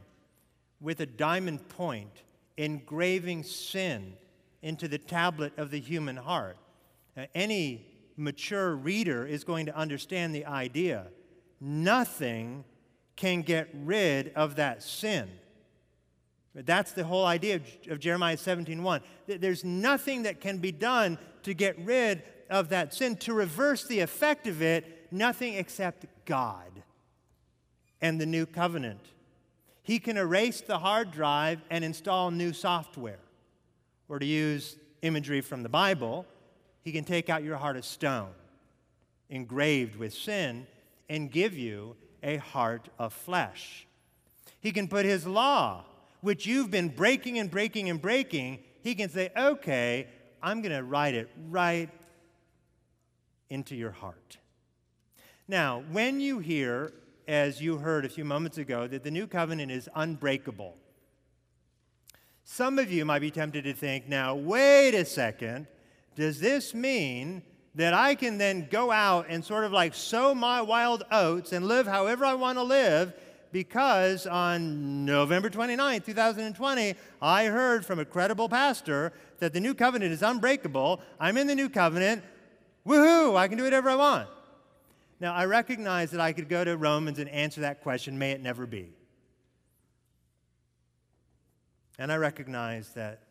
with 0.81 1.01
a 1.01 1.07
diamond 1.07 1.69
point 1.69 2.23
engraving 2.57 3.43
sin 3.43 4.15
into 4.63 4.87
the 4.89 4.99
tablet 4.99 5.53
of 5.57 5.71
the 5.71 5.81
human 5.81 6.17
heart. 6.17 6.57
Now, 7.17 7.27
any 7.35 7.87
mature 8.17 8.75
reader 8.75 9.27
is 9.27 9.45
going 9.45 9.67
to 9.67 9.77
understand 9.77 10.35
the 10.35 10.47
idea. 10.47 11.07
Nothing 11.61 12.65
can 13.17 13.43
get 13.43 13.69
rid 13.75 14.33
of 14.35 14.57
that 14.57 14.83
sin. 14.83 15.29
That's 16.55 16.93
the 16.93 17.05
whole 17.05 17.27
idea 17.27 17.61
of, 17.89 18.01
Jeremiah 18.01 18.37
17:1. 18.37 19.03
There's 19.27 19.65
nothing 19.65 20.25
that 20.25 20.41
can 20.41 20.59
be 20.59 20.73
done 20.73 21.19
to 21.45 21.55
get 21.55 21.79
rid 21.79 22.23
of 22.49 22.71
that 22.71 22.93
sin, 22.93 23.17
to 23.19 23.33
reverse 23.33 23.85
the 23.85 24.01
effect 24.01 24.47
of 24.47 24.61
it, 24.61 25.13
nothing 25.13 25.55
except 25.55 26.07
God 26.25 26.83
and 28.01 28.21
the 28.21 28.27
new 28.27 28.47
covenant. 28.47 29.01
He 29.83 29.99
can 29.99 30.17
erase 30.17 30.61
the 30.61 30.79
hard 30.79 31.13
drive 31.13 31.63
and 31.71 31.85
install 31.85 32.31
new 32.31 32.53
software. 32.53 33.21
Or 34.09 34.19
to 34.19 34.27
use 34.27 34.77
imagery 35.03 35.41
from 35.41 35.63
the 35.63 35.69
Bible, 35.69 36.27
he 36.83 36.93
can 36.93 37.05
take 37.05 37.29
out 37.29 37.43
your 37.43 37.57
heart 37.57 37.77
of 37.77 37.85
stone, 37.85 38.31
engraved 39.29 39.97
with 39.97 40.13
sin, 40.13 40.67
and 41.09 41.31
give 41.31 41.57
you 41.57 41.97
a 42.23 42.37
heart 42.37 42.89
of 42.99 43.13
flesh. 43.13 43.87
He 44.61 44.73
can 44.73 44.89
put 44.89 45.07
His 45.07 45.27
law 45.27 45.85
which 46.21 46.47
you've 46.47 46.71
been 46.71 46.89
breaking 46.89 47.39
and 47.39 47.51
breaking 47.51 47.89
and 47.89 48.01
breaking, 48.01 48.61
he 48.83 48.95
can 48.95 49.09
say, 49.09 49.31
okay, 49.37 50.07
I'm 50.43 50.63
going 50.63 50.75
to 50.75 50.83
write 50.83 51.15
it 51.15 51.31
right 51.49 51.89
into 53.49 53.75
your 53.75 53.91
heart. 53.91 54.39
Now, 55.49 55.83
when 55.91 56.21
you 56.21 56.39
hear, 56.39 56.93
as 57.27 57.61
you 57.61 57.79
heard 57.79 58.05
a 58.05 58.09
few 58.09 58.25
moments 58.25 58.59
ago, 58.59 58.87
that 58.87 59.03
the 59.03 59.11
new 59.11 59.27
covenant 59.27 59.73
is 59.73 59.89
unbreakable, 59.95 60.77
some 62.45 62.79
of 62.79 62.91
you 62.91 63.05
might 63.05 63.21
be 63.21 63.31
tempted 63.31 63.65
to 63.65 63.73
think, 63.73 64.09
now, 64.09 64.35
wait 64.35 64.95
a 64.95 65.05
second, 65.05 65.67
does 66.17 66.41
this 66.41 66.75
mean 66.75 67.43
that 67.75 67.95
I 67.95 68.15
can 68.15 68.39
then 68.39 68.69
go 68.71 68.91
out 68.91 69.27
and 69.29 69.45
sort 69.45 69.65
of 69.65 69.73
like 69.73 69.95
sow 69.95 70.35
my 70.35 70.61
wild 70.61 71.05
oats 71.11 71.53
and 71.53 71.67
live 71.67 71.87
however 71.87 72.25
I 72.25 72.35
want 72.35 72.59
to 72.59 72.63
live 72.63 73.15
because 73.53 74.27
on 74.27 75.05
November 75.05 75.51
29, 75.51 76.01
2020, 76.03 76.95
I 77.21 77.45
heard 77.47 77.85
from 77.85 77.99
a 77.99 78.05
credible 78.05 78.49
pastor 78.49 79.13
that 79.39 79.53
the 79.53 79.61
new 79.61 79.75
covenant 79.75 80.13
is 80.13 80.23
unbreakable. 80.23 81.01
I'm 81.19 81.37
in 81.37 81.47
the 81.47 81.55
new 81.55 81.69
covenant. 81.69 82.23
Woohoo, 82.87 83.37
I 83.37 83.49
can 83.49 83.59
do 83.59 83.65
whatever 83.65 83.91
I 83.91 83.97
want. 83.97 84.29
Now, 85.21 85.35
I 85.35 85.45
recognize 85.45 86.11
that 86.13 86.21
I 86.21 86.33
could 86.33 86.49
go 86.49 86.65
to 86.65 86.77
Romans 86.77 87.19
and 87.19 87.29
answer 87.29 87.61
that 87.61 87.83
question, 87.83 88.19
may 88.19 88.31
it 88.31 88.41
never 88.41 88.67
be. 88.67 88.93
And 91.99 92.11
I 92.11 92.17
recognize 92.17 92.95
that 92.95 93.25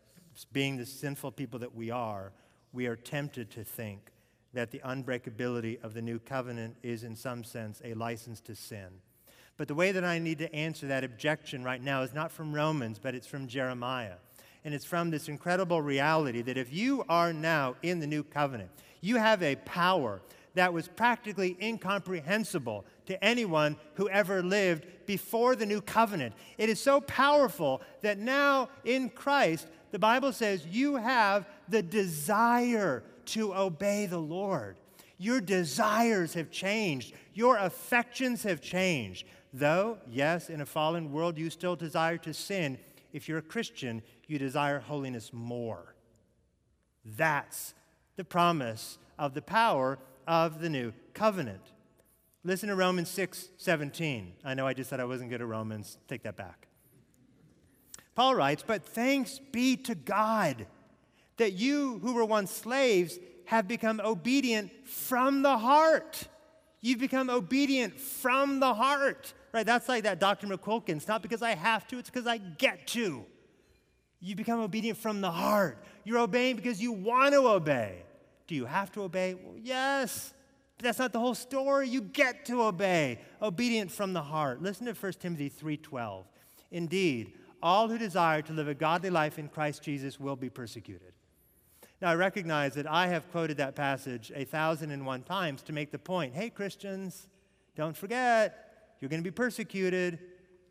being 0.54 0.78
the 0.78 0.86
sinful 0.86 1.32
people 1.32 1.60
that 1.60 1.74
we 1.74 1.90
are, 1.90 2.32
we 2.74 2.88
are 2.88 2.96
tempted 2.96 3.50
to 3.52 3.64
think 3.64 4.12
that 4.54 4.72
the 4.72 4.80
unbreakability 4.80 5.82
of 5.84 5.94
the 5.94 6.02
new 6.02 6.20
covenant 6.20 6.76
is, 6.84 7.04
in 7.04 7.16
some 7.16 7.44
sense, 7.44 7.82
a 7.84 7.94
license 7.94 8.40
to 8.42 8.56
sin. 8.56 8.88
But 9.58 9.68
the 9.68 9.76
way 9.76 9.92
that 9.92 10.06
I 10.06 10.20
need 10.20 10.40
to 10.40 10.54
answer 10.56 10.88
that 10.88 11.04
objection 11.04 11.64
right 11.64 11.82
now 11.82 12.02
is 12.02 12.14
not 12.14 12.32
from 12.32 12.54
Romans, 12.54 12.98
but 12.98 13.14
it's 13.14 13.28
from 13.28 13.48
Jeremiah. 13.48 14.16
And 14.64 14.74
it's 14.74 14.86
from 14.86 15.10
this 15.10 15.28
incredible 15.28 15.82
reality 15.82 16.42
that 16.44 16.58
if 16.58 16.74
you 16.74 17.04
are 17.10 17.34
now 17.34 17.76
in 17.82 18.00
the 18.00 18.08
new 18.08 18.24
covenant, 18.24 18.72
you 19.02 19.18
have 19.18 19.44
a 19.44 19.56
power 19.58 20.22
that 20.56 20.74
was 20.74 20.88
practically 20.88 21.58
incomprehensible 21.62 22.86
to 23.06 23.24
anyone 23.24 23.78
who 23.96 24.10
ever 24.10 24.42
lived 24.42 24.86
before 25.06 25.56
the 25.56 25.66
new 25.66 25.82
covenant. 25.82 26.34
It 26.58 26.70
is 26.70 26.82
so 26.82 27.02
powerful 27.02 27.82
that 28.02 28.18
now 28.18 28.70
in 28.84 29.10
Christ, 29.10 29.68
the 29.92 30.00
Bible 30.00 30.34
says 30.34 30.66
you 30.66 30.96
have 30.96 31.48
the 31.70 31.82
desire 31.82 33.04
to 33.26 33.54
obey 33.54 34.06
the 34.06 34.20
Lord. 34.20 34.78
Your 35.18 35.42
desires 35.42 36.34
have 36.34 36.50
changed. 36.50 37.14
Your 37.34 37.58
affections 37.58 38.44
have 38.44 38.62
changed. 38.62 39.26
Though, 39.54 39.98
yes, 40.08 40.50
in 40.50 40.62
a 40.62 40.66
fallen 40.66 41.12
world, 41.12 41.38
you 41.38 41.50
still 41.50 41.76
desire 41.76 42.18
to 42.20 42.34
sin, 42.34 42.78
if 43.12 43.28
you're 43.28 43.40
a 43.40 43.44
Christian, 43.44 44.02
you 44.28 44.38
desire 44.38 44.80
holiness 44.80 45.34
more. 45.34 45.96
That's 47.04 47.74
the 48.16 48.24
promise 48.24 48.98
of 49.18 49.34
the 49.34 49.42
power 49.42 50.00
of 50.28 50.62
the 50.62 50.70
new 50.70 50.94
covenant. 51.14 51.62
Listen 52.44 52.70
to 52.70 52.76
Romans 52.76 53.10
6 53.10 53.50
17. 53.58 54.34
I 54.46 54.54
know 54.54 54.66
I 54.66 54.74
just 54.74 54.90
said 54.90 55.00
I 55.00 55.06
wasn't 55.06 55.30
good 55.30 55.42
at 55.42 55.48
Romans. 55.48 55.98
Take 56.08 56.24
that 56.24 56.38
back. 56.38 56.68
Paul 58.16 58.36
writes, 58.36 58.64
But 58.66 58.86
thanks 58.86 59.40
be 59.52 59.76
to 59.78 59.96
God 59.96 60.68
that 61.40 61.54
you 61.54 62.00
who 62.00 62.14
were 62.14 62.26
once 62.26 62.52
slaves 62.52 63.18
have 63.46 63.68
become 63.68 64.00
obedient 64.04 64.72
from 64.88 65.42
the 65.42 65.58
heart. 65.58 66.28
You've 66.82 67.00
become 67.00 67.30
obedient 67.30 68.00
from 68.00 68.60
the 68.60 68.74
heart. 68.74 69.34
Right? 69.52 69.66
That's 69.66 69.90
like 69.90 70.04
that 70.04 70.20
Dr. 70.20 70.48
McQuilkin. 70.48 70.98
It's 70.98 71.08
not 71.08 71.24
because 71.24 71.42
I 71.42 71.56
have 71.56 71.88
to, 71.88 71.98
it's 71.98 72.10
because 72.10 72.28
I 72.28 72.38
get 72.38 72.88
to. 72.88 73.26
You 74.22 74.36
become 74.36 74.60
obedient 74.60 74.98
from 74.98 75.22
the 75.22 75.32
heart. 75.32 75.84
You're 76.04 76.20
obeying 76.20 76.56
because 76.56 76.82
you 76.82 76.92
want 76.92 77.34
to 77.34 77.48
obey. 77.48 78.04
Do 78.48 78.56
you 78.56 78.66
have 78.66 78.92
to 78.94 79.04
obey? 79.04 79.34
Well, 79.34 79.58
yes. 79.58 80.34
But 80.78 80.84
that's 80.84 81.00
not 81.00 81.14
the 81.14 81.20
whole 81.20 81.36
story. 81.36 81.90
You 81.90 82.02
get 82.02 82.46
to 82.46 82.64
obey. 82.64 83.20
Obedient 83.42 83.92
from 83.92 84.14
the 84.14 84.22
heart. 84.22 84.62
Listen 84.62 84.86
to 84.88 84.94
1 84.94 85.14
Timothy 85.20 85.50
3:12. 85.50 86.26
Indeed, 86.72 87.34
all 87.64 87.88
who 87.90 87.98
desire 87.98 88.42
to 88.44 88.54
live 88.54 88.68
a 88.68 88.74
godly 88.74 89.10
life 89.10 89.40
in 89.40 89.48
Christ 89.48 89.84
Jesus 89.84 90.20
will 90.20 90.36
be 90.36 90.50
persecuted. 90.50 91.14
Now, 92.02 92.10
I 92.12 92.16
recognize 92.16 92.76
that 92.76 92.90
I 92.90 93.08
have 93.08 93.30
quoted 93.32 93.58
that 93.58 93.76
passage 93.76 94.32
a 94.34 94.46
thousand 94.46 94.92
and 94.92 95.06
one 95.06 95.24
times 95.24 95.62
to 95.64 95.74
make 95.74 95.92
the 95.92 96.00
point 96.00 96.34
hey, 96.34 96.50
Christians, 96.50 97.28
don't 97.76 97.96
forget, 97.96 98.96
you're 99.00 99.10
going 99.10 99.22
to 99.22 99.30
be 99.30 99.36
persecuted. 99.36 100.20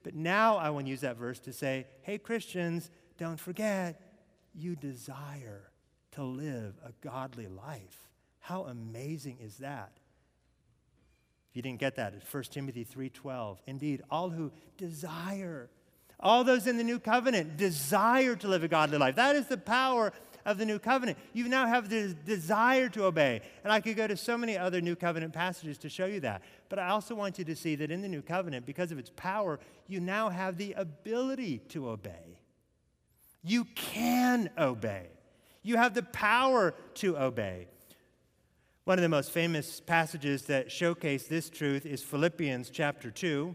But 0.03 0.15
now 0.15 0.57
I 0.57 0.71
want 0.71 0.87
to 0.87 0.91
use 0.91 1.01
that 1.03 1.17
verse 1.17 1.39
to 1.41 1.53
say, 1.53 1.87
hey, 2.03 2.19
Christians, 2.19 2.91
don't 3.19 3.39
forget, 3.39 4.01
you 4.55 4.77
desire 4.77 5.71
to 6.13 6.23
live 6.23 6.75
a 6.85 6.93
godly 7.07 7.47
life. 7.47 8.09
How 8.39 8.65
amazing 8.65 9.39
is 9.41 9.59
that? 9.59 9.93
If 11.51 11.57
you 11.57 11.63
didn't 11.63 11.81
get 11.81 11.97
that, 11.97 12.15
it's 12.15 12.33
1 12.33 12.45
Timothy 12.45 12.85
3:12. 12.85 13.59
Indeed, 13.67 14.03
all 14.11 14.31
who 14.31 14.53
desire, 14.77 15.71
all 16.21 16.45
those 16.45 16.67
in 16.67 16.77
the 16.77 16.85
new 16.85 16.99
covenant 16.99 17.57
desire 17.57 18.37
to 18.37 18.49
live 18.49 18.65
a 18.65 18.69
godly 18.69 18.99
life. 18.99 19.17
That 19.17 19.37
is 19.37 19.47
the 19.47 19.59
power 19.59 20.13
of 20.49 20.57
the 20.57 20.65
new 20.65 20.79
covenant. 20.79 21.19
You 21.35 21.47
now 21.47 21.67
have 21.67 21.91
the 21.91 22.17
desire 22.25 22.89
to 22.91 23.05
obey. 23.05 23.43
And 23.63 23.73
I 23.73 23.81
could 23.81 23.97
go 23.97 24.07
to 24.07 24.17
so 24.17 24.39
many 24.39 24.57
other 24.57 24.81
new 24.81 24.97
covenant 24.97 25.35
passages 25.35 25.77
to 25.79 25.91
show 25.91 26.07
you 26.07 26.21
that. 26.21 26.43
But 26.71 26.79
I 26.79 26.89
also 26.89 27.15
want 27.15 27.39
you 27.39 27.45
to 27.45 27.55
see 27.55 27.75
that 27.75 27.91
in 27.91 28.01
the 28.01 28.09
new 28.09 28.23
covenant, 28.23 28.65
because 28.65 28.91
of 28.91 28.99
its 28.99 29.13
power, 29.15 29.61
you 29.89 30.01
now 30.01 30.31
have 30.31 30.57
the 30.57 30.73
ability 30.73 31.59
to 31.69 31.91
obey. 31.91 32.41
You 33.45 33.67
can 33.75 34.49
obey. 34.57 35.09
You 35.63 35.77
have 35.77 35.93
the 35.93 36.03
power 36.03 36.75
to 36.95 37.19
obey. 37.19 37.69
One 38.85 38.97
of 38.97 39.03
the 39.03 39.09
most 39.11 39.31
famous 39.31 39.81
passages 39.81 40.45
that 40.45 40.73
showcase 40.73 41.29
this 41.29 41.51
truth 41.51 41.85
is 41.85 42.03
Philippians 42.03 42.71
chapter 42.71 43.11
2. 43.11 43.55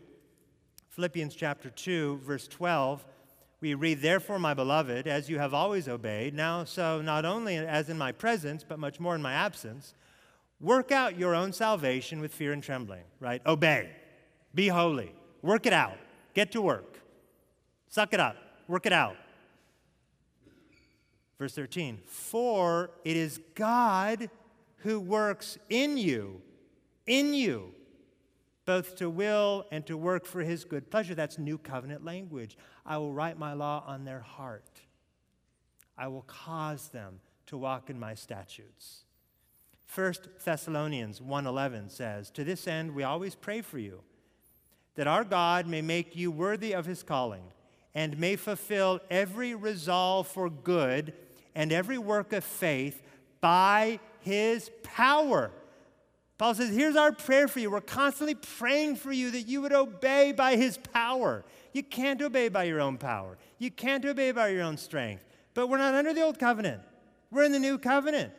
Philippians 0.92 1.34
chapter 1.34 1.72
2, 1.72 2.20
verse 2.24 2.48
12 2.48 3.04
we 3.64 3.76
read, 3.76 4.02
Therefore, 4.02 4.40
my 4.40 4.54
beloved, 4.54 5.08
as 5.08 5.30
you 5.30 5.40
have 5.40 5.54
always 5.54 5.88
obeyed, 5.88 6.34
now 6.34 6.66
so 6.66 7.02
not 7.02 7.24
only 7.24 7.56
as 7.56 7.88
in 7.88 7.98
my 7.98 8.12
presence, 8.12 8.62
but 8.68 8.78
much 8.78 9.00
more 9.00 9.16
in 9.16 9.22
my 9.22 9.32
absence, 9.32 9.94
work 10.60 10.92
out 10.92 11.18
your 11.18 11.34
own 11.34 11.54
salvation 11.54 12.20
with 12.20 12.34
fear 12.34 12.52
and 12.52 12.62
trembling, 12.62 13.06
right? 13.22 13.42
Obey. 13.46 13.90
Be 14.54 14.68
holy. 14.68 15.16
Work 15.42 15.66
it 15.66 15.72
out. 15.72 15.98
Get 16.34 16.52
to 16.52 16.62
work. 16.62 17.00
Suck 17.88 18.14
it 18.14 18.20
up. 18.20 18.36
Work 18.68 18.86
it 18.86 18.92
out. 18.92 19.16
Verse 21.40 21.56
13, 21.56 22.00
for 22.06 22.92
it 23.06 23.16
is 23.16 23.40
God 23.56 24.30
who 24.78 25.00
works 25.00 25.58
in 25.70 25.98
you, 25.98 26.42
in 27.08 27.34
you, 27.34 27.74
both 28.66 28.98
to 28.98 29.10
will 29.10 29.66
and 29.72 29.86
to 29.86 29.96
work 29.98 30.26
for 30.26 30.42
his 30.42 30.66
good 30.66 30.92
pleasure. 30.92 31.16
That's 31.16 31.38
new 31.38 31.58
covenant 31.58 32.04
language. 32.04 32.58
I 32.86 32.98
will 32.98 33.14
write 33.14 33.38
my 33.38 33.54
law 33.54 33.84
on 33.88 34.06
their 34.06 34.20
heart. 34.20 34.82
I 35.98 36.08
will 36.08 36.24
cause 36.24 36.90
them 36.90 37.20
to 37.48 37.58
walk 37.58 37.90
in 37.90 38.00
my 38.00 38.14
statutes. 38.14 39.04
1 39.94 40.14
Thessalonians 40.44 41.22
1:11 41.22 41.90
says, 41.90 42.32
"To 42.32 42.44
this 42.44 42.68
end 42.68 42.96
we 42.96 43.04
always 43.04 43.36
pray 43.36 43.62
for 43.62 43.78
you, 43.78 44.04
that 44.96 45.08
our 45.08 45.24
God 45.24 45.68
may 45.68 45.82
make 45.82 46.16
you 46.16 46.32
worthy 46.32 46.74
of 46.74 46.86
his 46.86 47.04
calling 47.04 47.52
and 47.94 48.18
may 48.18 48.36
fulfill 48.36 49.00
every 49.10 49.54
resolve 49.54 50.28
for 50.28 50.50
good 50.50 51.14
and 51.54 51.72
every 51.72 51.98
work 51.98 52.34
of 52.34 52.44
faith 52.44 53.04
by 53.40 54.00
his 54.20 54.72
power." 54.82 55.52
Paul 56.38 56.56
says, 56.56 56.76
Here's 56.76 56.96
our 56.96 57.12
prayer 57.12 57.48
for 57.48 57.60
you. 57.60 57.72
We're 57.72 57.82
constantly 57.82 58.36
praying 58.36 58.96
for 58.98 59.12
you 59.12 59.32
that 59.32 59.44
you 59.44 59.62
would 59.62 59.74
obey 59.74 60.32
by 60.32 60.56
his 60.56 60.78
power. 60.78 61.46
You 61.74 61.84
can't 61.84 62.22
obey 62.22 62.50
by 62.50 62.64
your 62.64 62.82
own 62.82 62.98
power, 62.98 63.38
you 63.58 63.72
can't 63.72 64.06
obey 64.06 64.32
by 64.32 64.50
your 64.50 64.64
own 64.64 64.78
strength. 64.78 65.26
But 65.54 65.68
we're 65.68 65.78
not 65.78 65.94
under 65.94 66.14
the 66.14 66.24
old 66.24 66.40
covenant, 66.40 66.82
we're 67.32 67.44
in 67.44 67.52
the 67.52 67.60
new 67.60 67.78
covenant. 67.78 68.34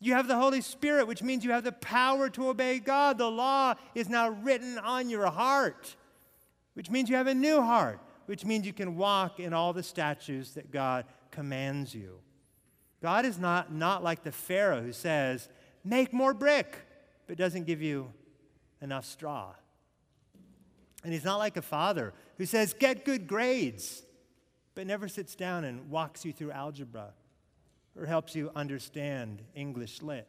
You 0.00 0.14
have 0.14 0.26
the 0.26 0.36
Holy 0.36 0.62
Spirit, 0.62 1.06
which 1.06 1.22
means 1.22 1.44
you 1.44 1.52
have 1.52 1.62
the 1.62 1.70
power 1.70 2.28
to 2.30 2.48
obey 2.48 2.80
God. 2.80 3.18
The 3.18 3.30
law 3.30 3.74
is 3.94 4.08
now 4.08 4.30
written 4.30 4.76
on 4.78 5.08
your 5.08 5.26
heart, 5.26 5.94
which 6.74 6.90
means 6.90 7.08
you 7.08 7.14
have 7.14 7.28
a 7.28 7.34
new 7.34 7.62
heart, 7.62 8.00
which 8.26 8.44
means 8.44 8.66
you 8.66 8.72
can 8.72 8.96
walk 8.96 9.38
in 9.38 9.52
all 9.52 9.72
the 9.72 9.84
statutes 9.84 10.54
that 10.54 10.72
God 10.72 11.04
commands 11.30 11.94
you. 11.94 12.18
God 13.00 13.24
is 13.24 13.38
not, 13.38 13.72
not 13.72 14.02
like 14.02 14.24
the 14.24 14.32
Pharaoh 14.32 14.82
who 14.82 14.92
says, 14.92 15.48
Make 15.84 16.12
more 16.12 16.34
brick 16.34 16.80
but 17.32 17.38
doesn't 17.38 17.64
give 17.64 17.80
you 17.80 18.12
enough 18.82 19.06
straw. 19.06 19.54
And 21.02 21.14
he's 21.14 21.24
not 21.24 21.38
like 21.38 21.56
a 21.56 21.62
father 21.62 22.12
who 22.36 22.44
says, 22.44 22.74
get 22.74 23.06
good 23.06 23.26
grades, 23.26 24.02
but 24.74 24.86
never 24.86 25.08
sits 25.08 25.34
down 25.34 25.64
and 25.64 25.88
walks 25.88 26.26
you 26.26 26.32
through 26.34 26.50
algebra 26.50 27.14
or 27.98 28.04
helps 28.04 28.36
you 28.36 28.50
understand 28.54 29.40
English 29.54 30.02
lit. 30.02 30.28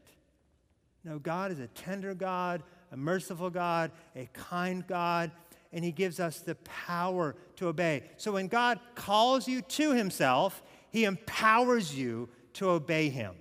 No, 1.03 1.19
God 1.19 1.51
is 1.51 1.59
a 1.59 1.67
tender 1.67 2.13
God, 2.13 2.63
a 2.93 2.95
merciful 2.95 3.49
God, 3.49 3.91
a 4.15 4.29
kind 4.31 4.87
God, 4.87 5.29
and 5.73 5.83
He 5.83 5.91
gives 5.91 6.21
us 6.21 6.39
the 6.39 6.55
power 6.55 7.35
to 7.57 7.67
obey. 7.67 8.03
So 8.15 8.31
when 8.31 8.47
God 8.47 8.79
calls 8.95 9.45
you 9.45 9.61
to 9.61 9.91
Himself, 9.91 10.63
He 10.89 11.03
empowers 11.03 11.93
you 11.93 12.29
to 12.53 12.69
obey 12.69 13.09
Him. 13.09 13.35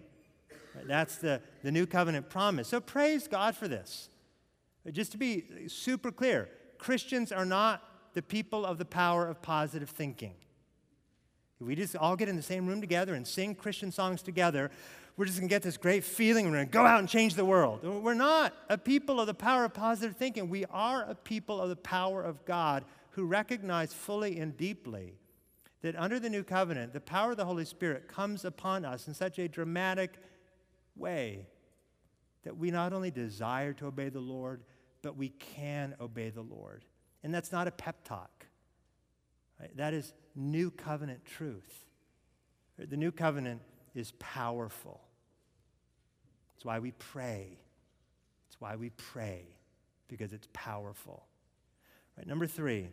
That's 0.87 1.17
the, 1.17 1.41
the 1.63 1.73
new 1.73 1.87
covenant 1.87 2.29
promise. 2.29 2.69
So 2.69 2.81
praise 2.81 3.29
God 3.29 3.57
for 3.57 3.69
this. 3.69 4.09
Just 4.91 5.13
to 5.13 5.19
be 5.19 5.45
super 5.69 6.11
clear, 6.11 6.49
Christians 6.79 7.31
are 7.31 7.45
not 7.45 7.83
the 8.15 8.23
people 8.23 8.67
of 8.67 8.79
the 8.79 8.85
power 8.85 9.29
of 9.29 9.41
positive 9.41 9.89
thinking. 9.89 10.35
If 11.61 11.67
we 11.67 11.77
just 11.77 11.95
all 11.95 12.17
get 12.17 12.29
in 12.29 12.37
the 12.37 12.43
same 12.43 12.67
room 12.67 12.81
together 12.81 13.15
and 13.15 13.27
sing 13.27 13.55
Christian 13.55 13.93
songs 13.93 14.23
together, 14.23 14.71
we're 15.17 15.27
just 15.27 15.39
to 15.39 15.47
get 15.47 15.63
this 15.63 15.77
great 15.77 16.03
feeling. 16.03 16.51
We're 16.51 16.65
to 16.65 16.67
go 16.67 16.85
out 16.85 16.99
and 16.99 17.09
change 17.09 17.35
the 17.35 17.45
world. 17.45 17.85
We're 17.85 18.15
not 18.15 18.53
a 18.69 18.77
people 18.77 19.21
of 19.21 19.27
the 19.27 19.35
power 19.35 19.65
of 19.65 19.75
positive 19.75 20.17
thinking. 20.17 20.49
We 20.49 20.65
are 20.67 21.05
a 21.05 21.15
people 21.15 21.61
of 21.61 21.69
the 21.69 21.77
power 21.77 22.23
of 22.23 22.45
God 22.45 22.85
who 23.11 23.27
recognize 23.27 23.93
fully 23.93 24.41
and 24.41 24.57
deeply 24.57 25.15
that 25.83 25.95
under 25.97 26.19
the 26.19 26.31
new 26.31 26.43
covenant, 26.43 26.93
the 26.93 27.01
power 27.01 27.33
of 27.33 27.37
the 27.37 27.45
Holy 27.45 27.65
Spirit 27.65 28.09
comes 28.09 28.45
upon 28.45 28.85
us 28.85 29.07
in 29.07 29.15
such 29.15 29.39
a 29.39 29.49
dramatic 29.49 30.15
way 30.97 31.47
that 32.45 32.57
we 32.57 32.71
not 32.71 32.93
only 32.93 33.11
desire 33.11 33.73
to 33.75 33.87
obey 33.87 34.09
the 34.09 34.21
Lord, 34.21 34.63
but 35.03 35.17
we 35.17 35.31
can 35.31 35.95
obey 36.01 36.31
the 36.31 36.43
Lord. 36.43 36.85
And 37.23 37.33
that's 37.33 37.53
not 37.53 37.69
a 37.69 37.71
pep 37.71 38.05
talk. 38.05 38.47
Right? 39.61 39.77
That 39.77 39.95
is 39.95 40.13
new 40.35 40.71
covenant 40.71 41.25
truth. 41.25 41.85
The 42.79 42.97
new 42.97 43.13
covenant 43.13 43.61
is 43.95 44.13
powerful. 44.19 45.01
It's 46.57 46.65
why 46.65 46.79
we 46.79 46.93
pray. 46.93 47.59
It's 48.49 48.61
why 48.61 48.77
we 48.77 48.91
pray, 48.91 49.47
because 50.09 50.33
it's 50.33 50.49
powerful. 50.53 51.25
Right, 52.17 52.27
number 52.27 52.47
three, 52.47 52.89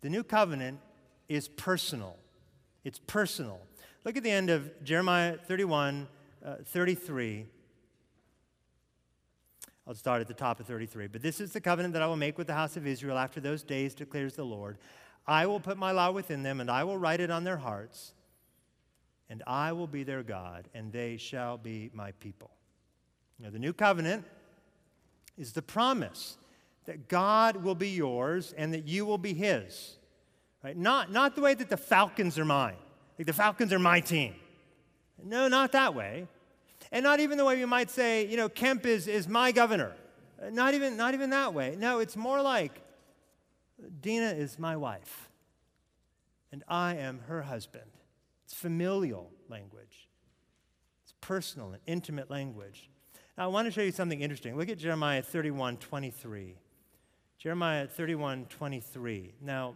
the 0.00 0.08
new 0.08 0.22
covenant 0.22 0.80
is 1.28 1.48
personal. 1.48 2.16
It's 2.84 2.98
personal. 2.98 3.60
Look 4.06 4.16
at 4.16 4.22
the 4.22 4.30
end 4.30 4.50
of 4.50 4.70
Jeremiah 4.84 5.36
31, 5.36 6.06
uh, 6.44 6.54
33. 6.64 7.44
I'll 9.84 9.94
start 9.96 10.20
at 10.20 10.28
the 10.28 10.32
top 10.32 10.60
of 10.60 10.66
33. 10.66 11.08
But 11.08 11.22
this 11.22 11.40
is 11.40 11.52
the 11.52 11.60
covenant 11.60 11.92
that 11.94 12.02
I 12.02 12.06
will 12.06 12.14
make 12.14 12.38
with 12.38 12.46
the 12.46 12.54
house 12.54 12.76
of 12.76 12.86
Israel 12.86 13.18
after 13.18 13.40
those 13.40 13.64
days, 13.64 13.96
declares 13.96 14.34
the 14.34 14.44
Lord. 14.44 14.78
I 15.26 15.46
will 15.46 15.58
put 15.58 15.76
my 15.76 15.90
law 15.90 16.12
within 16.12 16.44
them, 16.44 16.60
and 16.60 16.70
I 16.70 16.84
will 16.84 16.96
write 16.96 17.18
it 17.18 17.32
on 17.32 17.42
their 17.42 17.56
hearts, 17.56 18.12
and 19.28 19.42
I 19.44 19.72
will 19.72 19.88
be 19.88 20.04
their 20.04 20.22
God, 20.22 20.68
and 20.72 20.92
they 20.92 21.16
shall 21.16 21.58
be 21.58 21.90
my 21.92 22.12
people. 22.12 22.52
Now, 23.40 23.50
the 23.50 23.58
new 23.58 23.72
covenant 23.72 24.24
is 25.36 25.52
the 25.52 25.62
promise 25.62 26.36
that 26.84 27.08
God 27.08 27.56
will 27.56 27.74
be 27.74 27.90
yours 27.90 28.54
and 28.56 28.72
that 28.72 28.86
you 28.86 29.04
will 29.04 29.18
be 29.18 29.34
his. 29.34 29.96
Right? 30.62 30.76
Not, 30.76 31.10
not 31.10 31.34
the 31.34 31.40
way 31.40 31.54
that 31.54 31.68
the 31.68 31.76
Falcons 31.76 32.38
are 32.38 32.44
mine, 32.44 32.76
like 33.18 33.26
the 33.26 33.32
Falcons 33.32 33.72
are 33.72 33.78
my 33.78 34.00
team. 34.00 34.34
No, 35.22 35.48
not 35.48 35.72
that 35.72 35.94
way. 35.94 36.28
And 36.92 37.02
not 37.02 37.20
even 37.20 37.38
the 37.38 37.44
way 37.44 37.58
you 37.58 37.66
might 37.66 37.90
say, 37.90 38.26
you 38.26 38.36
know, 38.36 38.48
Kemp 38.48 38.86
is, 38.86 39.08
is 39.08 39.26
my 39.26 39.52
governor. 39.52 39.92
Not 40.50 40.74
even, 40.74 40.96
not 40.96 41.14
even 41.14 41.30
that 41.30 41.54
way. 41.54 41.76
No, 41.78 41.98
it's 41.98 42.16
more 42.16 42.42
like 42.42 42.80
Dina 44.00 44.30
is 44.30 44.58
my 44.58 44.76
wife, 44.76 45.30
and 46.52 46.62
I 46.68 46.96
am 46.96 47.20
her 47.28 47.42
husband. 47.42 47.90
It's 48.44 48.54
familial 48.54 49.30
language, 49.48 50.08
it's 51.02 51.14
personal 51.20 51.72
and 51.72 51.80
intimate 51.86 52.30
language. 52.30 52.90
Now, 53.36 53.44
I 53.44 53.46
want 53.48 53.66
to 53.66 53.72
show 53.72 53.82
you 53.82 53.92
something 53.92 54.20
interesting. 54.20 54.56
Look 54.56 54.70
at 54.70 54.78
Jeremiah 54.78 55.22
31 55.22 55.76
23. 55.78 56.54
Jeremiah 57.38 57.86
31 57.86 58.46
23. 58.46 59.34
Now, 59.42 59.74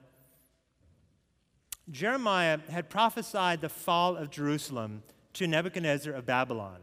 Jeremiah 1.91 2.59
had 2.71 2.89
prophesied 2.89 3.61
the 3.61 3.69
fall 3.69 4.17
of 4.17 4.31
Jerusalem 4.31 5.03
to 5.35 5.47
Nebuchadnezzar 5.47 6.13
of 6.13 6.27
Babylon. 6.27 6.79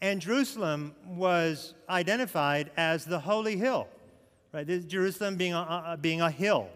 And 0.00 0.20
Jerusalem 0.20 0.94
was 1.06 1.74
identified 1.88 2.70
as 2.76 3.04
the 3.04 3.18
holy 3.18 3.56
hill, 3.56 3.88
right? 4.52 4.66
This, 4.66 4.84
Jerusalem 4.84 5.36
being 5.36 5.54
a, 5.54 5.84
a, 5.86 5.98
being 6.00 6.20
a 6.20 6.30
hill. 6.30 6.68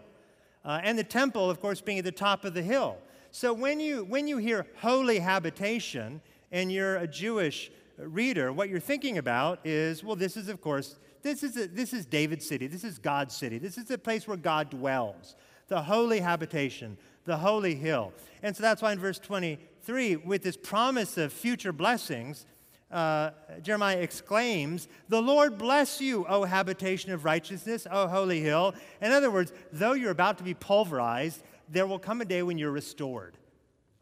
Uh, 0.65 0.79
and 0.83 0.97
the 0.97 1.03
temple, 1.03 1.49
of 1.49 1.59
course, 1.59 1.81
being 1.81 1.99
at 1.99 2.05
the 2.05 2.11
top 2.11 2.45
of 2.45 2.53
the 2.53 2.61
hill. 2.61 2.97
So 3.31 3.53
when 3.53 3.79
you, 3.79 4.03
when 4.03 4.27
you 4.27 4.37
hear 4.37 4.65
holy 4.77 5.19
habitation 5.19 6.21
and 6.51 6.71
you're 6.71 6.97
a 6.97 7.07
Jewish 7.07 7.71
reader, 7.97 8.51
what 8.53 8.69
you're 8.69 8.79
thinking 8.79 9.17
about 9.17 9.59
is, 9.65 10.03
well, 10.03 10.15
this 10.15 10.37
is, 10.37 10.49
of 10.49 10.61
course, 10.61 10.97
this 11.21 11.43
is, 11.43 11.57
a, 11.57 11.67
this 11.67 11.93
is 11.93 12.05
David's 12.05 12.47
city. 12.47 12.67
This 12.67 12.83
is 12.83 12.99
God's 12.99 13.35
city. 13.35 13.57
This 13.57 13.77
is 13.77 13.85
the 13.85 13.97
place 13.97 14.27
where 14.27 14.37
God 14.37 14.69
dwells, 14.69 15.35
the 15.67 15.81
holy 15.81 16.19
habitation, 16.19 16.97
the 17.25 17.37
holy 17.37 17.75
hill. 17.75 18.13
And 18.41 18.55
so 18.55 18.61
that's 18.61 18.81
why 18.81 18.91
in 18.91 18.99
verse 18.99 19.19
23, 19.19 20.17
with 20.17 20.43
this 20.43 20.57
promise 20.57 21.17
of 21.17 21.31
future 21.31 21.71
blessings, 21.71 22.45
uh, 22.91 23.31
Jeremiah 23.61 23.97
exclaims, 23.97 24.87
The 25.09 25.21
Lord 25.21 25.57
bless 25.57 25.99
you, 25.99 26.25
O 26.27 26.43
habitation 26.43 27.11
of 27.11 27.25
righteousness, 27.25 27.87
O 27.89 28.07
holy 28.07 28.39
hill. 28.39 28.75
In 29.01 29.11
other 29.11 29.31
words, 29.31 29.51
though 29.71 29.93
you're 29.93 30.11
about 30.11 30.37
to 30.37 30.43
be 30.43 30.53
pulverized, 30.53 31.41
there 31.67 31.87
will 31.87 31.99
come 31.99 32.21
a 32.21 32.25
day 32.25 32.43
when 32.43 32.57
you're 32.57 32.71
restored. 32.71 33.37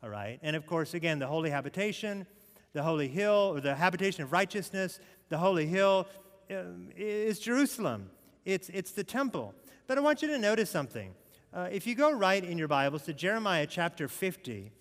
All 0.03 0.09
right? 0.09 0.39
And 0.41 0.55
of 0.55 0.65
course, 0.65 0.93
again, 0.93 1.19
the 1.19 1.27
holy 1.27 1.49
habitation, 1.49 2.27
the 2.73 2.83
holy 2.83 3.07
hill, 3.07 3.53
or 3.53 3.61
the 3.61 3.75
habitation 3.75 4.23
of 4.23 4.31
righteousness, 4.33 4.99
the 5.29 5.37
holy 5.37 5.67
hill 5.67 6.07
um, 6.49 6.89
is 6.97 7.39
Jerusalem. 7.39 8.09
It's, 8.43 8.69
it's 8.69 8.91
the 8.91 9.03
temple. 9.03 9.53
But 9.87 9.97
I 9.97 10.01
want 10.01 10.21
you 10.21 10.27
to 10.29 10.37
notice 10.37 10.69
something. 10.69 11.13
Uh, 11.53 11.67
if 11.69 11.85
you 11.85 11.95
go 11.95 12.13
right 12.13 12.45
in 12.45 12.57
your 12.57 12.69
Bibles 12.69 13.03
to 13.03 13.13
Jeremiah 13.13 13.67
chapter 13.69 14.07
50, 14.07 14.71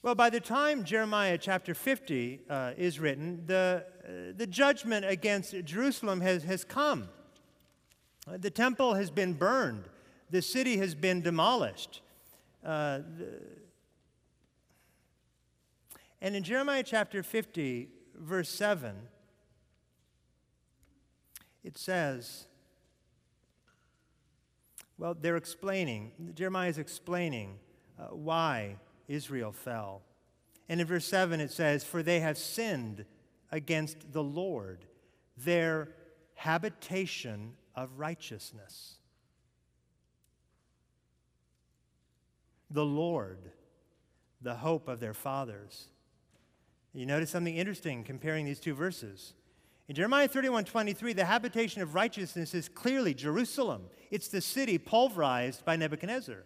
well, 0.00 0.14
by 0.14 0.30
the 0.30 0.38
time 0.38 0.84
Jeremiah 0.84 1.36
chapter 1.38 1.74
50 1.74 2.42
uh, 2.48 2.72
is 2.76 3.00
written, 3.00 3.42
the, 3.46 3.84
uh, 4.04 4.32
the 4.36 4.46
judgment 4.46 5.04
against 5.04 5.56
Jerusalem 5.64 6.20
has, 6.20 6.44
has 6.44 6.62
come. 6.62 7.08
Uh, 8.28 8.36
the 8.38 8.50
temple 8.50 8.94
has 8.94 9.10
been 9.10 9.32
burned, 9.32 9.88
the 10.30 10.40
city 10.40 10.76
has 10.76 10.94
been 10.94 11.20
demolished. 11.20 12.00
Uh, 12.64 13.00
and 16.20 16.36
in 16.36 16.44
Jeremiah 16.44 16.84
chapter 16.84 17.24
50, 17.24 17.88
verse 18.14 18.50
7, 18.50 18.94
it 21.64 21.76
says, 21.76 22.46
well, 25.00 25.16
they're 25.18 25.38
explaining, 25.38 26.12
Jeremiah 26.34 26.68
is 26.68 26.76
explaining 26.76 27.58
uh, 27.98 28.08
why 28.08 28.76
Israel 29.08 29.50
fell. 29.50 30.02
And 30.68 30.78
in 30.78 30.86
verse 30.86 31.06
7 31.06 31.40
it 31.40 31.50
says, 31.50 31.82
For 31.82 32.02
they 32.02 32.20
have 32.20 32.36
sinned 32.36 33.06
against 33.50 34.12
the 34.12 34.22
Lord, 34.22 34.84
their 35.38 35.88
habitation 36.34 37.54
of 37.74 37.98
righteousness. 37.98 38.98
The 42.70 42.84
Lord, 42.84 43.38
the 44.42 44.54
hope 44.54 44.86
of 44.86 45.00
their 45.00 45.14
fathers. 45.14 45.88
You 46.92 47.06
notice 47.06 47.30
something 47.30 47.56
interesting 47.56 48.04
comparing 48.04 48.44
these 48.44 48.60
two 48.60 48.74
verses. 48.74 49.32
In 49.90 49.96
Jeremiah 49.96 50.28
31 50.28 50.66
23, 50.66 51.14
the 51.14 51.24
habitation 51.24 51.82
of 51.82 51.96
righteousness 51.96 52.54
is 52.54 52.68
clearly 52.68 53.12
Jerusalem. 53.12 53.86
It's 54.12 54.28
the 54.28 54.40
city 54.40 54.78
pulverized 54.78 55.64
by 55.64 55.74
Nebuchadnezzar. 55.74 56.44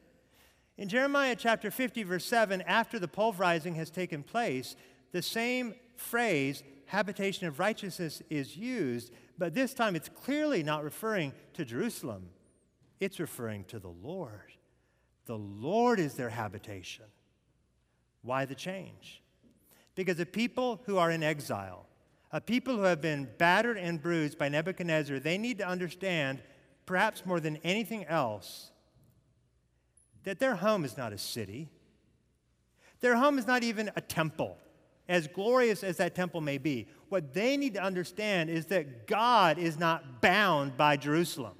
In 0.78 0.88
Jeremiah 0.88 1.36
chapter 1.38 1.70
50, 1.70 2.04
verse 2.04 2.24
7, 2.24 2.62
after 2.62 2.98
the 2.98 3.06
pulverizing 3.06 3.74
has 3.74 3.90
taken 3.90 4.22
place, 4.22 4.76
the 5.12 5.20
same 5.20 5.74
phrase, 5.94 6.62
habitation 6.86 7.46
of 7.46 7.58
righteousness, 7.58 8.22
is 8.30 8.56
used, 8.56 9.12
but 9.36 9.52
this 9.52 9.74
time 9.74 9.94
it's 9.94 10.08
clearly 10.08 10.62
not 10.62 10.82
referring 10.82 11.34
to 11.52 11.66
Jerusalem. 11.66 12.30
It's 12.98 13.20
referring 13.20 13.64
to 13.64 13.78
the 13.78 13.88
Lord. 13.88 14.54
The 15.26 15.36
Lord 15.36 16.00
is 16.00 16.14
their 16.14 16.30
habitation. 16.30 17.04
Why 18.22 18.46
the 18.46 18.54
change? 18.54 19.22
Because 19.96 20.16
the 20.16 20.24
people 20.24 20.80
who 20.86 20.96
are 20.96 21.10
in 21.10 21.22
exile, 21.22 21.88
a 22.34 22.40
people 22.40 22.74
who 22.74 22.82
have 22.82 23.00
been 23.00 23.28
battered 23.38 23.78
and 23.78 24.02
bruised 24.02 24.36
by 24.38 24.48
Nebuchadnezzar, 24.48 25.20
they 25.20 25.38
need 25.38 25.58
to 25.58 25.66
understand, 25.66 26.42
perhaps 26.84 27.24
more 27.24 27.38
than 27.38 27.58
anything 27.58 28.04
else, 28.06 28.72
that 30.24 30.40
their 30.40 30.56
home 30.56 30.84
is 30.84 30.96
not 30.96 31.12
a 31.12 31.18
city. 31.18 31.68
Their 32.98 33.14
home 33.14 33.38
is 33.38 33.46
not 33.46 33.62
even 33.62 33.88
a 33.94 34.00
temple, 34.00 34.58
as 35.08 35.28
glorious 35.28 35.84
as 35.84 35.98
that 35.98 36.16
temple 36.16 36.40
may 36.40 36.58
be. 36.58 36.88
What 37.08 37.32
they 37.34 37.56
need 37.56 37.74
to 37.74 37.82
understand 37.82 38.50
is 38.50 38.66
that 38.66 39.06
God 39.06 39.56
is 39.56 39.78
not 39.78 40.20
bound 40.20 40.76
by 40.76 40.96
Jerusalem. 40.96 41.54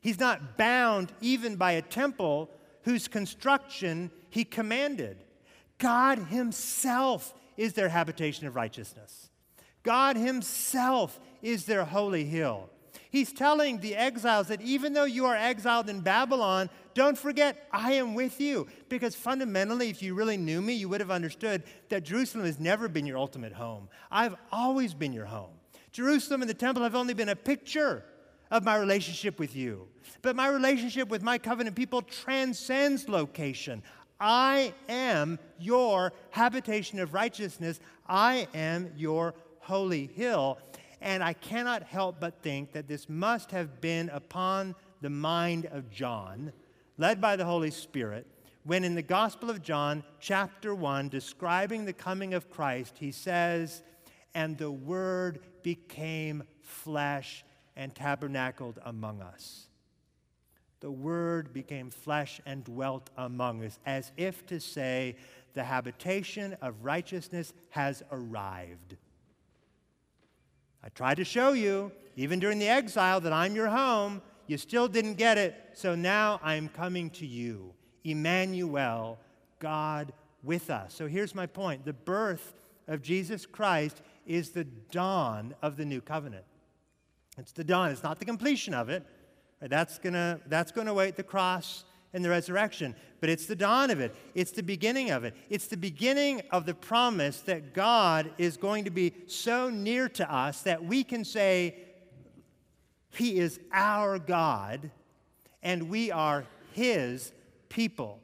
He's 0.00 0.18
not 0.18 0.58
bound 0.58 1.12
even 1.20 1.54
by 1.54 1.72
a 1.72 1.82
temple 1.82 2.50
whose 2.82 3.06
construction 3.06 4.10
he 4.28 4.42
commanded. 4.42 5.22
God 5.78 6.18
Himself 6.18 7.32
is 7.56 7.74
their 7.74 7.90
habitation 7.90 8.48
of 8.48 8.56
righteousness. 8.56 9.29
God 9.82 10.16
Himself 10.16 11.18
is 11.42 11.64
their 11.64 11.84
holy 11.84 12.24
hill. 12.24 12.70
He's 13.10 13.32
telling 13.32 13.80
the 13.80 13.96
exiles 13.96 14.48
that 14.48 14.60
even 14.60 14.92
though 14.92 15.04
you 15.04 15.26
are 15.26 15.34
exiled 15.34 15.88
in 15.88 16.00
Babylon, 16.00 16.70
don't 16.94 17.18
forget, 17.18 17.66
I 17.72 17.94
am 17.94 18.14
with 18.14 18.40
you. 18.40 18.68
Because 18.88 19.16
fundamentally, 19.16 19.90
if 19.90 20.00
you 20.00 20.14
really 20.14 20.36
knew 20.36 20.62
me, 20.62 20.74
you 20.74 20.88
would 20.88 21.00
have 21.00 21.10
understood 21.10 21.64
that 21.88 22.04
Jerusalem 22.04 22.44
has 22.44 22.60
never 22.60 22.88
been 22.88 23.06
your 23.06 23.18
ultimate 23.18 23.52
home. 23.52 23.88
I've 24.12 24.36
always 24.52 24.94
been 24.94 25.12
your 25.12 25.26
home. 25.26 25.50
Jerusalem 25.90 26.42
and 26.42 26.48
the 26.48 26.54
temple 26.54 26.84
have 26.84 26.94
only 26.94 27.14
been 27.14 27.30
a 27.30 27.36
picture 27.36 28.04
of 28.50 28.62
my 28.62 28.76
relationship 28.76 29.40
with 29.40 29.56
you. 29.56 29.88
But 30.22 30.36
my 30.36 30.48
relationship 30.48 31.08
with 31.08 31.22
my 31.22 31.38
covenant 31.38 31.74
people 31.74 32.02
transcends 32.02 33.08
location. 33.08 33.82
I 34.20 34.72
am 34.88 35.38
your 35.58 36.12
habitation 36.30 37.00
of 37.00 37.14
righteousness. 37.14 37.80
I 38.06 38.46
am 38.54 38.92
your 38.96 39.34
holy 39.60 40.06
hill. 40.06 40.58
And 41.00 41.22
I 41.22 41.32
cannot 41.32 41.82
help 41.82 42.20
but 42.20 42.42
think 42.42 42.72
that 42.72 42.88
this 42.88 43.08
must 43.08 43.50
have 43.52 43.80
been 43.80 44.10
upon 44.10 44.74
the 45.00 45.10
mind 45.10 45.66
of 45.66 45.90
John, 45.90 46.52
led 46.98 47.20
by 47.20 47.36
the 47.36 47.44
Holy 47.44 47.70
Spirit, 47.70 48.26
when 48.64 48.84
in 48.84 48.94
the 48.94 49.02
Gospel 49.02 49.48
of 49.48 49.62
John, 49.62 50.04
chapter 50.20 50.74
1, 50.74 51.08
describing 51.08 51.86
the 51.86 51.94
coming 51.94 52.34
of 52.34 52.50
Christ, 52.50 52.96
he 52.98 53.10
says, 53.10 53.82
And 54.34 54.58
the 54.58 54.70
Word 54.70 55.40
became 55.62 56.42
flesh 56.60 57.44
and 57.74 57.94
tabernacled 57.94 58.78
among 58.84 59.22
us. 59.22 59.68
The 60.80 60.90
Word 60.90 61.54
became 61.54 61.90
flesh 61.90 62.40
and 62.44 62.62
dwelt 62.62 63.08
among 63.16 63.64
us, 63.64 63.78
as 63.86 64.12
if 64.18 64.44
to 64.46 64.60
say, 64.60 65.16
The 65.54 65.64
habitation 65.64 66.56
of 66.60 66.84
righteousness 66.84 67.54
has 67.70 68.02
arrived. 68.12 68.96
I 70.82 70.88
tried 70.88 71.16
to 71.16 71.24
show 71.24 71.52
you, 71.52 71.92
even 72.16 72.38
during 72.38 72.58
the 72.58 72.68
exile, 72.68 73.20
that 73.20 73.32
I'm 73.32 73.54
your 73.54 73.68
home. 73.68 74.22
You 74.46 74.58
still 74.58 74.88
didn't 74.88 75.14
get 75.14 75.38
it, 75.38 75.54
so 75.74 75.94
now 75.94 76.40
I'm 76.42 76.68
coming 76.68 77.10
to 77.10 77.26
you. 77.26 77.72
Emmanuel, 78.04 79.18
God 79.58 80.12
with 80.42 80.70
us. 80.70 80.94
So 80.94 81.06
here's 81.06 81.34
my 81.34 81.46
point 81.46 81.84
the 81.84 81.92
birth 81.92 82.54
of 82.88 83.02
Jesus 83.02 83.46
Christ 83.46 84.02
is 84.26 84.50
the 84.50 84.64
dawn 84.64 85.54
of 85.62 85.76
the 85.76 85.84
new 85.84 86.00
covenant. 86.00 86.44
It's 87.38 87.52
the 87.52 87.64
dawn, 87.64 87.90
it's 87.90 88.02
not 88.02 88.18
the 88.18 88.24
completion 88.24 88.74
of 88.74 88.88
it. 88.88 89.04
That's 89.60 89.98
going 89.98 90.14
to 90.14 90.40
that's 90.46 90.72
gonna 90.72 90.94
wait 90.94 91.16
the 91.16 91.22
cross 91.22 91.84
and 92.12 92.24
the 92.24 92.30
resurrection. 92.30 92.94
But 93.20 93.30
it's 93.30 93.46
the 93.46 93.56
dawn 93.56 93.90
of 93.90 94.00
it, 94.00 94.14
it's 94.34 94.50
the 94.50 94.62
beginning 94.62 95.10
of 95.10 95.24
it. 95.24 95.34
It's 95.48 95.66
the 95.66 95.76
beginning 95.76 96.42
of 96.50 96.66
the 96.66 96.74
promise 96.74 97.40
that 97.42 97.74
God 97.74 98.30
is 98.38 98.56
going 98.56 98.84
to 98.84 98.90
be 98.90 99.12
so 99.26 99.70
near 99.70 100.08
to 100.10 100.32
us 100.32 100.62
that 100.62 100.84
we 100.84 101.04
can 101.04 101.24
say, 101.24 101.76
He 103.10 103.38
is 103.38 103.60
our 103.72 104.18
God 104.18 104.90
and 105.62 105.90
we 105.90 106.10
are 106.10 106.44
His 106.72 107.32
people. 107.68 108.20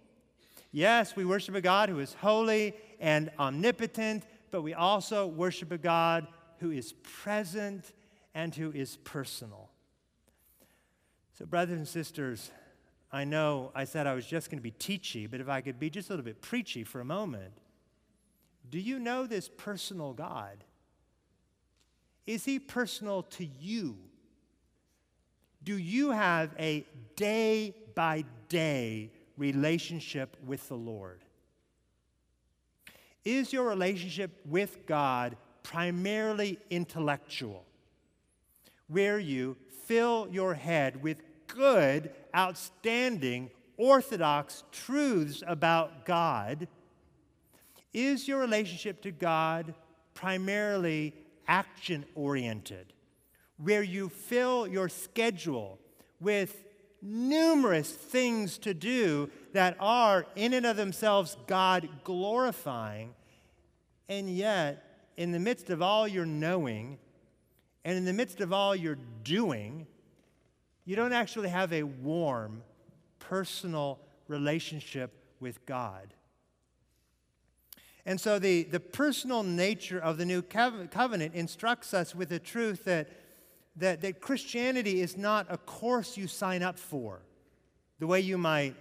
Yes, 0.72 1.16
we 1.16 1.24
worship 1.24 1.54
a 1.54 1.60
God 1.60 1.88
who 1.88 2.00
is 2.00 2.14
holy 2.14 2.74
and 3.00 3.30
omnipotent, 3.38 4.24
but 4.50 4.62
we 4.62 4.74
also 4.74 5.26
worship 5.26 5.72
a 5.72 5.78
God 5.78 6.26
who 6.58 6.70
is 6.70 6.92
present 7.02 7.92
and 8.34 8.54
who 8.54 8.72
is 8.72 8.96
personal. 8.98 9.70
So, 11.38 11.44
brothers 11.44 11.78
and 11.78 11.88
sisters, 11.88 12.50
I 13.12 13.24
know 13.24 13.70
I 13.74 13.84
said 13.84 14.06
I 14.06 14.14
was 14.14 14.26
just 14.26 14.50
going 14.50 14.58
to 14.58 14.62
be 14.62 14.72
teachy, 14.72 15.30
but 15.30 15.40
if 15.40 15.48
I 15.48 15.60
could 15.60 15.78
be 15.78 15.90
just 15.90 16.10
a 16.10 16.12
little 16.12 16.24
bit 16.24 16.42
preachy 16.42 16.84
for 16.84 17.00
a 17.00 17.04
moment, 17.04 17.52
do 18.70 18.78
you 18.78 18.98
know 18.98 19.26
this 19.26 19.48
personal 19.48 20.12
God? 20.12 20.64
Is 22.26 22.44
he 22.44 22.58
personal 22.58 23.22
to 23.22 23.46
you? 23.60 23.96
Do 25.62 25.78
you 25.78 26.10
have 26.10 26.50
a 26.58 26.84
day 27.14 27.74
by 27.94 28.24
day 28.48 29.10
relationship 29.36 30.36
with 30.44 30.68
the 30.68 30.76
Lord? 30.76 31.24
Is 33.24 33.52
your 33.52 33.68
relationship 33.68 34.30
with 34.46 34.86
God 34.86 35.36
primarily 35.62 36.58
intellectual, 36.70 37.64
where 38.86 39.18
you 39.18 39.56
fill 39.84 40.28
your 40.30 40.54
head 40.54 41.02
with 41.02 41.22
good, 41.46 42.10
outstanding, 42.34 43.50
orthodox 43.76 44.64
truths 44.72 45.42
about 45.46 46.04
God, 46.04 46.68
is 47.92 48.28
your 48.28 48.38
relationship 48.38 49.02
to 49.02 49.10
God 49.10 49.74
primarily 50.14 51.14
action 51.48 52.04
oriented, 52.14 52.92
where 53.58 53.82
you 53.82 54.08
fill 54.08 54.66
your 54.66 54.88
schedule 54.88 55.78
with 56.20 56.64
numerous 57.02 57.90
things 57.90 58.58
to 58.58 58.74
do 58.74 59.30
that 59.52 59.76
are, 59.78 60.26
in 60.34 60.52
and 60.52 60.66
of 60.66 60.76
themselves, 60.76 61.36
God 61.46 61.88
glorifying, 62.04 63.14
and 64.08 64.28
yet, 64.34 64.82
in 65.16 65.32
the 65.32 65.38
midst 65.38 65.70
of 65.70 65.82
all 65.82 66.06
your 66.06 66.26
knowing, 66.26 66.98
and 67.84 67.96
in 67.96 68.04
the 68.04 68.12
midst 68.12 68.40
of 68.40 68.52
all 68.52 68.74
your 68.74 68.98
doing, 69.22 69.86
you 70.86 70.96
don't 70.96 71.12
actually 71.12 71.48
have 71.48 71.72
a 71.72 71.82
warm, 71.82 72.62
personal 73.18 73.98
relationship 74.28 75.12
with 75.40 75.66
God. 75.66 76.14
And 78.06 78.20
so 78.20 78.38
the, 78.38 78.62
the 78.62 78.78
personal 78.78 79.42
nature 79.42 79.98
of 79.98 80.16
the 80.16 80.24
new 80.24 80.40
covenant 80.40 81.34
instructs 81.34 81.92
us 81.92 82.14
with 82.14 82.28
the 82.28 82.38
truth 82.38 82.84
that, 82.84 83.08
that, 83.74 84.00
that 84.00 84.20
Christianity 84.20 85.00
is 85.00 85.16
not 85.16 85.46
a 85.50 85.58
course 85.58 86.16
you 86.16 86.28
sign 86.28 86.62
up 86.62 86.78
for, 86.78 87.20
the 87.98 88.06
way 88.06 88.20
you 88.20 88.38
might 88.38 88.76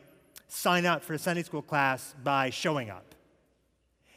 sign 0.47 0.86
up 0.86 1.03
for 1.03 1.16
a 1.16 1.20
Sunday 1.20 1.41
school 1.41 1.64
class 1.64 2.14
by 2.24 2.51
showing 2.51 2.91
up. 2.91 3.16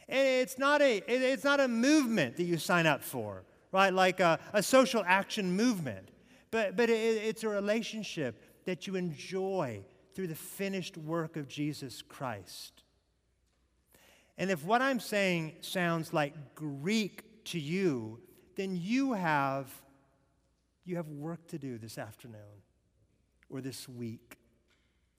And 0.07 0.27
it's 0.27 0.59
not 0.59 0.81
a, 0.81 0.97
it's 1.07 1.43
not 1.43 1.59
a 1.59 1.67
movement 1.67 2.37
that 2.37 2.43
you 2.43 2.57
sign 2.57 2.85
up 2.85 3.03
for, 3.03 3.43
right? 3.71 3.93
Like 3.93 4.19
a, 4.19 4.39
a 4.53 4.61
social 4.61 5.03
action 5.07 5.55
movement. 5.55 6.09
But, 6.51 6.75
but 6.75 6.89
it, 6.89 6.93
it's 6.93 7.43
a 7.43 7.49
relationship 7.49 8.65
that 8.65 8.87
you 8.87 8.95
enjoy 8.95 9.83
through 10.13 10.27
the 10.27 10.35
finished 10.35 10.97
work 10.97 11.37
of 11.37 11.47
Jesus 11.47 12.01
Christ. 12.01 12.83
And 14.37 14.49
if 14.49 14.63
what 14.63 14.81
I'm 14.81 14.99
saying 14.99 15.55
sounds 15.61 16.13
like 16.13 16.55
Greek 16.55 17.43
to 17.45 17.59
you, 17.59 18.19
then 18.55 18.75
you 18.75 19.13
have, 19.13 19.67
you 20.85 20.95
have 20.95 21.07
work 21.07 21.47
to 21.47 21.57
do 21.57 21.77
this 21.77 21.97
afternoon 21.97 22.63
or 23.49 23.61
this 23.61 23.87
week. 23.87 24.37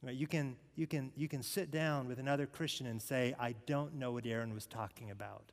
Right? 0.03 0.15
You, 0.15 0.27
can, 0.27 0.57
you, 0.75 0.87
can, 0.87 1.13
you 1.17 1.29
can 1.29 1.43
sit 1.43 1.71
down 1.71 2.09
with 2.09 2.19
another 2.19 2.47
Christian 2.47 2.87
and 2.87 3.01
say, 3.01 3.35
I 3.39 3.55
don't 3.67 3.95
know 3.95 4.13
what 4.13 4.27
Aaron 4.27 4.55
was 4.55 4.67
talking 4.67 5.11
about. 5.11 5.53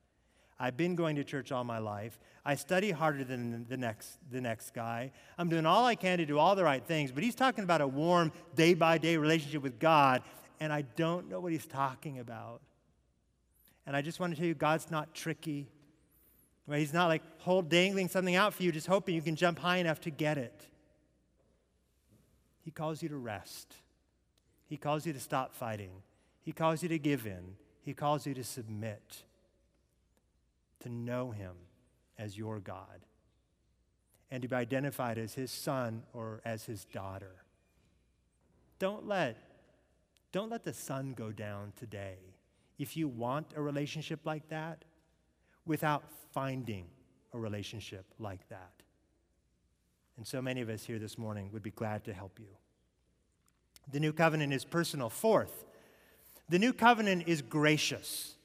I've 0.59 0.75
been 0.75 0.95
going 0.95 1.17
to 1.17 1.23
church 1.23 1.51
all 1.51 1.63
my 1.63 1.77
life. 1.77 2.19
I 2.43 2.55
study 2.55 2.91
harder 2.91 3.23
than 3.23 3.65
the 3.69 3.77
next, 3.77 4.17
the 4.31 4.41
next 4.41 4.73
guy. 4.73 5.11
I'm 5.37 5.49
doing 5.49 5.65
all 5.65 5.85
I 5.85 5.95
can 5.95 6.17
to 6.17 6.25
do 6.25 6.39
all 6.39 6.55
the 6.55 6.63
right 6.63 6.83
things, 6.83 7.11
but 7.11 7.23
he's 7.23 7.35
talking 7.35 7.63
about 7.63 7.81
a 7.81 7.87
warm, 7.87 8.31
day 8.55 8.73
by 8.73 8.97
day 8.97 9.17
relationship 9.17 9.61
with 9.61 9.79
God, 9.79 10.23
and 10.59 10.73
I 10.73 10.81
don't 10.81 11.29
know 11.29 11.39
what 11.39 11.51
he's 11.51 11.67
talking 11.67 12.19
about. 12.19 12.61
And 13.85 13.95
I 13.95 14.01
just 14.01 14.19
want 14.19 14.33
to 14.33 14.37
tell 14.37 14.47
you, 14.47 14.55
God's 14.55 14.89
not 14.89 15.13
tricky. 15.13 15.67
Right? 16.65 16.79
He's 16.79 16.93
not 16.93 17.07
like 17.07 17.21
hold 17.39 17.69
dangling 17.69 18.09
something 18.09 18.35
out 18.35 18.53
for 18.53 18.63
you, 18.63 18.71
just 18.71 18.87
hoping 18.87 19.15
you 19.15 19.21
can 19.21 19.35
jump 19.35 19.59
high 19.59 19.77
enough 19.77 20.01
to 20.01 20.09
get 20.09 20.37
it. 20.37 20.65
He 22.65 22.71
calls 22.71 23.01
you 23.01 23.09
to 23.09 23.15
rest. 23.15 23.73
He 24.67 24.75
calls 24.75 25.05
you 25.05 25.13
to 25.13 25.19
stop 25.19 25.53
fighting. 25.53 25.91
He 26.41 26.51
calls 26.51 26.83
you 26.83 26.89
to 26.89 26.99
give 26.99 27.25
in. 27.25 27.55
He 27.83 27.93
calls 27.93 28.25
you 28.25 28.33
to 28.33 28.43
submit 28.43 29.23
to 30.81 30.89
know 30.89 31.31
him 31.31 31.53
as 32.17 32.37
your 32.37 32.59
God 32.59 33.05
and 34.29 34.41
to 34.41 34.47
be 34.47 34.55
identified 34.55 35.17
as 35.17 35.33
his 35.33 35.51
son 35.51 36.03
or 36.13 36.41
as 36.43 36.65
his 36.65 36.85
daughter. 36.85 37.43
Don't 38.79 39.07
let, 39.07 39.37
don't 40.31 40.49
let 40.49 40.63
the 40.63 40.73
sun 40.73 41.13
go 41.17 41.31
down 41.31 41.73
today 41.77 42.17
if 42.77 42.95
you 42.95 43.07
want 43.07 43.47
a 43.55 43.61
relationship 43.61 44.19
like 44.25 44.49
that 44.49 44.83
without 45.65 46.03
finding 46.33 46.85
a 47.33 47.39
relationship 47.39 48.05
like 48.19 48.47
that. 48.49 48.71
And 50.17 50.25
so 50.25 50.41
many 50.41 50.61
of 50.61 50.69
us 50.69 50.83
here 50.83 50.99
this 50.99 51.17
morning 51.17 51.49
would 51.53 51.63
be 51.63 51.71
glad 51.71 52.03
to 52.05 52.13
help 52.13 52.39
you. 52.39 52.47
The 53.91 53.99
new 53.99 54.11
covenant 54.11 54.53
is 54.53 54.65
personal. 54.65 55.09
Fourth, 55.09 55.63
the 56.49 56.59
new 56.59 56.73
covenant 56.73 57.23
is 57.27 57.41
gracious. 57.41 58.36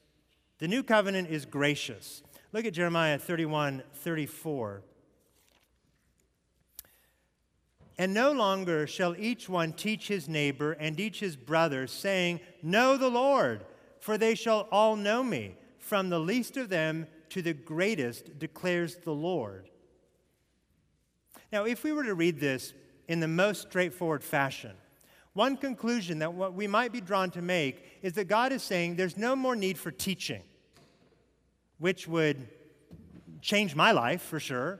The 0.59 0.67
new 0.67 0.83
covenant 0.83 1.29
is 1.29 1.45
gracious. 1.45 2.23
Look 2.51 2.65
at 2.65 2.73
Jeremiah 2.73 3.17
31 3.17 3.83
34. 3.93 4.81
And 7.97 8.13
no 8.13 8.31
longer 8.31 8.87
shall 8.87 9.15
each 9.17 9.47
one 9.47 9.73
teach 9.73 10.07
his 10.07 10.27
neighbor 10.27 10.73
and 10.73 10.99
each 10.99 11.19
his 11.19 11.35
brother, 11.35 11.85
saying, 11.85 12.39
Know 12.61 12.97
the 12.97 13.09
Lord, 13.09 13.65
for 13.99 14.17
they 14.17 14.35
shall 14.35 14.67
all 14.71 14.95
know 14.95 15.23
me, 15.23 15.55
from 15.77 16.09
the 16.09 16.19
least 16.19 16.57
of 16.57 16.69
them 16.69 17.07
to 17.29 17.41
the 17.41 17.53
greatest, 17.53 18.39
declares 18.39 18.95
the 18.97 19.13
Lord. 19.13 19.69
Now, 21.51 21.65
if 21.65 21.83
we 21.83 21.91
were 21.91 22.03
to 22.03 22.15
read 22.15 22.39
this 22.39 22.73
in 23.07 23.19
the 23.19 23.27
most 23.27 23.61
straightforward 23.61 24.23
fashion, 24.23 24.73
one 25.33 25.57
conclusion 25.57 26.19
that 26.19 26.33
what 26.33 26.53
we 26.53 26.67
might 26.67 26.91
be 26.91 27.01
drawn 27.01 27.31
to 27.31 27.41
make 27.41 27.83
is 28.01 28.13
that 28.13 28.27
God 28.27 28.51
is 28.51 28.61
saying 28.61 28.95
there's 28.95 29.17
no 29.17 29.35
more 29.35 29.55
need 29.55 29.77
for 29.77 29.91
teaching, 29.91 30.43
which 31.79 32.07
would 32.07 32.47
change 33.41 33.75
my 33.75 33.91
life 33.91 34.21
for 34.21 34.39
sure. 34.39 34.79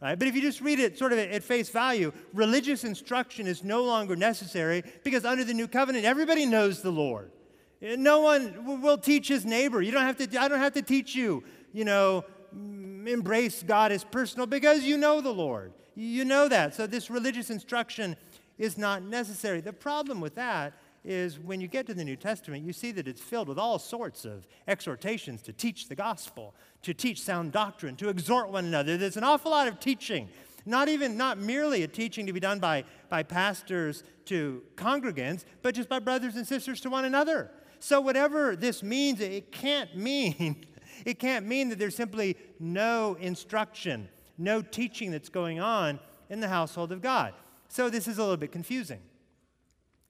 Right? 0.00 0.16
But 0.16 0.28
if 0.28 0.36
you 0.36 0.42
just 0.42 0.60
read 0.60 0.78
it 0.78 0.96
sort 0.96 1.12
of 1.12 1.18
at 1.18 1.42
face 1.42 1.70
value, 1.70 2.12
religious 2.32 2.84
instruction 2.84 3.46
is 3.46 3.64
no 3.64 3.82
longer 3.82 4.14
necessary 4.14 4.84
because 5.02 5.24
under 5.24 5.42
the 5.42 5.54
new 5.54 5.66
covenant, 5.66 6.04
everybody 6.04 6.46
knows 6.46 6.82
the 6.82 6.92
Lord. 6.92 7.32
No 7.80 8.20
one 8.20 8.82
will 8.82 8.98
teach 8.98 9.28
his 9.28 9.44
neighbor. 9.44 9.80
You 9.82 9.90
don't 9.90 10.02
have 10.02 10.16
to, 10.18 10.40
I 10.40 10.48
don't 10.48 10.58
have 10.58 10.74
to 10.74 10.82
teach 10.82 11.14
you, 11.14 11.42
you 11.72 11.84
know, 11.84 12.24
mm, 12.56 13.08
embrace 13.08 13.62
God 13.62 13.90
as 13.90 14.04
personal 14.04 14.46
because 14.46 14.84
you 14.84 14.98
know 14.98 15.20
the 15.20 15.32
Lord. 15.32 15.72
You 15.94 16.24
know 16.24 16.48
that. 16.48 16.74
So 16.74 16.86
this 16.86 17.10
religious 17.10 17.50
instruction 17.50 18.16
is 18.58 18.76
not 18.76 19.02
necessary. 19.02 19.60
The 19.60 19.72
problem 19.72 20.20
with 20.20 20.34
that 20.34 20.74
is 21.04 21.38
when 21.38 21.60
you 21.60 21.68
get 21.68 21.86
to 21.86 21.94
the 21.94 22.04
New 22.04 22.16
Testament, 22.16 22.64
you 22.64 22.72
see 22.72 22.92
that 22.92 23.08
it's 23.08 23.20
filled 23.20 23.48
with 23.48 23.58
all 23.58 23.78
sorts 23.78 24.24
of 24.24 24.46
exhortations 24.66 25.42
to 25.42 25.52
teach 25.52 25.88
the 25.88 25.94
gospel, 25.94 26.54
to 26.82 26.92
teach 26.92 27.22
sound 27.22 27.52
doctrine, 27.52 27.96
to 27.96 28.08
exhort 28.08 28.50
one 28.50 28.64
another. 28.64 28.96
There's 28.96 29.16
an 29.16 29.24
awful 29.24 29.52
lot 29.52 29.68
of 29.68 29.80
teaching. 29.80 30.28
Not 30.66 30.88
even, 30.88 31.16
not 31.16 31.38
merely 31.38 31.82
a 31.82 31.88
teaching 31.88 32.26
to 32.26 32.32
be 32.32 32.40
done 32.40 32.58
by, 32.58 32.84
by 33.08 33.22
pastors 33.22 34.02
to 34.26 34.62
congregants, 34.76 35.44
but 35.62 35.74
just 35.74 35.88
by 35.88 35.98
brothers 35.98 36.36
and 36.36 36.46
sisters 36.46 36.80
to 36.82 36.90
one 36.90 37.04
another. 37.04 37.50
So, 37.80 38.00
whatever 38.00 38.56
this 38.56 38.82
means, 38.82 39.20
it 39.20 39.52
can't 39.52 39.96
mean, 39.96 40.66
it 41.06 41.18
can't 41.18 41.46
mean 41.46 41.68
that 41.70 41.78
there's 41.78 41.94
simply 41.94 42.36
no 42.58 43.16
instruction, 43.20 44.08
no 44.36 44.60
teaching 44.60 45.10
that's 45.10 45.28
going 45.28 45.60
on 45.60 46.00
in 46.28 46.40
the 46.40 46.48
household 46.48 46.92
of 46.92 47.00
God. 47.00 47.32
So, 47.68 47.90
this 47.90 48.08
is 48.08 48.18
a 48.18 48.22
little 48.22 48.36
bit 48.36 48.52
confusing. 48.52 49.00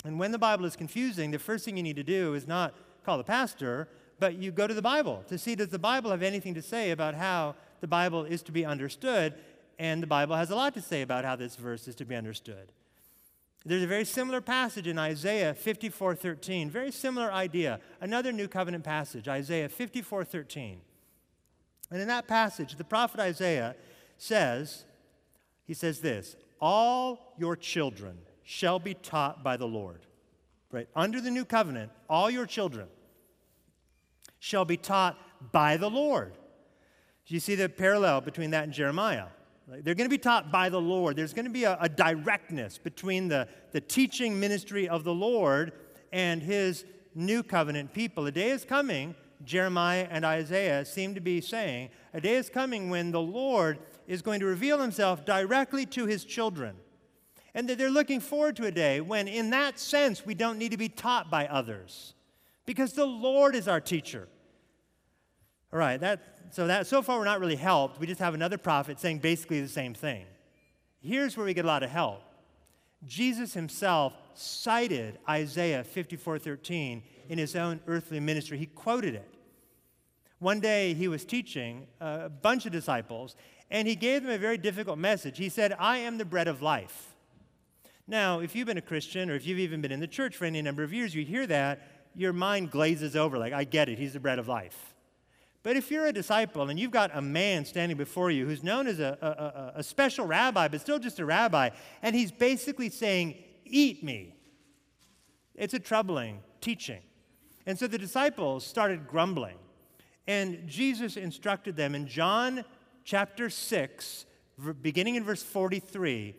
And 0.05 0.19
when 0.19 0.31
the 0.31 0.39
Bible 0.39 0.65
is 0.65 0.77
confusing, 0.77 1.33
the 1.33 1.39
first 1.39 1.65
thing 1.65 1.77
you 1.77 1.83
need 1.83 1.97
to 1.97 2.05
do 2.05 2.35
is 2.35 2.47
not 2.47 2.75
call 3.05 3.19
the 3.19 3.25
pastor, 3.25 3.89
but 4.21 4.37
you 4.37 4.53
go 4.53 4.67
to 4.67 4.75
the 4.75 4.83
Bible 4.83 5.25
to 5.29 5.39
see 5.39 5.55
does 5.55 5.69
the 5.69 5.79
Bible 5.79 6.11
have 6.11 6.23
anything 6.23 6.55
to 6.55 6.63
say 6.63 6.91
about 6.91 7.15
how 7.15 7.57
the 7.81 7.89
Bible 7.89 8.25
is 8.25 8.43
to 8.43 8.53
be 8.53 8.65
understood? 8.65 9.35
And 9.79 10.03
the 10.03 10.07
Bible 10.07 10.37
has 10.37 10.51
a 10.51 10.57
lot 10.57 10.75
to 10.75 10.83
say 10.83 11.03
about 11.03 11.25
how 11.25 11.37
this 11.37 11.57
verse 11.57 11.87
is 11.89 11.95
to 11.97 12.05
be 12.05 12.15
understood. 12.15 12.73
There's 13.65 13.83
a 13.83 13.89
very 13.89 14.05
similar 14.05 14.41
passage 14.41 14.87
in 14.87 14.99
Isaiah 14.99 15.55
54:13, 15.55 16.71
very 16.71 16.93
similar 16.93 17.33
idea. 17.33 17.81
Another 18.01 18.33
New 18.33 18.49
Covenant 18.49 18.85
passage, 18.85 19.29
Isaiah 19.29 19.69
54:13. 19.69 20.81
And 21.91 22.01
in 22.01 22.09
that 22.09 22.29
passage, 22.29 22.77
the 22.77 22.85
prophet 22.85 23.21
Isaiah 23.21 23.75
says, 24.17 24.85
he 25.67 25.75
says 25.75 26.01
this, 26.01 26.37
all 26.61 27.35
your 27.39 27.57
children 27.57 28.19
shall 28.43 28.79
be 28.79 28.95
taught 28.95 29.43
by 29.43 29.57
the 29.57 29.67
Lord. 29.67 30.01
Right? 30.71 30.89
Under 30.95 31.21
the 31.21 31.31
new 31.31 31.45
covenant, 31.45 31.91
all 32.09 32.31
your 32.31 32.47
children 32.47 32.89
shall 34.39 34.65
be 34.65 34.77
taught 34.77 35.19
by 35.53 35.77
the 35.77 35.91
Lord. 35.91 36.35
Do 37.27 37.35
you 37.35 37.41
see 37.41 37.55
the 37.55 37.69
parallel 37.69 38.21
between 38.21 38.51
that 38.51 38.65
and 38.65 38.73
Jeremiah? 38.73 39.27
They're 39.69 39.95
going 39.95 40.09
to 40.09 40.09
be 40.09 40.17
taught 40.17 40.51
by 40.51 40.71
the 40.71 40.81
Lord. 40.81 41.17
There's 41.17 41.35
going 41.35 41.45
to 41.45 41.51
be 41.51 41.65
a, 41.65 41.77
a, 41.79 41.91
directness 41.91 42.79
between 42.79 43.29
the, 43.29 43.47
the 43.73 43.83
teaching 43.83 44.41
ministry 44.41 44.89
of 44.89 45.05
the 45.05 45.13
Lord 45.13 45.73
and 46.11 46.43
his 46.43 46.87
new 47.15 47.43
covenant 47.43 47.93
people. 47.93 48.27
A 48.27 48.33
day 48.33 48.49
is 48.49 48.65
coming, 48.65 49.15
Jeremiah 49.45 50.09
and 50.11 50.25
Isaiah 50.25 50.87
seem 50.87 51.15
to 51.15 51.21
be 51.21 51.43
saying, 51.43 51.91
a 52.15 52.21
day 52.21 52.37
is 52.37 52.49
coming 52.49 52.89
when 52.89 53.11
the 53.11 53.21
Lord 53.21 53.79
is 54.09 54.23
going 54.23 54.41
to 54.41 54.47
reveal 54.47 54.81
himself 54.81 55.25
directly 55.25 55.87
to 55.87 56.07
his 56.07 56.25
children. 56.25 56.75
And 57.55 57.69
that 57.69 57.79
they're 57.79 57.91
looking 57.91 58.21
forward 58.21 58.57
to 58.57 58.67
a 58.67 58.71
day 58.71 59.01
when, 59.01 59.29
in 59.29 59.51
that 59.51 59.79
sense, 59.79 60.25
we 60.25 60.35
don't 60.35 60.59
need 60.59 60.71
to 60.73 60.77
be 60.77 60.89
taught 60.89 61.31
by 61.31 61.47
others 61.47 62.15
because 62.67 62.95
the 62.95 63.07
Lord 63.07 63.55
is 63.55 63.69
our 63.69 63.81
teacher. 63.81 64.29
All 65.73 65.79
right, 65.79 66.01
that, 66.01 66.21
so 66.51 66.67
that 66.67 66.87
so 66.87 67.03
far 67.03 67.19
we're 67.19 67.25
not 67.25 67.41
really 67.41 67.57
helped. 67.57 68.01
We 68.01 68.07
just 68.07 68.21
have 68.21 68.35
another 68.35 68.59
prophet 68.59 68.99
saying 68.99 69.19
basically 69.19 69.61
the 69.61 69.69
same 69.69 69.93
thing. 69.93 70.25
Here's 71.01 71.37
where 71.37 71.47
we 71.47 71.55
get 71.55 71.65
a 71.65 71.69
lot 71.69 71.83
of 71.83 71.91
help. 71.91 72.23
Jesus 73.07 73.55
himself 73.55 74.15
cited 74.35 75.19
Isaiah 75.29 75.85
54:13 75.85 77.03
in 77.29 77.39
his 77.39 77.55
own 77.55 77.81
earthly 77.87 78.21
ministry. 78.21 78.57
He 78.59 78.67
quoted 78.67 79.15
it. 79.15 79.35
One 80.39 80.61
day 80.61 80.95
he 80.95 81.09
was 81.09 81.25
teaching 81.25 81.87
a 82.01 82.29
bunch 82.29 82.65
of 82.65 82.73
disciples, 82.73 83.35
and 83.71 83.87
he 83.87 83.95
gave 83.95 84.23
them 84.23 84.33
a 84.33 84.39
very 84.39 84.59
difficult 84.59 84.99
message. 84.99 85.39
He 85.39 85.49
said, 85.49 85.75
I 85.79 85.99
am 85.99 86.19
the 86.19 86.25
bread 86.25 86.49
of 86.49 86.63
life. 86.63 87.15
Now, 88.07 88.41
if 88.41 88.57
you've 88.57 88.67
been 88.67 88.79
a 88.79 88.83
Christian 88.83 89.31
or 89.31 89.35
if 89.35 89.47
you've 89.47 89.59
even 89.59 89.83
been 89.83 89.93
in 89.93 90.01
the 90.01 90.07
church 90.07 90.37
for 90.37 90.47
any 90.47 90.63
number 90.63 90.83
of 90.83 90.93
years, 90.93 91.15
you 91.15 91.25
hear 91.25 91.47
that, 91.47 92.09
your 92.15 92.33
mind 92.33 92.71
glazes 92.71 93.15
over 93.15 93.39
like, 93.39 93.53
I 93.53 93.65
get 93.65 93.89
it, 93.89 93.99
he's 93.99 94.15
the 94.15 94.21
bread 94.21 94.39
of 94.39 94.49
life. 94.49 94.95
But 95.63 95.77
if 95.77 95.91
you're 95.91 96.07
a 96.07 96.13
disciple 96.13 96.71
and 96.71 96.79
you've 96.79 96.91
got 96.91 97.11
a 97.15 97.21
man 97.21 97.67
standing 97.67 97.99
before 97.99 98.31
you 98.31 98.47
who's 98.47 98.63
known 98.63 98.87
as 98.87 99.01
a, 99.01 99.19
a, 99.75 99.81
a, 99.81 99.83
special 99.83 100.25
rabbi, 100.25 100.69
but 100.69 100.81
still 100.81 100.99
just 100.99 101.19
a 101.19 101.27
rabbi, 101.27 101.71
and 102.01 102.15
he's 102.17 102.33
basically 102.33 102.89
saying, 102.89 103.35
Eat 103.65 104.03
me, 104.03 104.35
it's 105.55 105.75
a 105.75 105.79
troubling 105.79 106.41
teaching. 106.63 107.03
And 107.67 107.79
so 107.79 107.87
the 107.87 107.99
disciples 107.99 108.65
started 108.65 109.07
grumbling. 109.07 109.59
And 110.27 110.67
Jesus 110.67 111.19
instructed 111.19 111.77
them 111.77 111.95
in 111.95 112.07
John 112.07 112.65
chapter 113.09 113.49
6, 113.49 114.27
beginning 114.83 115.15
in 115.15 115.25
verse 115.25 115.43
43. 115.43 116.35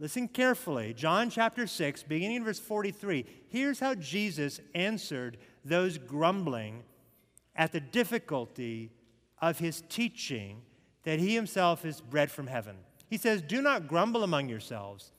Listen 0.00 0.26
carefully. 0.26 0.92
John 0.92 1.30
chapter 1.30 1.64
6, 1.64 2.02
beginning 2.02 2.38
in 2.38 2.44
verse 2.44 2.58
43. 2.58 3.24
Here's 3.46 3.78
how 3.78 3.94
Jesus 3.94 4.60
answered 4.74 5.38
those 5.64 5.96
grumbling 5.96 6.82
at 7.54 7.70
the 7.70 7.78
difficulty 7.78 8.90
of 9.40 9.60
his 9.60 9.84
teaching 9.88 10.62
that 11.04 11.20
he 11.20 11.36
himself 11.36 11.84
is 11.84 12.00
bread 12.00 12.32
from 12.32 12.48
heaven. 12.48 12.74
He 13.08 13.16
says, 13.16 13.40
Do 13.40 13.62
not 13.62 13.86
grumble 13.86 14.24
among 14.24 14.48
yourselves. 14.48 15.12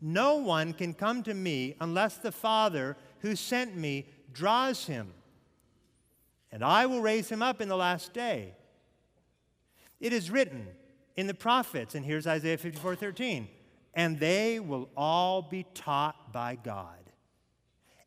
No 0.00 0.36
one 0.36 0.72
can 0.72 0.94
come 0.94 1.24
to 1.24 1.34
me 1.34 1.74
unless 1.80 2.16
the 2.16 2.30
Father 2.30 2.96
who 3.22 3.34
sent 3.34 3.76
me 3.76 4.06
draws 4.32 4.86
him, 4.86 5.12
and 6.52 6.62
I 6.62 6.86
will 6.86 7.00
raise 7.00 7.28
him 7.28 7.42
up 7.42 7.60
in 7.60 7.68
the 7.68 7.76
last 7.76 8.12
day. 8.12 8.54
It 10.00 10.12
is 10.12 10.30
written 10.30 10.66
in 11.16 11.26
the 11.26 11.34
prophets, 11.34 11.94
and 11.94 12.04
here's 12.04 12.26
Isaiah 12.26 12.56
54 12.58 12.96
13, 12.96 13.48
and 13.94 14.18
they 14.18 14.58
will 14.58 14.88
all 14.96 15.42
be 15.42 15.66
taught 15.74 16.32
by 16.32 16.56
God. 16.56 16.96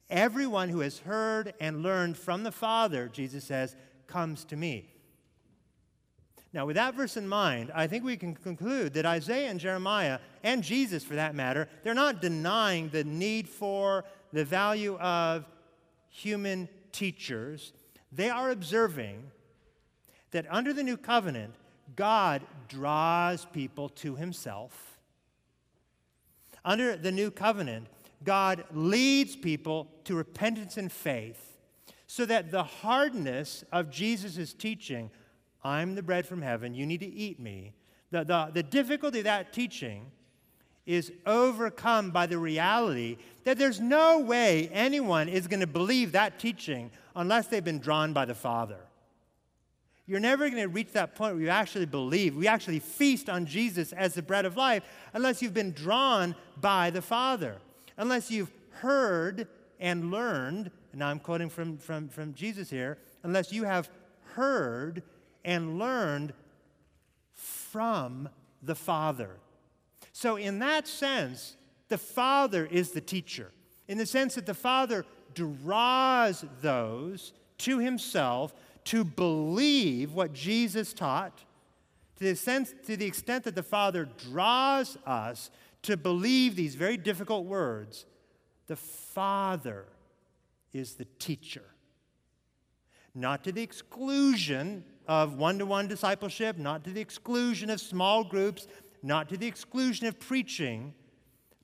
Everyone 0.10 0.70
who 0.70 0.80
has 0.80 1.00
heard 1.00 1.54
and 1.60 1.82
learned 1.82 2.18
from 2.18 2.44
the 2.44 2.52
Father, 2.52 3.08
Jesus 3.08 3.44
says, 3.44 3.76
comes 4.08 4.44
to 4.46 4.56
me. 4.56 4.89
Now, 6.54 6.68
with 6.68 6.76
that 6.76 6.94
verse 6.94 7.18
in 7.18 7.28
mind, 7.28 7.72
I 7.74 7.88
think 7.88 8.04
we 8.04 8.16
can 8.16 8.36
conclude 8.36 8.94
that 8.94 9.08
Isaiah 9.08 9.50
and 9.50 9.60
Jeremiah, 9.60 10.20
and 10.44 10.64
Jesus 10.64 11.04
for 11.04 11.16
that 11.16 11.34
matter, 11.34 11.68
they're 11.84 11.96
not 11.96 12.22
denying 12.22 12.89
the 12.89 13.04
need 13.04 13.50
for, 13.50 14.06
the 14.32 14.46
value 14.46 14.98
of 14.98 15.46
human 16.10 16.70
teachers. 16.91 17.74
They 18.12 18.30
are 18.30 18.52
observing 18.52 19.32
that 20.30 20.46
under 20.50 20.74
the 20.74 20.84
new 20.84 20.98
covenant, 20.98 21.56
God 21.96 22.41
draws 22.68 23.46
people 23.46 23.89
to 23.89 24.16
himself. 24.16 25.00
Under 26.66 26.96
the 26.96 27.12
new 27.12 27.30
covenant, 27.30 27.88
God 28.24 28.64
leads 28.72 29.36
people 29.36 29.88
to 30.06 30.16
repentance 30.16 30.78
and 30.78 30.91
faith 30.91 31.58
so 32.08 32.26
that 32.26 32.52
the 32.52 32.64
hardness 32.64 33.64
of 33.72 33.89
Jesus' 33.89 34.54
teaching, 34.54 35.10
I'm 35.64 35.96
the 35.96 36.04
bread 36.04 36.26
from 36.26 36.41
heaven, 36.41 36.74
you 36.74 36.86
need 36.86 37.02
to 37.02 37.12
eat 37.12 37.39
me, 37.39 37.74
the, 38.12 38.24
the, 38.24 38.52
the 38.54 38.64
difficulty 38.64 39.20
of 39.20 39.24
that 39.26 39.52
teaching 39.52 40.12
is 40.86 41.12
overcome 41.26 42.12
by 42.12 42.26
the 42.26 42.38
reality 42.38 43.18
that 43.46 43.58
there's 43.58 43.80
no 43.80 44.20
way 44.20 44.70
anyone 44.72 45.30
is 45.30 45.48
going 45.48 45.62
to 45.62 45.68
believe 45.68 46.12
that 46.12 46.39
teaching 46.39 46.91
unless 47.16 47.48
they've 47.48 47.64
been 47.64 47.80
drawn 47.80 48.14
by 48.14 48.26
the 48.26 48.36
Father. 48.36 48.78
You're 50.06 50.20
never 50.20 50.49
going 50.49 50.62
to 50.62 50.68
reach 50.68 50.91
that 50.93 51.16
point 51.16 51.36
where 51.36 51.43
you 51.43 51.49
actually 51.49 51.86
believe, 51.86 52.36
we 52.36 52.47
actually 52.47 52.80
feast 52.80 53.30
on 53.30 53.45
Jesus 53.45 53.93
as 53.93 54.14
the 54.14 54.22
bread 54.22 54.45
of 54.45 54.58
life, 54.58 54.84
unless 55.14 55.41
you've 55.41 55.54
been 55.54 55.72
drawn 55.72 56.36
by 56.58 56.89
the 56.89 57.01
Father. 57.01 57.58
Unless 57.95 58.30
you've 58.30 58.51
heard 58.72 59.47
and 59.80 60.12
learned, 60.12 60.72
and 60.91 60.99
now 60.99 61.08
I'm 61.08 61.20
quoting 61.20 61.49
from, 61.49 61.78
from, 61.78 62.10
from 62.10 62.34
Jesus 62.34 62.70
here, 62.70 62.97
unless 63.24 63.54
you 63.54 63.64
have 63.64 63.89
heard 64.34 65.04
and 65.45 65.80
learned 65.80 66.34
from 67.34 68.28
the 68.62 68.76
Father. 68.76 69.38
So, 70.12 70.36
in 70.36 70.60
that 70.60 70.88
sense, 70.88 71.56
the 71.88 71.97
Father 71.97 72.66
is 72.66 72.91
the 72.91 73.01
teacher, 73.01 73.51
in 73.88 73.97
the 73.97 74.06
sense 74.06 74.36
that 74.36 74.45
the 74.45 74.54
Father 74.54 75.06
draws 75.34 76.45
those 76.62 77.34
to 77.60 77.80
Himself 77.80 78.54
to 78.86 79.04
believe 79.04 80.14
what 80.14 80.34
Jesus 80.34 80.94
taught, 80.94 81.44
To 82.18 82.26
the, 82.26 82.36
sense, 82.36 82.74
to 82.86 82.96
the 82.96 83.06
extent 83.06 83.44
that 83.46 83.56
the 83.56 83.64
Father 83.64 84.08
draws 84.30 84.98
us 85.06 85.50
to 85.84 85.98
believe 85.98 86.56
these 86.56 86.76
very 86.76 86.98
difficult 86.98 87.46
words, 87.46 88.06
the 88.68 88.76
Father 88.76 89.86
is 90.74 90.96
the 90.96 91.06
teacher. 91.20 91.64
Not 93.16 93.44
to 93.44 93.52
the 93.52 93.62
exclusion 93.62 94.84
of 95.08 95.38
one 95.38 95.60
to 95.60 95.66
one 95.66 95.88
discipleship, 95.88 96.58
not 96.58 96.84
to 96.86 96.92
the 96.92 97.02
exclusion 97.02 97.70
of 97.70 97.80
small 97.82 98.24
groups, 98.24 98.68
not 99.02 99.30
to 99.30 99.38
the 99.38 99.48
exclusion 99.48 100.08
of 100.08 100.20
preaching, 100.20 100.94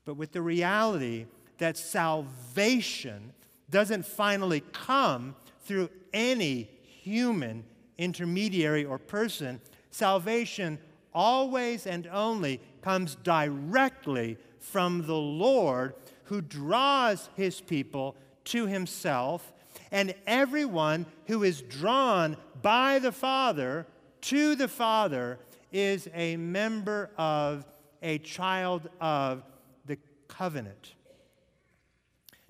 but 0.04 0.14
with 0.14 0.32
the 0.32 0.42
reality 0.42 1.26
that 1.58 1.76
salvation 1.76 3.32
doesn't 3.70 4.04
finally 4.04 4.60
come 4.72 5.34
through 5.64 5.88
any 6.12 6.68
human 7.02 7.64
intermediary 7.98 8.84
or 8.84 8.98
person. 8.98 9.60
Salvation 9.90 10.78
always 11.12 11.86
and 11.86 12.06
only 12.06 12.60
comes 12.82 13.16
directly 13.16 14.36
from 14.58 15.06
the 15.06 15.16
Lord 15.16 15.94
who 16.24 16.40
draws 16.40 17.28
his 17.36 17.60
people 17.60 18.16
to 18.44 18.66
himself. 18.66 19.52
And 19.90 20.14
everyone 20.26 21.06
who 21.26 21.42
is 21.42 21.62
drawn 21.62 22.36
by 22.62 22.98
the 22.98 23.12
Father 23.12 23.86
to 24.22 24.54
the 24.54 24.68
Father 24.68 25.38
is 25.72 26.08
a 26.14 26.36
member 26.36 27.10
of, 27.16 27.64
a 28.02 28.18
child 28.18 28.88
of 29.00 29.42
the 29.86 29.98
covenant. 30.28 30.94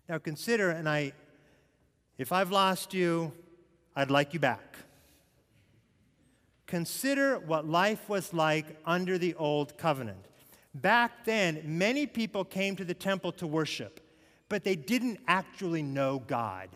Now 0.09 0.19
consider, 0.19 0.71
and 0.71 0.89
I, 0.89 1.13
if 2.19 2.33
I've 2.33 2.51
lost 2.51 2.93
you, 2.93 3.33
I'd 3.95 4.11
like 4.11 4.35
you 4.35 4.41
back. 4.41 4.77
Consider 6.67 7.39
what 7.39 7.67
life 7.67 8.09
was 8.09 8.33
like 8.33 8.79
under 8.87 9.19
the 9.19 9.35
old 9.35 9.77
covenant. 9.77 10.25
Back 10.75 11.25
then, 11.25 11.63
many 11.65 12.07
people 12.07 12.45
came 12.45 12.77
to 12.77 12.85
the 12.85 12.95
temple 12.95 13.33
to 13.33 13.47
worship, 13.47 14.01
but 14.49 14.63
they 14.63 14.77
didn't 14.77 15.19
actually 15.27 15.83
know 15.83 16.23
God. 16.27 16.69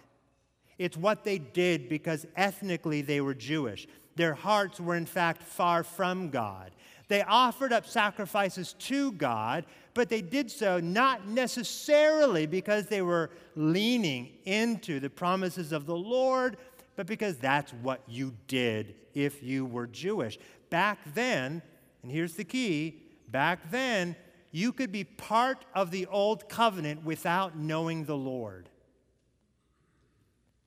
It's 0.78 0.96
what 0.96 1.22
they 1.22 1.38
did 1.38 1.88
because 1.88 2.26
ethnically 2.34 3.02
they 3.02 3.20
were 3.20 3.34
Jewish. 3.34 3.86
Their 4.16 4.34
hearts 4.34 4.80
were, 4.80 4.96
in 4.96 5.06
fact, 5.06 5.42
far 5.42 5.84
from 5.84 6.30
God. 6.30 6.72
They 7.06 7.22
offered 7.22 7.72
up 7.72 7.86
sacrifices 7.86 8.72
to 8.80 9.12
God, 9.12 9.66
but 9.92 10.08
they 10.08 10.22
did 10.22 10.50
so 10.50 10.80
not 10.80 11.28
necessarily 11.28 12.46
because 12.46 12.86
they 12.86 13.02
were 13.02 13.30
leaning 13.54 14.32
into 14.44 15.00
the 15.00 15.10
promises 15.10 15.70
of 15.70 15.86
the 15.86 15.96
Lord, 15.96 16.56
but 16.96 17.06
because 17.06 17.36
that's 17.36 17.72
what 17.72 18.00
you 18.06 18.34
did 18.46 18.94
if 19.14 19.42
you 19.42 19.64
were 19.66 19.86
Jewish. 19.86 20.38
Back 20.70 20.98
then, 21.14 21.62
and 22.02 22.10
here's 22.10 22.34
the 22.34 22.44
key 22.44 23.00
back 23.28 23.70
then, 23.70 24.14
you 24.52 24.72
could 24.72 24.92
be 24.92 25.02
part 25.02 25.64
of 25.74 25.90
the 25.90 26.06
old 26.06 26.48
covenant 26.48 27.04
without 27.04 27.58
knowing 27.58 28.04
the 28.04 28.16
Lord. 28.16 28.68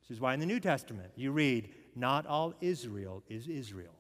This 0.01 0.17
is 0.17 0.21
why 0.21 0.33
in 0.33 0.39
the 0.39 0.45
New 0.45 0.59
Testament 0.59 1.11
you 1.15 1.31
read, 1.31 1.69
Not 1.95 2.25
all 2.25 2.53
Israel 2.59 3.23
is 3.29 3.47
Israel. 3.47 3.93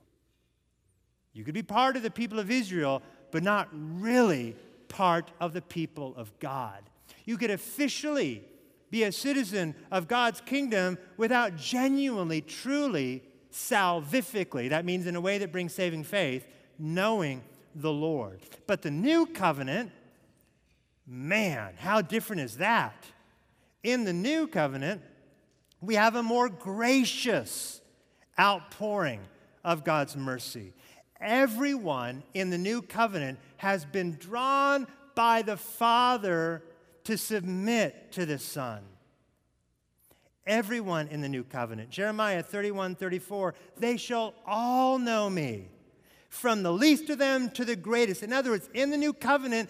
You 1.33 1.43
could 1.43 1.53
be 1.53 1.63
part 1.63 1.95
of 1.95 2.03
the 2.03 2.11
people 2.11 2.39
of 2.39 2.51
Israel, 2.51 3.01
but 3.31 3.43
not 3.43 3.69
really 3.71 4.55
part 4.89 5.31
of 5.39 5.53
the 5.53 5.61
people 5.61 6.13
of 6.17 6.37
God. 6.39 6.81
You 7.25 7.37
could 7.37 7.51
officially 7.51 8.43
be 8.89 9.03
a 9.03 9.11
citizen 9.11 9.75
of 9.91 10.07
God's 10.07 10.41
kingdom 10.41 10.97
without 11.17 11.55
genuinely, 11.55 12.41
truly, 12.41 13.23
salvifically, 13.51 14.69
that 14.69 14.85
means 14.85 15.07
in 15.07 15.15
a 15.15 15.21
way 15.21 15.37
that 15.39 15.51
brings 15.51 15.73
saving 15.73 16.03
faith, 16.03 16.47
knowing 16.79 17.43
the 17.75 17.91
Lord. 17.91 18.39
But 18.65 18.81
the 18.81 18.91
new 18.91 19.25
covenant, 19.25 19.91
man, 21.05 21.73
how 21.77 22.01
different 22.01 22.41
is 22.41 22.57
that? 22.57 23.05
In 23.83 24.03
the 24.03 24.13
new 24.13 24.47
covenant, 24.47 25.01
we 25.81 25.95
have 25.95 26.15
a 26.15 26.23
more 26.23 26.49
gracious 26.49 27.81
outpouring 28.39 29.21
of 29.63 29.83
God's 29.83 30.15
mercy. 30.15 30.73
Everyone 31.19 32.23
in 32.33 32.49
the 32.49 32.57
new 32.57 32.81
covenant 32.81 33.39
has 33.57 33.85
been 33.85 34.13
drawn 34.13 34.87
by 35.15 35.41
the 35.41 35.57
Father 35.57 36.63
to 37.07 37.17
submit 37.17 38.11
to 38.11 38.25
the 38.25 38.37
Son. 38.37 38.83
Everyone 40.45 41.07
in 41.07 41.21
the 41.21 41.29
new 41.29 41.43
covenant. 41.43 41.89
Jeremiah 41.89 42.43
31 42.43 42.95
34, 42.95 43.55
they 43.77 43.95
shall 43.95 44.33
all 44.45 44.99
know 44.99 45.29
me, 45.29 45.69
from 46.27 46.63
the 46.63 46.71
least 46.71 47.09
of 47.09 47.17
them 47.17 47.49
to 47.51 47.63
the 47.63 47.77
greatest. 47.77 48.23
In 48.23 48.33
other 48.33 48.51
words, 48.51 48.69
in 48.73 48.91
the 48.91 48.97
new 48.97 49.13
covenant, 49.13 49.69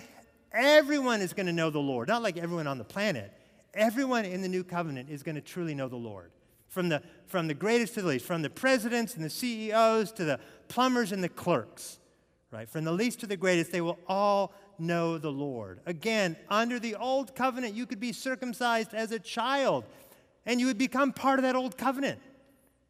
everyone 0.52 1.22
is 1.22 1.34
going 1.34 1.46
to 1.46 1.54
know 1.54 1.70
the 1.70 1.78
Lord. 1.78 2.08
Not 2.08 2.24
like 2.24 2.38
everyone 2.38 2.66
on 2.66 2.80
the 2.80 2.84
planet. 2.84 3.32
Everyone 3.76 4.26
in 4.26 4.42
the 4.42 4.50
new 4.50 4.64
covenant 4.64 5.10
is 5.12 5.22
going 5.22 5.36
to 5.36 5.42
truly 5.42 5.76
know 5.76 5.88
the 5.88 5.96
Lord. 5.96 6.32
From 6.70 6.90
the, 6.90 7.04
from 7.28 7.48
the 7.48 7.54
greatest 7.54 7.94
to 7.94 8.02
the 8.02 8.08
least, 8.08 8.26
from 8.26 8.42
the 8.42 8.50
presidents 8.50 9.14
and 9.16 9.24
the 9.24 9.30
CEOs 9.30 10.12
to 10.14 10.26
the 10.26 10.40
plumbers 10.70 11.12
and 11.12 11.24
the 11.24 11.30
clerks, 11.30 12.00
right? 12.50 12.68
From 12.68 12.84
the 12.84 12.92
least 12.92 13.20
to 13.20 13.28
the 13.28 13.38
greatest, 13.38 13.72
they 13.72 13.82
will 13.82 14.00
all 14.08 14.54
know 14.80 15.18
the 15.18 15.32
Lord. 15.32 15.80
Again, 15.86 16.36
under 16.50 16.80
the 16.80 16.96
old 16.96 17.36
covenant, 17.36 17.74
you 17.74 17.86
could 17.86 18.00
be 18.00 18.14
circumcised 18.14 18.94
as 18.94 19.12
a 19.12 19.20
child, 19.20 19.86
and 20.46 20.60
you 20.60 20.68
would 20.68 20.78
become 20.78 21.14
part 21.14 21.40
of 21.40 21.44
that 21.44 21.56
old 21.56 21.78
covenant 21.78 22.20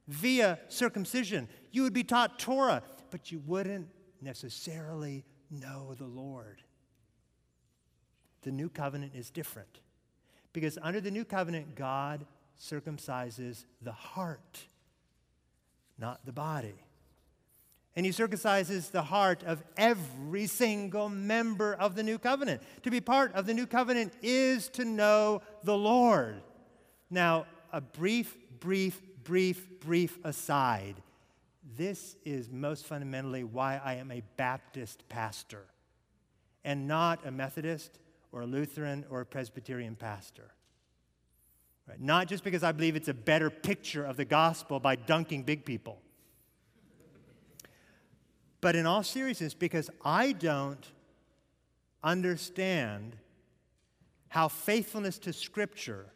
via 0.07 0.59
circumcision. 0.67 1.47
You 1.71 1.83
would 1.83 1.93
be 1.93 2.03
taught 2.03 2.39
Torah, 2.39 2.83
but 3.11 3.31
you 3.31 3.41
wouldn't 3.45 3.87
necessarily 4.21 5.23
know 5.49 5.93
the 5.97 6.05
Lord. 6.05 6.61
The 8.41 8.51
new 8.51 8.69
covenant 8.69 9.13
is 9.15 9.29
different 9.29 9.81
because 10.53 10.77
under 10.81 11.01
the 11.01 11.11
new 11.11 11.25
covenant, 11.25 11.75
God 11.75 12.25
circumcises 12.59 13.65
the 13.81 13.91
heart, 13.91 14.59
not 15.97 16.25
the 16.25 16.31
body 16.31 16.75
and 17.97 18.05
he 18.05 18.11
circumcises 18.11 18.91
the 18.91 19.01
heart 19.01 19.41
of 19.43 19.63
every 19.75 20.45
single 20.45 21.09
member 21.09 21.73
of 21.73 21.95
the 21.95 22.03
new 22.03 22.19
covenant. 22.19 22.61
To 22.83 22.91
be 22.91 23.01
part 23.01 23.33
of 23.33 23.47
the 23.47 23.55
new 23.55 23.65
covenant 23.65 24.13
is 24.21 24.69
to 24.69 24.85
know 24.85 25.41
the 25.63 25.75
Lord. 25.75 26.43
Now, 27.09 27.47
a 27.73 27.81
brief, 27.81 28.37
brief, 28.59 29.01
brief, 29.23 29.79
brief 29.79 30.19
aside. 30.23 31.01
This 31.75 32.15
is 32.23 32.51
most 32.51 32.85
fundamentally 32.85 33.43
why 33.43 33.81
I 33.83 33.95
am 33.95 34.11
a 34.11 34.21
Baptist 34.37 35.09
pastor 35.09 35.65
and 36.63 36.87
not 36.87 37.25
a 37.25 37.31
Methodist 37.31 37.97
or 38.31 38.41
a 38.41 38.45
Lutheran 38.45 39.05
or 39.09 39.21
a 39.21 39.25
Presbyterian 39.25 39.95
pastor. 39.95 40.53
Right? 41.89 41.99
Not 41.99 42.27
just 42.27 42.43
because 42.43 42.61
I 42.61 42.73
believe 42.73 42.95
it's 42.95 43.07
a 43.07 43.13
better 43.15 43.49
picture 43.49 44.05
of 44.05 44.17
the 44.17 44.25
gospel 44.25 44.79
by 44.79 44.97
dunking 44.97 45.43
big 45.43 45.65
people 45.65 45.99
but 48.61 48.75
in 48.75 48.85
all 48.85 49.03
seriousness, 49.03 49.53
because 49.53 49.89
I 50.03 50.31
don't 50.31 50.85
understand 52.03 53.15
how 54.29 54.47
faithfulness 54.47 55.17
to 55.19 55.33
Scripture 55.33 56.07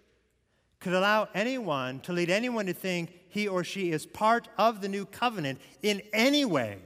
could 0.79 0.93
allow 0.93 1.29
anyone 1.33 1.99
to 2.01 2.13
lead 2.13 2.29
anyone 2.29 2.65
to 2.65 2.73
think 2.73 3.13
he 3.29 3.47
or 3.47 3.63
she 3.63 3.91
is 3.91 4.05
part 4.05 4.49
of 4.57 4.81
the 4.81 4.89
new 4.89 5.05
covenant 5.05 5.59
in 5.83 6.01
any 6.11 6.43
way 6.43 6.79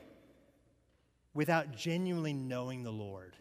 without 1.34 1.76
genuinely 1.76 2.34
knowing 2.34 2.84
the 2.84 2.92
Lord. 2.92 3.36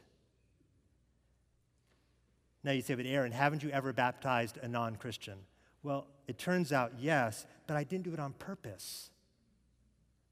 Now 2.62 2.72
you 2.72 2.80
say, 2.80 2.94
but 2.94 3.04
Aaron, 3.04 3.32
haven't 3.32 3.62
you 3.62 3.70
ever 3.70 3.92
baptized 3.92 4.58
a 4.62 4.68
non 4.68 4.96
Christian? 4.96 5.38
Well, 5.82 6.06
it 6.26 6.38
turns 6.38 6.72
out 6.72 6.92
yes, 6.98 7.44
but 7.66 7.76
I 7.76 7.84
didn't 7.84 8.04
do 8.04 8.14
it 8.14 8.20
on 8.20 8.32
purpose 8.34 9.10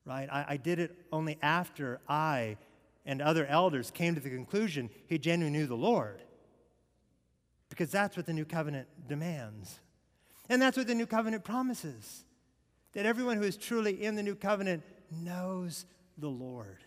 right? 0.04 0.28
I, 0.30 0.44
I 0.50 0.56
did 0.56 0.78
it 0.78 0.96
only 1.12 1.38
after 1.42 2.00
I 2.08 2.56
and 3.04 3.20
other 3.20 3.46
elders 3.46 3.90
came 3.90 4.14
to 4.14 4.20
the 4.20 4.30
conclusion 4.30 4.90
he 5.08 5.18
genuinely 5.18 5.58
knew 5.58 5.66
the 5.66 5.74
Lord. 5.74 6.22
Because 7.68 7.90
that's 7.90 8.16
what 8.16 8.26
the 8.26 8.32
new 8.32 8.44
covenant 8.44 8.86
demands. 9.08 9.80
And 10.48 10.60
that's 10.60 10.76
what 10.76 10.86
the 10.86 10.94
new 10.94 11.06
covenant 11.06 11.44
promises 11.44 12.24
that 12.92 13.06
everyone 13.06 13.38
who 13.38 13.42
is 13.42 13.56
truly 13.56 14.04
in 14.04 14.16
the 14.16 14.22
new 14.22 14.34
covenant 14.34 14.82
knows 15.10 15.86
the 16.18 16.28
Lord. 16.28 16.84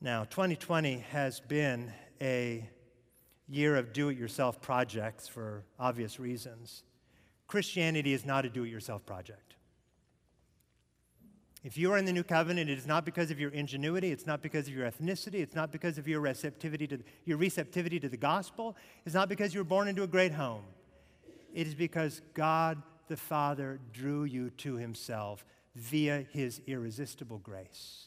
Now, 0.00 0.24
2020 0.24 0.98
has 1.10 1.40
been 1.40 1.92
a 2.20 2.68
year 3.48 3.76
of 3.76 3.92
do 3.92 4.08
it 4.08 4.16
yourself 4.16 4.60
projects 4.60 5.28
for 5.28 5.64
obvious 5.78 6.20
reasons. 6.20 6.84
Christianity 7.46 8.12
is 8.12 8.24
not 8.24 8.44
a 8.44 8.48
do 8.48 8.64
it 8.64 8.68
yourself 8.68 9.04
project. 9.04 9.51
If 11.64 11.78
you 11.78 11.92
are 11.92 11.98
in 11.98 12.04
the 12.04 12.12
new 12.12 12.24
covenant, 12.24 12.68
it 12.68 12.76
is 12.76 12.86
not 12.86 13.04
because 13.04 13.30
of 13.30 13.38
your 13.38 13.50
ingenuity, 13.50 14.10
it's 14.10 14.26
not 14.26 14.42
because 14.42 14.66
of 14.66 14.74
your 14.74 14.90
ethnicity, 14.90 15.36
it's 15.36 15.54
not 15.54 15.70
because 15.70 15.96
of 15.96 16.08
your 16.08 16.20
receptivity 16.20 16.88
to 16.88 16.98
your 17.24 17.38
receptivity 17.38 18.00
to 18.00 18.08
the 18.08 18.16
gospel, 18.16 18.76
it's 19.06 19.14
not 19.14 19.28
because 19.28 19.54
you 19.54 19.60
were 19.60 19.64
born 19.64 19.86
into 19.86 20.02
a 20.02 20.08
great 20.08 20.32
home. 20.32 20.64
It 21.54 21.68
is 21.68 21.74
because 21.74 22.20
God 22.34 22.82
the 23.06 23.16
Father 23.16 23.78
drew 23.92 24.24
you 24.24 24.50
to 24.50 24.74
himself 24.74 25.44
via 25.76 26.26
his 26.32 26.60
irresistible 26.66 27.38
grace, 27.38 28.06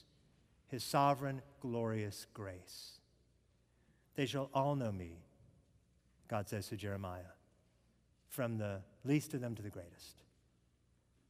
his 0.68 0.84
sovereign, 0.84 1.42
glorious 1.62 2.28
grace. 2.34 3.00
They 4.16 4.26
shall 4.26 4.50
all 4.54 4.76
know 4.76 4.92
me, 4.92 5.20
God 6.28 6.50
says 6.50 6.68
to 6.70 6.76
Jeremiah, 6.76 7.34
from 8.30 8.58
the 8.58 8.82
least 9.06 9.34
of 9.34 9.40
them 9.42 9.56
to 9.56 9.62
the 9.62 9.70
greatest. 9.70 10.25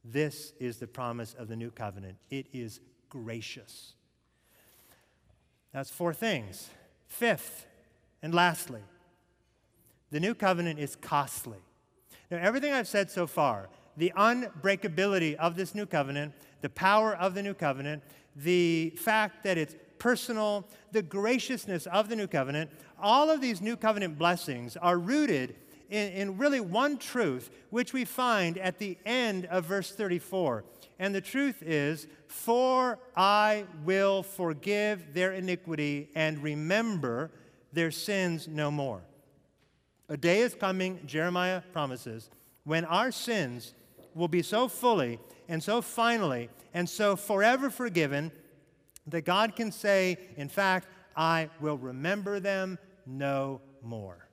This 0.08 0.52
is 0.60 0.76
the 0.76 0.86
promise 0.86 1.34
of 1.34 1.48
the 1.48 1.56
new 1.56 1.70
covenant. 1.70 2.16
It 2.30 2.46
is 2.52 2.80
gracious. 3.08 3.94
That's 5.72 5.90
four 5.90 6.14
things. 6.14 6.70
Fifth, 7.08 7.66
and 8.22 8.34
lastly, 8.34 8.80
the 10.10 10.20
new 10.20 10.34
covenant 10.34 10.78
is 10.78 10.96
costly. 10.96 11.58
Now, 12.30 12.38
everything 12.38 12.72
I've 12.72 12.88
said 12.88 13.10
so 13.10 13.26
far, 13.26 13.68
the 13.96 14.12
unbreakability 14.16 15.34
of 15.34 15.56
this 15.56 15.74
new 15.74 15.86
covenant, 15.86 16.32
the 16.60 16.70
power 16.70 17.16
of 17.16 17.34
the 17.34 17.42
new 17.42 17.54
covenant, 17.54 18.02
the 18.36 18.90
fact 18.96 19.42
that 19.44 19.58
it's 19.58 19.74
personal, 19.98 20.68
the 20.92 21.02
graciousness 21.02 21.86
of 21.86 22.08
the 22.08 22.16
new 22.16 22.26
covenant, 22.26 22.70
all 23.00 23.30
of 23.30 23.40
these 23.40 23.60
new 23.60 23.76
covenant 23.76 24.18
blessings 24.18 24.76
are 24.76 24.98
rooted 24.98 25.56
in, 25.90 26.12
in, 26.12 26.38
really 26.38 26.60
one 26.60 26.98
truth, 26.98 27.50
which 27.70 27.92
we 27.92 28.04
find 28.04 28.58
at 28.58 28.78
the 28.78 28.98
end 29.04 29.46
of 29.46 29.64
verse 29.64 29.92
34. 29.92 30.64
And 30.98 31.14
the 31.14 31.20
truth 31.20 31.62
is, 31.62 32.06
For 32.26 32.98
I 33.16 33.64
will 33.84 34.22
forgive 34.22 35.14
their 35.14 35.32
iniquity 35.32 36.10
and 36.14 36.42
remember 36.42 37.30
their 37.72 37.90
sins 37.90 38.48
no 38.48 38.70
more. 38.70 39.02
A 40.08 40.16
day 40.16 40.40
is 40.40 40.54
coming, 40.54 41.00
Jeremiah 41.06 41.62
promises, 41.72 42.30
when 42.64 42.84
our 42.84 43.10
sins 43.10 43.74
will 44.14 44.28
be 44.28 44.42
so 44.42 44.68
fully 44.68 45.18
and 45.48 45.62
so 45.62 45.82
finally 45.82 46.48
and 46.72 46.88
so 46.88 47.16
forever 47.16 47.70
forgiven 47.70 48.32
that 49.06 49.22
God 49.22 49.54
can 49.54 49.70
say, 49.70 50.18
in 50.36 50.48
fact, 50.48 50.88
I 51.16 51.50
will 51.60 51.78
remember 51.78 52.40
them 52.40 52.78
no 53.06 53.60
more. 53.82 54.25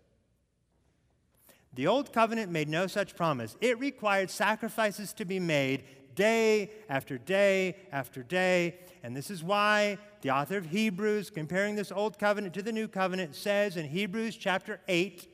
The 1.76 1.88
Old 1.88 2.14
Covenant 2.14 2.52
made 2.52 2.70
no 2.70 2.86
such 2.88 3.16
promise. 3.16 3.58
It 3.60 3.80
required 3.80 4.30
sacrifices 4.30 5.12
to 5.14 5.26
be 5.26 5.40
made 5.40 5.84
day 6.16 6.70
after 6.88 7.18
day 7.18 7.76
after 7.92 8.22
day. 8.22 8.76
And 9.02 9.16
this 9.16 9.32
is 9.32 9.44
why 9.44 9.98
the 10.22 10.30
author 10.30 10.58
of 10.58 10.68
Hebrews, 10.68 11.32
comparing 11.32 11.76
this 11.76 11.92
Old 11.92 12.20
Covenant 12.20 12.54
to 12.54 12.62
the 12.62 12.72
New 12.72 12.88
Covenant, 12.88 13.36
says 13.36 13.76
in 13.76 13.88
Hebrews 13.88 14.36
chapter 14.36 14.80
8, 14.88 15.28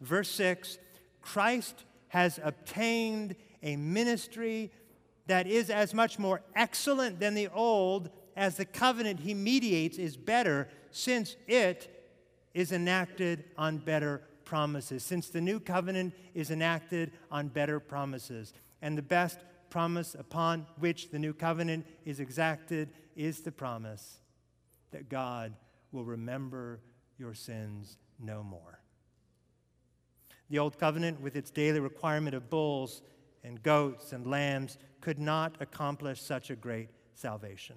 verse 0.00 0.30
6 0.30 0.78
Christ 1.22 1.84
has 2.08 2.38
obtained 2.42 3.34
a 3.62 3.76
ministry 3.76 4.70
that 5.26 5.46
is 5.46 5.70
as 5.70 5.92
much 5.92 6.18
more 6.18 6.40
excellent 6.54 7.18
than 7.18 7.34
the 7.34 7.48
old 7.48 8.10
as 8.36 8.56
the 8.56 8.64
covenant 8.64 9.20
he 9.20 9.34
mediates 9.34 9.98
is 9.98 10.16
better, 10.16 10.68
since 10.90 11.36
it 11.48 11.92
is 12.54 12.70
enacted 12.70 13.44
on 13.56 13.78
better 13.78 14.22
promises, 14.46 15.04
since 15.04 15.28
the 15.28 15.42
new 15.42 15.60
covenant 15.60 16.14
is 16.32 16.50
enacted 16.50 17.12
on 17.30 17.48
better 17.48 17.78
promises. 17.78 18.54
And 18.80 18.96
the 18.96 19.02
best 19.02 19.40
promise 19.68 20.14
upon 20.14 20.66
which 20.78 21.10
the 21.10 21.18
new 21.18 21.34
covenant 21.34 21.86
is 22.06 22.20
exacted 22.20 22.88
is 23.14 23.40
the 23.40 23.52
promise 23.52 24.20
that 24.92 25.10
God 25.10 25.52
will 25.92 26.04
remember 26.04 26.80
your 27.18 27.34
sins 27.34 27.98
no 28.18 28.42
more. 28.42 28.80
The 30.48 30.58
Old 30.58 30.78
Covenant, 30.78 31.20
with 31.20 31.36
its 31.36 31.50
daily 31.50 31.80
requirement 31.80 32.34
of 32.34 32.48
bulls 32.48 33.02
and 33.42 33.62
goats 33.62 34.12
and 34.12 34.26
lambs, 34.26 34.78
could 35.00 35.18
not 35.18 35.56
accomplish 35.60 36.22
such 36.22 36.50
a 36.50 36.56
great 36.56 36.88
salvation. 37.14 37.76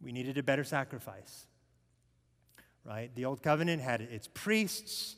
We 0.00 0.12
needed 0.12 0.38
a 0.38 0.42
better 0.42 0.64
sacrifice, 0.64 1.46
right? 2.86 3.14
The 3.14 3.24
Old 3.24 3.42
Covenant 3.42 3.82
had 3.82 4.00
its 4.00 4.28
priests. 4.32 5.16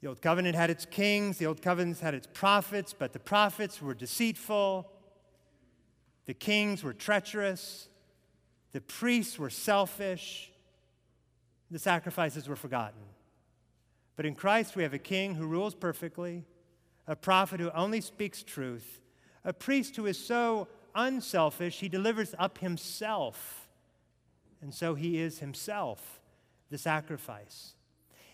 The 0.00 0.08
Old 0.08 0.22
Covenant 0.22 0.56
had 0.56 0.70
its 0.70 0.86
kings. 0.86 1.38
The 1.38 1.46
Old 1.46 1.60
Covenant 1.60 2.00
had 2.00 2.14
its 2.14 2.26
prophets, 2.32 2.94
but 2.98 3.12
the 3.12 3.18
prophets 3.18 3.82
were 3.82 3.94
deceitful. 3.94 4.90
The 6.26 6.34
kings 6.34 6.82
were 6.82 6.94
treacherous. 6.94 7.88
The 8.72 8.80
priests 8.80 9.38
were 9.38 9.50
selfish. 9.50 10.50
The 11.70 11.78
sacrifices 11.78 12.48
were 12.48 12.56
forgotten. 12.56 13.00
But 14.16 14.26
in 14.26 14.34
Christ, 14.34 14.76
we 14.76 14.82
have 14.82 14.94
a 14.94 14.98
king 14.98 15.34
who 15.34 15.46
rules 15.46 15.74
perfectly, 15.74 16.44
a 17.06 17.14
prophet 17.14 17.60
who 17.60 17.70
only 17.70 18.00
speaks 18.00 18.42
truth, 18.42 19.00
a 19.44 19.52
priest 19.52 19.96
who 19.96 20.06
is 20.06 20.18
so 20.18 20.68
unselfish, 20.94 21.78
he 21.78 21.88
delivers 21.88 22.34
up 22.38 22.58
himself. 22.58 23.67
And 24.60 24.74
so 24.74 24.94
he 24.94 25.18
is 25.18 25.38
himself 25.38 26.20
the 26.70 26.78
sacrifice. 26.78 27.74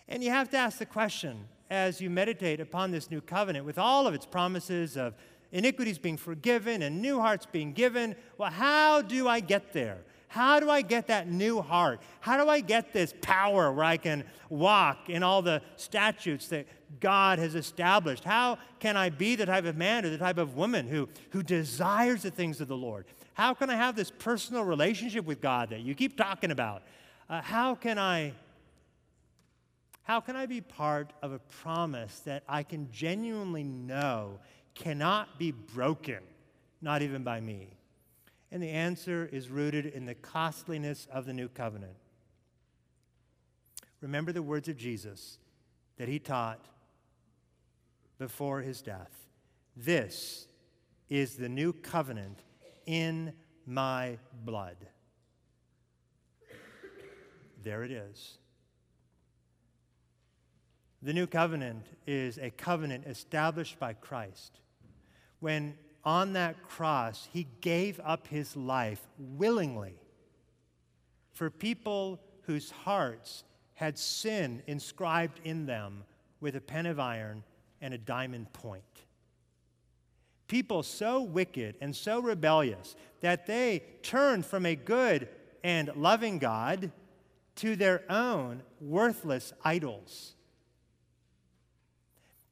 And 0.07 0.23
you 0.23 0.29
have 0.29 0.49
to 0.49 0.57
ask 0.57 0.77
the 0.77 0.85
question 0.85 1.47
as 1.69 1.99
you 1.99 2.09
meditate 2.09 2.59
upon 2.59 2.91
this 2.91 3.09
new 3.09 3.21
covenant 3.21 3.65
with 3.65 3.77
all 3.77 4.07
of 4.07 4.13
its 4.13 4.25
promises 4.25 4.97
of 4.97 5.15
iniquities 5.51 5.97
being 5.97 6.17
forgiven 6.17 6.81
and 6.81 7.01
new 7.01 7.19
hearts 7.19 7.45
being 7.45 7.73
given 7.73 8.15
well, 8.37 8.51
how 8.51 9.01
do 9.01 9.27
I 9.27 9.39
get 9.39 9.73
there? 9.73 9.99
How 10.27 10.59
do 10.59 10.69
I 10.69 10.81
get 10.81 11.07
that 11.07 11.29
new 11.29 11.61
heart? 11.61 12.01
How 12.19 12.43
do 12.43 12.49
I 12.49 12.59
get 12.59 12.91
this 12.91 13.13
power 13.21 13.71
where 13.71 13.85
I 13.85 13.95
can 13.95 14.25
walk 14.49 15.09
in 15.09 15.23
all 15.23 15.41
the 15.41 15.61
statutes 15.77 16.49
that 16.49 16.67
God 16.99 17.39
has 17.39 17.55
established? 17.55 18.25
How 18.25 18.57
can 18.79 18.97
I 18.97 19.09
be 19.09 19.35
the 19.35 19.45
type 19.45 19.63
of 19.63 19.77
man 19.77 20.03
or 20.03 20.09
the 20.09 20.17
type 20.17 20.37
of 20.37 20.57
woman 20.57 20.87
who, 20.87 21.07
who 21.29 21.41
desires 21.41 22.23
the 22.23 22.31
things 22.31 22.59
of 22.59 22.67
the 22.67 22.75
Lord? 22.75 23.05
How 23.35 23.53
can 23.53 23.69
I 23.69 23.75
have 23.75 23.97
this 23.97 24.09
personal 24.09 24.63
relationship 24.63 25.25
with 25.25 25.41
God 25.41 25.69
that 25.69 25.81
you 25.81 25.93
keep 25.93 26.17
talking 26.17 26.51
about? 26.51 26.83
Uh, 27.29 27.41
how 27.41 27.75
can 27.75 27.99
I 27.99 28.33
how 30.03 30.19
can 30.19 30.35
I 30.35 30.45
be 30.45 30.61
part 30.61 31.11
of 31.23 31.31
a 31.31 31.39
promise 31.39 32.19
that 32.21 32.43
I 32.47 32.61
can 32.61 32.91
genuinely 32.91 33.63
know 33.63 34.39
cannot 34.75 35.39
be 35.39 35.51
broken, 35.51 36.19
not 36.81 37.01
even 37.01 37.23
by 37.23 37.41
me? 37.41 37.69
And 38.51 38.61
the 38.61 38.69
answer 38.69 39.27
is 39.31 39.49
rooted 39.49 39.87
in 39.87 40.05
the 40.05 40.13
costliness 40.13 41.07
of 41.11 41.25
the 41.25 41.33
new 41.33 41.49
covenant. 41.49 41.95
Remember 43.99 44.31
the 44.31 44.43
words 44.43 44.69
of 44.69 44.77
Jesus 44.77 45.39
that 45.97 46.07
he 46.07 46.19
taught 46.19 46.63
before 48.17 48.61
his 48.61 48.81
death. 48.81 49.11
This 49.75 50.47
is 51.09 51.35
the 51.35 51.49
new 51.49 51.73
covenant 51.73 52.43
in 52.85 53.33
my 53.65 54.17
blood. 54.43 54.77
There 57.63 57.83
it 57.83 57.91
is. 57.91 58.37
The 61.01 61.13
new 61.13 61.27
covenant 61.27 61.85
is 62.07 62.37
a 62.37 62.51
covenant 62.51 63.05
established 63.05 63.79
by 63.79 63.93
Christ. 63.93 64.59
When 65.39 65.77
on 66.03 66.33
that 66.33 66.63
cross, 66.63 67.27
he 67.31 67.47
gave 67.61 67.99
up 68.03 68.27
his 68.27 68.55
life 68.55 69.01
willingly 69.17 69.99
for 71.33 71.49
people 71.49 72.19
whose 72.43 72.71
hearts 72.71 73.43
had 73.73 73.97
sin 73.97 74.63
inscribed 74.67 75.39
in 75.43 75.65
them 75.65 76.03
with 76.39 76.55
a 76.55 76.61
pen 76.61 76.85
of 76.85 76.99
iron 76.99 77.43
and 77.81 77.93
a 77.93 77.97
diamond 77.97 78.51
point. 78.53 79.04
People 80.47 80.83
so 80.83 81.21
wicked 81.21 81.75
and 81.81 81.95
so 81.95 82.19
rebellious 82.19 82.95
that 83.21 83.47
they 83.47 83.83
turned 84.03 84.45
from 84.45 84.65
a 84.65 84.75
good 84.75 85.27
and 85.63 85.91
loving 85.95 86.37
God 86.37 86.91
to 87.55 87.75
their 87.75 88.03
own 88.09 88.61
worthless 88.79 89.53
idols. 89.63 90.35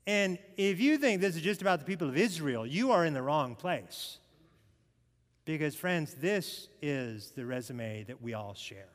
And 0.07 0.37
if 0.57 0.79
you 0.79 0.97
think 0.97 1.21
this 1.21 1.35
is 1.35 1.41
just 1.41 1.61
about 1.61 1.79
the 1.79 1.85
people 1.85 2.09
of 2.09 2.17
Israel, 2.17 2.65
you 2.65 2.91
are 2.91 3.05
in 3.05 3.13
the 3.13 3.21
wrong 3.21 3.55
place. 3.55 4.17
Because, 5.45 5.75
friends, 5.75 6.15
this 6.15 6.69
is 6.81 7.31
the 7.31 7.45
resume 7.45 8.03
that 8.03 8.21
we 8.21 8.33
all 8.33 8.53
share. 8.53 8.89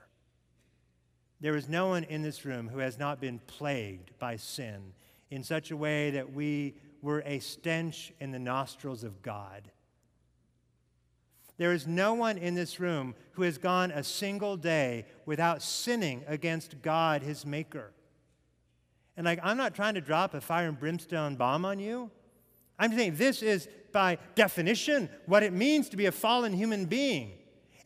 There 1.40 1.57
is 1.57 1.68
no 1.68 1.88
one 1.88 2.05
in 2.05 2.22
this 2.22 2.44
room 2.44 2.68
who 2.68 2.78
has 2.78 2.99
not 2.99 3.20
been 3.20 3.38
plagued 3.46 4.18
by 4.18 4.36
sin 4.36 4.92
in 5.30 5.44
such 5.44 5.70
a 5.70 5.76
way 5.76 6.11
that 6.11 6.32
we 6.32 6.74
were 7.03 7.22
a 7.24 7.38
stench 7.38 8.12
in 8.20 8.30
the 8.30 8.38
nostrils 8.38 9.05
of 9.05 9.22
God. 9.22 9.70
There 11.57 11.72
is 11.72 11.86
no 11.86 12.14
one 12.14 12.38
in 12.38 12.55
this 12.55 12.78
room 12.78 13.14
who 13.32 13.42
has 13.42 13.59
gone 13.59 13.90
a 13.90 14.05
single 14.05 14.57
day 14.57 15.07
without 15.26 15.62
sinning 15.62 16.24
against 16.26 16.80
God, 16.82 17.22
his 17.22 17.44
Maker. 17.44 17.92
And 19.16 19.24
like, 19.24 19.40
I'm 19.42 19.57
not 19.57 19.74
trying 19.74 19.94
to 19.94 20.01
drop 20.01 20.34
a 20.34 20.40
fire 20.40 20.68
and 20.68 20.78
brimstone 20.78 21.34
bomb 21.34 21.64
on 21.64 21.80
you. 21.80 22.11
I'm 22.78 22.96
saying 22.96 23.16
this 23.16 23.42
is, 23.42 23.68
by 23.92 24.18
definition, 24.36 25.09
what 25.26 25.42
it 25.42 25.53
means 25.53 25.88
to 25.88 25.96
be 25.96 26.07
a 26.07 26.12
fallen 26.12 26.53
human 26.53 26.84
being 26.84 27.38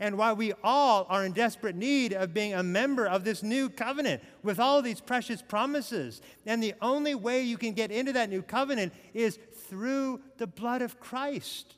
and 0.02 0.18
why 0.18 0.32
we 0.32 0.52
all 0.64 1.06
are 1.08 1.24
in 1.24 1.30
desperate 1.30 1.76
need 1.76 2.12
of 2.12 2.34
being 2.34 2.54
a 2.54 2.62
member 2.62 3.06
of 3.06 3.22
this 3.22 3.40
new 3.40 3.70
covenant 3.70 4.20
with 4.42 4.58
all 4.58 4.82
these 4.82 5.00
precious 5.00 5.40
promises. 5.40 6.20
And 6.44 6.60
the 6.60 6.74
only 6.82 7.14
way 7.14 7.42
you 7.42 7.56
can 7.56 7.72
get 7.72 7.92
into 7.92 8.12
that 8.14 8.28
new 8.28 8.42
covenant 8.42 8.92
is 9.14 9.38
through 9.68 10.20
the 10.38 10.48
blood 10.48 10.82
of 10.82 10.98
Christ. 10.98 11.76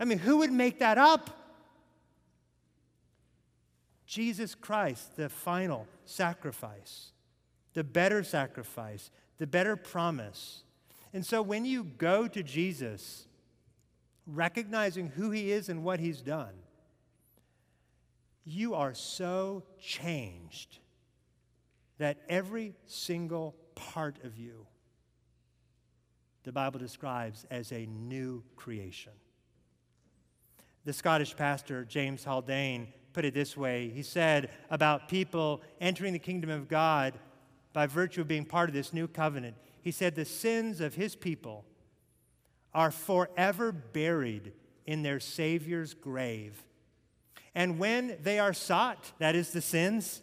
I 0.00 0.04
mean, 0.04 0.18
who 0.18 0.38
would 0.38 0.50
make 0.50 0.80
that 0.80 0.98
up? 0.98 1.30
Jesus 4.06 4.56
Christ, 4.56 5.14
the 5.16 5.28
final 5.28 5.86
sacrifice, 6.04 7.12
the 7.74 7.84
better 7.84 8.24
sacrifice, 8.24 9.12
the 9.38 9.46
better 9.46 9.76
promise. 9.76 10.64
And 11.12 11.24
so 11.24 11.40
when 11.42 11.64
you 11.64 11.84
go 11.84 12.26
to 12.26 12.42
Jesus, 12.42 13.28
recognizing 14.26 15.10
who 15.10 15.30
he 15.30 15.52
is 15.52 15.68
and 15.68 15.84
what 15.84 16.00
he's 16.00 16.22
done, 16.22 16.54
you 18.44 18.74
are 18.74 18.94
so 18.94 19.62
changed 19.80 20.78
that 21.98 22.18
every 22.28 22.74
single 22.86 23.54
part 23.74 24.18
of 24.24 24.36
you, 24.36 24.66
the 26.44 26.52
Bible 26.52 26.80
describes 26.80 27.46
as 27.50 27.70
a 27.72 27.86
new 27.86 28.42
creation. 28.56 29.12
The 30.84 30.92
Scottish 30.92 31.36
pastor 31.36 31.84
James 31.84 32.24
Haldane 32.24 32.88
put 33.12 33.24
it 33.24 33.34
this 33.34 33.56
way 33.56 33.90
He 33.90 34.02
said 34.02 34.50
about 34.70 35.08
people 35.08 35.62
entering 35.80 36.12
the 36.12 36.18
kingdom 36.18 36.50
of 36.50 36.68
God 36.68 37.14
by 37.72 37.86
virtue 37.86 38.22
of 38.22 38.28
being 38.28 38.44
part 38.44 38.68
of 38.68 38.74
this 38.74 38.92
new 38.92 39.06
covenant, 39.08 39.56
he 39.80 39.90
said, 39.90 40.14
The 40.14 40.24
sins 40.24 40.80
of 40.80 40.94
his 40.94 41.16
people 41.16 41.64
are 42.74 42.90
forever 42.90 43.72
buried 43.72 44.52
in 44.86 45.02
their 45.02 45.20
Savior's 45.20 45.94
grave. 45.94 46.62
And 47.54 47.78
when 47.78 48.16
they 48.22 48.38
are 48.38 48.52
sought, 48.52 49.12
that 49.18 49.34
is 49.34 49.50
the 49.50 49.60
sins, 49.60 50.22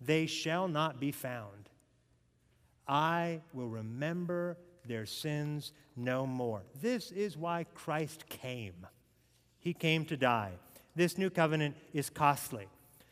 they 0.00 0.26
shall 0.26 0.68
not 0.68 1.00
be 1.00 1.12
found. 1.12 1.68
I 2.86 3.42
will 3.52 3.68
remember 3.68 4.56
their 4.86 5.06
sins 5.06 5.72
no 5.94 6.26
more. 6.26 6.62
This 6.80 7.12
is 7.12 7.36
why 7.36 7.66
Christ 7.74 8.28
came. 8.28 8.86
He 9.58 9.74
came 9.74 10.04
to 10.06 10.16
die. 10.16 10.52
This 10.96 11.18
new 11.18 11.30
covenant 11.30 11.76
is 11.92 12.10
costly. 12.10 12.66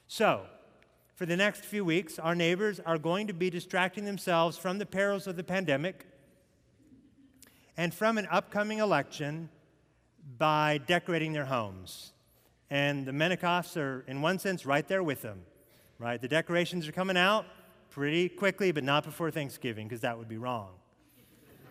So, 0.08 0.42
for 1.14 1.26
the 1.26 1.36
next 1.36 1.64
few 1.64 1.84
weeks, 1.84 2.18
our 2.18 2.34
neighbors 2.34 2.80
are 2.80 2.98
going 2.98 3.26
to 3.26 3.32
be 3.32 3.50
distracting 3.50 4.04
themselves 4.04 4.58
from 4.58 4.78
the 4.78 4.86
perils 4.86 5.26
of 5.26 5.36
the 5.36 5.44
pandemic 5.44 6.06
and 7.76 7.92
from 7.92 8.18
an 8.18 8.26
upcoming 8.30 8.78
election 8.78 9.48
by 10.38 10.78
decorating 10.86 11.32
their 11.32 11.44
homes. 11.44 12.12
And 12.70 13.06
the 13.06 13.12
Menikoffs 13.12 13.76
are, 13.76 14.04
in 14.06 14.22
one 14.22 14.38
sense, 14.38 14.66
right 14.66 14.86
there 14.86 15.02
with 15.02 15.22
them 15.22 15.42
right? 15.98 16.20
The 16.20 16.28
decorations 16.28 16.86
are 16.88 16.92
coming 16.92 17.16
out 17.16 17.46
pretty 17.90 18.28
quickly, 18.28 18.72
but 18.72 18.84
not 18.84 19.04
before 19.04 19.30
Thanksgiving, 19.30 19.88
because 19.88 20.02
that 20.02 20.18
would 20.18 20.28
be 20.28 20.36
wrong. 20.36 20.70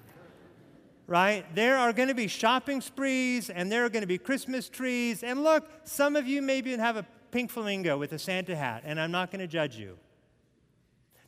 right? 1.07 1.45
There 1.53 1.77
are 1.77 1.93
going 1.93 2.07
to 2.07 2.15
be 2.15 2.27
shopping 2.27 2.81
sprees, 2.81 3.49
and 3.49 3.71
there 3.71 3.85
are 3.85 3.89
going 3.89 4.01
to 4.01 4.07
be 4.07 4.17
Christmas 4.17 4.69
trees. 4.69 5.23
And 5.23 5.43
look, 5.43 5.69
some 5.83 6.15
of 6.15 6.27
you 6.27 6.41
maybe 6.41 6.71
even 6.71 6.79
have 6.79 6.97
a 6.97 7.05
pink 7.31 7.51
flamingo 7.51 7.97
with 7.97 8.13
a 8.13 8.19
Santa 8.19 8.55
hat, 8.55 8.83
and 8.85 8.99
I'm 8.99 9.11
not 9.11 9.31
going 9.31 9.41
to 9.41 9.47
judge 9.47 9.75
you. 9.75 9.97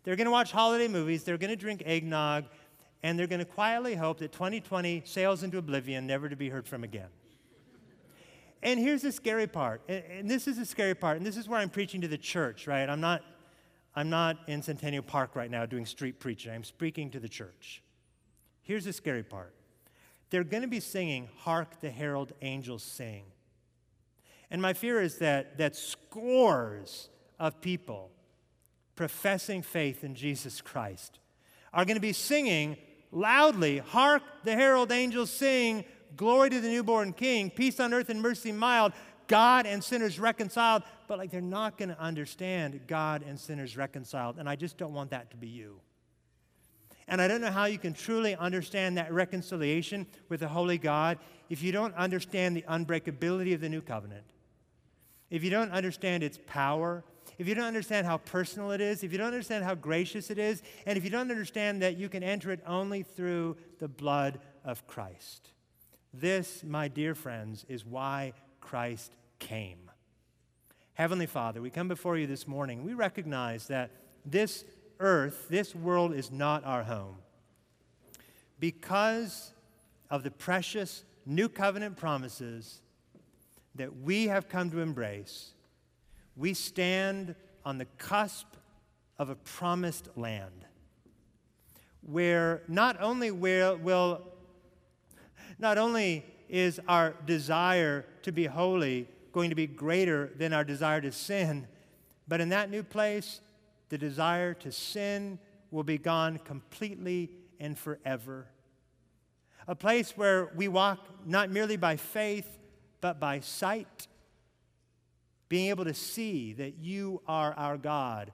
They're 0.04 0.16
going 0.16 0.26
to 0.26 0.32
watch 0.32 0.52
holiday 0.52 0.88
movies, 0.88 1.24
they're 1.24 1.38
going 1.38 1.50
to 1.50 1.58
drink 1.58 1.84
eggnog, 1.86 2.46
and 3.04 3.20
they're 3.20 3.28
going 3.28 3.40
to 3.40 3.46
quietly 3.46 3.94
hope 3.96 4.20
that 4.20 4.32
2020 4.32 5.04
sails 5.06 5.44
into 5.44 5.58
oblivion, 5.58 6.08
never 6.08 6.30
to 6.30 6.36
be 6.36 6.50
heard 6.50 6.68
from 6.68 6.84
again. 6.84 7.10
And 8.64 8.80
here's 8.80 9.04
the 9.04 9.12
scary 9.12 9.48
part, 9.48 9.82
and 9.88 10.30
this 10.30 10.48
is 10.48 10.58
the 10.58 10.66
scary 10.66 10.96
part, 10.96 11.18
and 11.18 11.26
this 11.26 11.38
is 11.38 11.48
where 11.48 11.60
I'm 11.60 11.70
preaching 11.70 12.02
to 12.02 12.08
the 12.08 12.18
church, 12.18 12.68
right? 12.68 12.90
I'm 12.90 13.00
not, 13.00 13.24
I'm 13.96 14.10
not 14.10 14.38
in 14.48 14.62
Centennial 14.62 15.04
Park 15.04 15.36
right 15.36 15.52
now 15.52 15.66
doing 15.66 15.86
street 15.86 16.20
preaching. 16.20 16.52
I'm 16.52 16.64
speaking 16.64 17.12
to 17.12 17.20
the 17.20 17.30
church. 17.30 17.84
Here's 18.64 18.86
the 18.86 18.94
scary 18.94 19.24
part. 19.24 19.54
They're 20.30 20.44
going 20.44 20.64
to 20.64 20.68
be 20.68 20.80
singing, 20.80 21.30
Hark 21.38 21.80
the 21.82 21.90
Herald 21.90 22.34
Angels 22.42 22.84
Sing. 22.84 23.24
And 24.50 24.62
my 24.62 24.74
fear 24.74 25.02
is 25.02 25.20
that, 25.20 25.58
that 25.58 25.76
scores 25.76 27.10
of 27.40 27.62
people 27.62 28.12
professing 28.96 29.62
faith 29.62 30.04
in 30.04 30.16
Jesus 30.16 30.62
Christ 30.62 31.20
are 31.74 31.86
going 31.86 31.96
to 31.96 32.02
be 32.02 32.14
singing 32.14 32.78
loudly, 33.12 33.78
Hark 33.78 34.24
the 34.44 34.56
Herald 34.56 34.92
Angels 34.92 35.30
Sing, 35.30 35.86
Glory 36.18 36.50
to 36.50 36.60
the 36.60 36.68
newborn 36.68 37.14
king, 37.14 37.50
peace 37.52 37.80
on 37.80 37.94
earth 37.94 38.10
and 38.10 38.22
mercy 38.22 38.52
mild, 38.52 38.92
God 39.28 39.66
and 39.66 39.84
sinners 39.84 40.20
reconciled. 40.20 40.84
But 41.08 41.20
like 41.20 41.32
they're 41.32 41.42
not 41.42 41.78
going 41.78 41.90
to 41.90 42.00
understand 42.02 42.82
God 42.88 43.24
and 43.26 43.40
sinners 43.40 43.78
reconciled. 43.78 44.38
And 44.40 44.50
I 44.50 44.56
just 44.56 44.78
don't 44.78 44.94
want 44.94 45.12
that 45.12 45.30
to 45.32 45.38
be 45.38 45.48
you. 45.48 45.80
And 47.08 47.22
I 47.22 47.28
don't 47.28 47.40
know 47.40 47.52
how 47.52 47.66
you 47.66 47.78
can 47.78 47.94
truly 47.94 48.36
understand 48.36 48.98
that 48.98 49.14
reconciliation 49.14 50.08
with 50.28 50.42
the 50.42 50.48
holy 50.48 50.78
God 50.78 51.20
if 51.50 51.64
you 51.64 51.72
don't 51.72 51.96
understand 51.96 52.58
the 52.58 52.64
unbreakability 52.64 53.54
of 53.54 53.62
the 53.62 53.70
new 53.70 53.82
covenant. 53.82 54.26
If 55.30 55.44
you 55.44 55.50
don't 55.50 55.72
understand 55.72 56.24
its 56.24 56.40
power, 56.48 57.04
if 57.38 57.48
you 57.48 57.56
don't 57.56 57.66
understand 57.66 58.08
how 58.08 58.18
personal 58.18 58.72
it 58.72 58.82
is, 58.82 59.04
if 59.04 59.12
you 59.12 59.18
don't 59.18 59.28
understand 59.28 59.64
how 59.64 59.76
gracious 59.76 60.30
it 60.30 60.40
is, 60.40 60.64
and 60.86 60.98
if 60.98 61.04
you 61.04 61.10
don't 61.10 61.30
understand 61.30 61.82
that 61.82 61.96
you 61.98 62.10
can 62.10 62.24
enter 62.24 62.52
it 62.52 62.62
only 62.66 63.04
through 63.04 63.56
the 63.80 63.88
blood 63.88 64.40
of 64.66 64.86
Christ. 64.88 65.52
This, 66.14 66.64
my 66.64 66.88
dear 66.88 67.16
friends, 67.16 67.66
is 67.68 67.86
why 67.86 68.34
Christ 68.62 69.16
came. 69.40 69.92
Heavenly 70.94 71.28
Father, 71.28 71.62
we 71.62 71.70
come 71.70 71.88
before 71.88 72.18
you 72.18 72.26
this 72.26 72.48
morning. 72.48 72.84
We 72.84 72.94
recognize 72.94 73.68
that 73.68 73.92
this 74.26 74.66
earth, 75.00 75.48
this 75.50 75.76
world 75.76 76.14
is 76.14 76.32
not 76.32 76.66
our 76.66 76.84
home. 76.84 77.18
Because 78.60 79.54
of 80.10 80.24
the 80.24 80.32
precious 80.32 81.04
new 81.26 81.50
covenant 81.50 81.98
promises 81.98 82.82
that 83.76 84.02
we 84.02 84.28
have 84.28 84.50
come 84.50 84.72
to 84.72 84.80
embrace, 84.80 85.54
we 86.36 86.54
stand 86.54 87.36
on 87.64 87.78
the 87.78 87.86
cusp 87.98 88.48
of 89.20 89.30
a 89.30 89.36
promised 89.36 90.10
land 90.16 90.66
where 92.02 92.64
not 92.68 93.00
only 93.02 93.32
will, 93.32 93.78
will 93.78 94.22
not 95.60 95.78
only 95.78 96.26
is 96.50 96.80
our 96.88 97.14
desire 97.26 98.06
to 98.22 98.32
be 98.32 98.46
holy 98.46 99.08
going 99.32 99.50
to 99.50 99.56
be 99.56 99.68
greater 99.68 100.32
than 100.38 100.54
our 100.54 100.64
desire 100.64 101.02
to 101.02 101.12
sin, 101.12 101.68
but 102.28 102.42
in 102.42 102.50
that 102.50 102.70
new 102.70 102.84
place, 102.84 103.42
the 103.90 103.98
desire 103.98 104.54
to 104.54 104.72
sin 104.72 105.38
will 105.72 105.84
be 105.84 105.98
gone 105.98 106.38
completely 106.40 107.30
and 107.60 107.78
forever. 107.78 108.48
A 109.68 109.76
place 109.76 110.16
where 110.16 110.52
we 110.56 110.68
walk 110.68 111.00
not 111.26 111.52
merely 111.52 111.78
by 111.78 111.98
faith, 111.98 112.58
but 113.02 113.20
by 113.20 113.42
sight, 113.42 114.08
being 115.50 115.70
able 115.70 115.86
to 115.86 115.94
see 115.94 116.54
that 116.54 116.78
you 116.80 117.22
are 117.28 117.54
our 117.54 117.78
God 117.78 118.32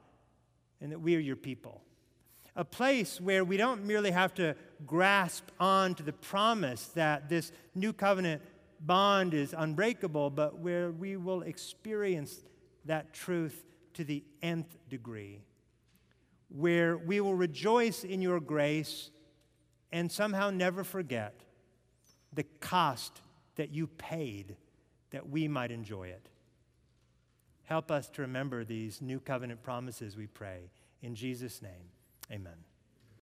and 0.80 0.92
that 0.92 1.00
we 1.00 1.16
are 1.16 1.20
your 1.20 1.36
people 1.36 1.82
a 2.56 2.66
place 2.66 3.20
where 3.20 3.44
we 3.44 3.58
don't 3.58 3.84
merely 3.84 4.12
have 4.12 4.34
to 4.36 4.56
grasp 4.86 5.46
on 5.60 5.96
to 5.96 6.04
the 6.04 6.14
promise 6.14 6.86
that 6.96 7.30
this 7.30 7.52
new 7.76 7.94
covenant 7.94 8.42
bond 8.80 9.34
is 9.34 9.54
unbreakable, 9.58 10.30
but 10.30 10.60
where 10.60 10.92
we 10.92 11.18
will 11.18 11.42
experience 11.42 12.44
that 12.86 13.14
truth 13.14 13.64
to 13.94 14.04
the 14.04 14.24
nth 14.42 14.78
degree, 14.90 15.42
where 16.50 16.98
we 16.98 17.22
will 17.22 17.36
rejoice 17.36 18.04
in 18.04 18.22
your 18.22 18.40
grace 18.40 19.10
and 19.92 20.12
somehow 20.12 20.50
never 20.50 20.84
forget 20.84 21.42
the 22.34 22.44
cost 22.60 23.22
that 23.56 23.72
you 23.72 23.88
paid 23.88 24.56
that 25.12 25.30
we 25.30 25.48
might 25.48 25.72
enjoy 25.72 26.08
it. 26.08 26.28
Help 27.66 27.92
us 27.92 28.10
to 28.10 28.24
remember 28.24 28.66
these 28.66 29.02
new 29.02 29.20
covenant 29.20 29.62
promises, 29.64 30.18
we 30.18 30.28
pray. 30.28 30.70
In 31.02 31.16
Jesus' 31.16 31.62
name. 31.62 31.90
Amen. 32.32 32.73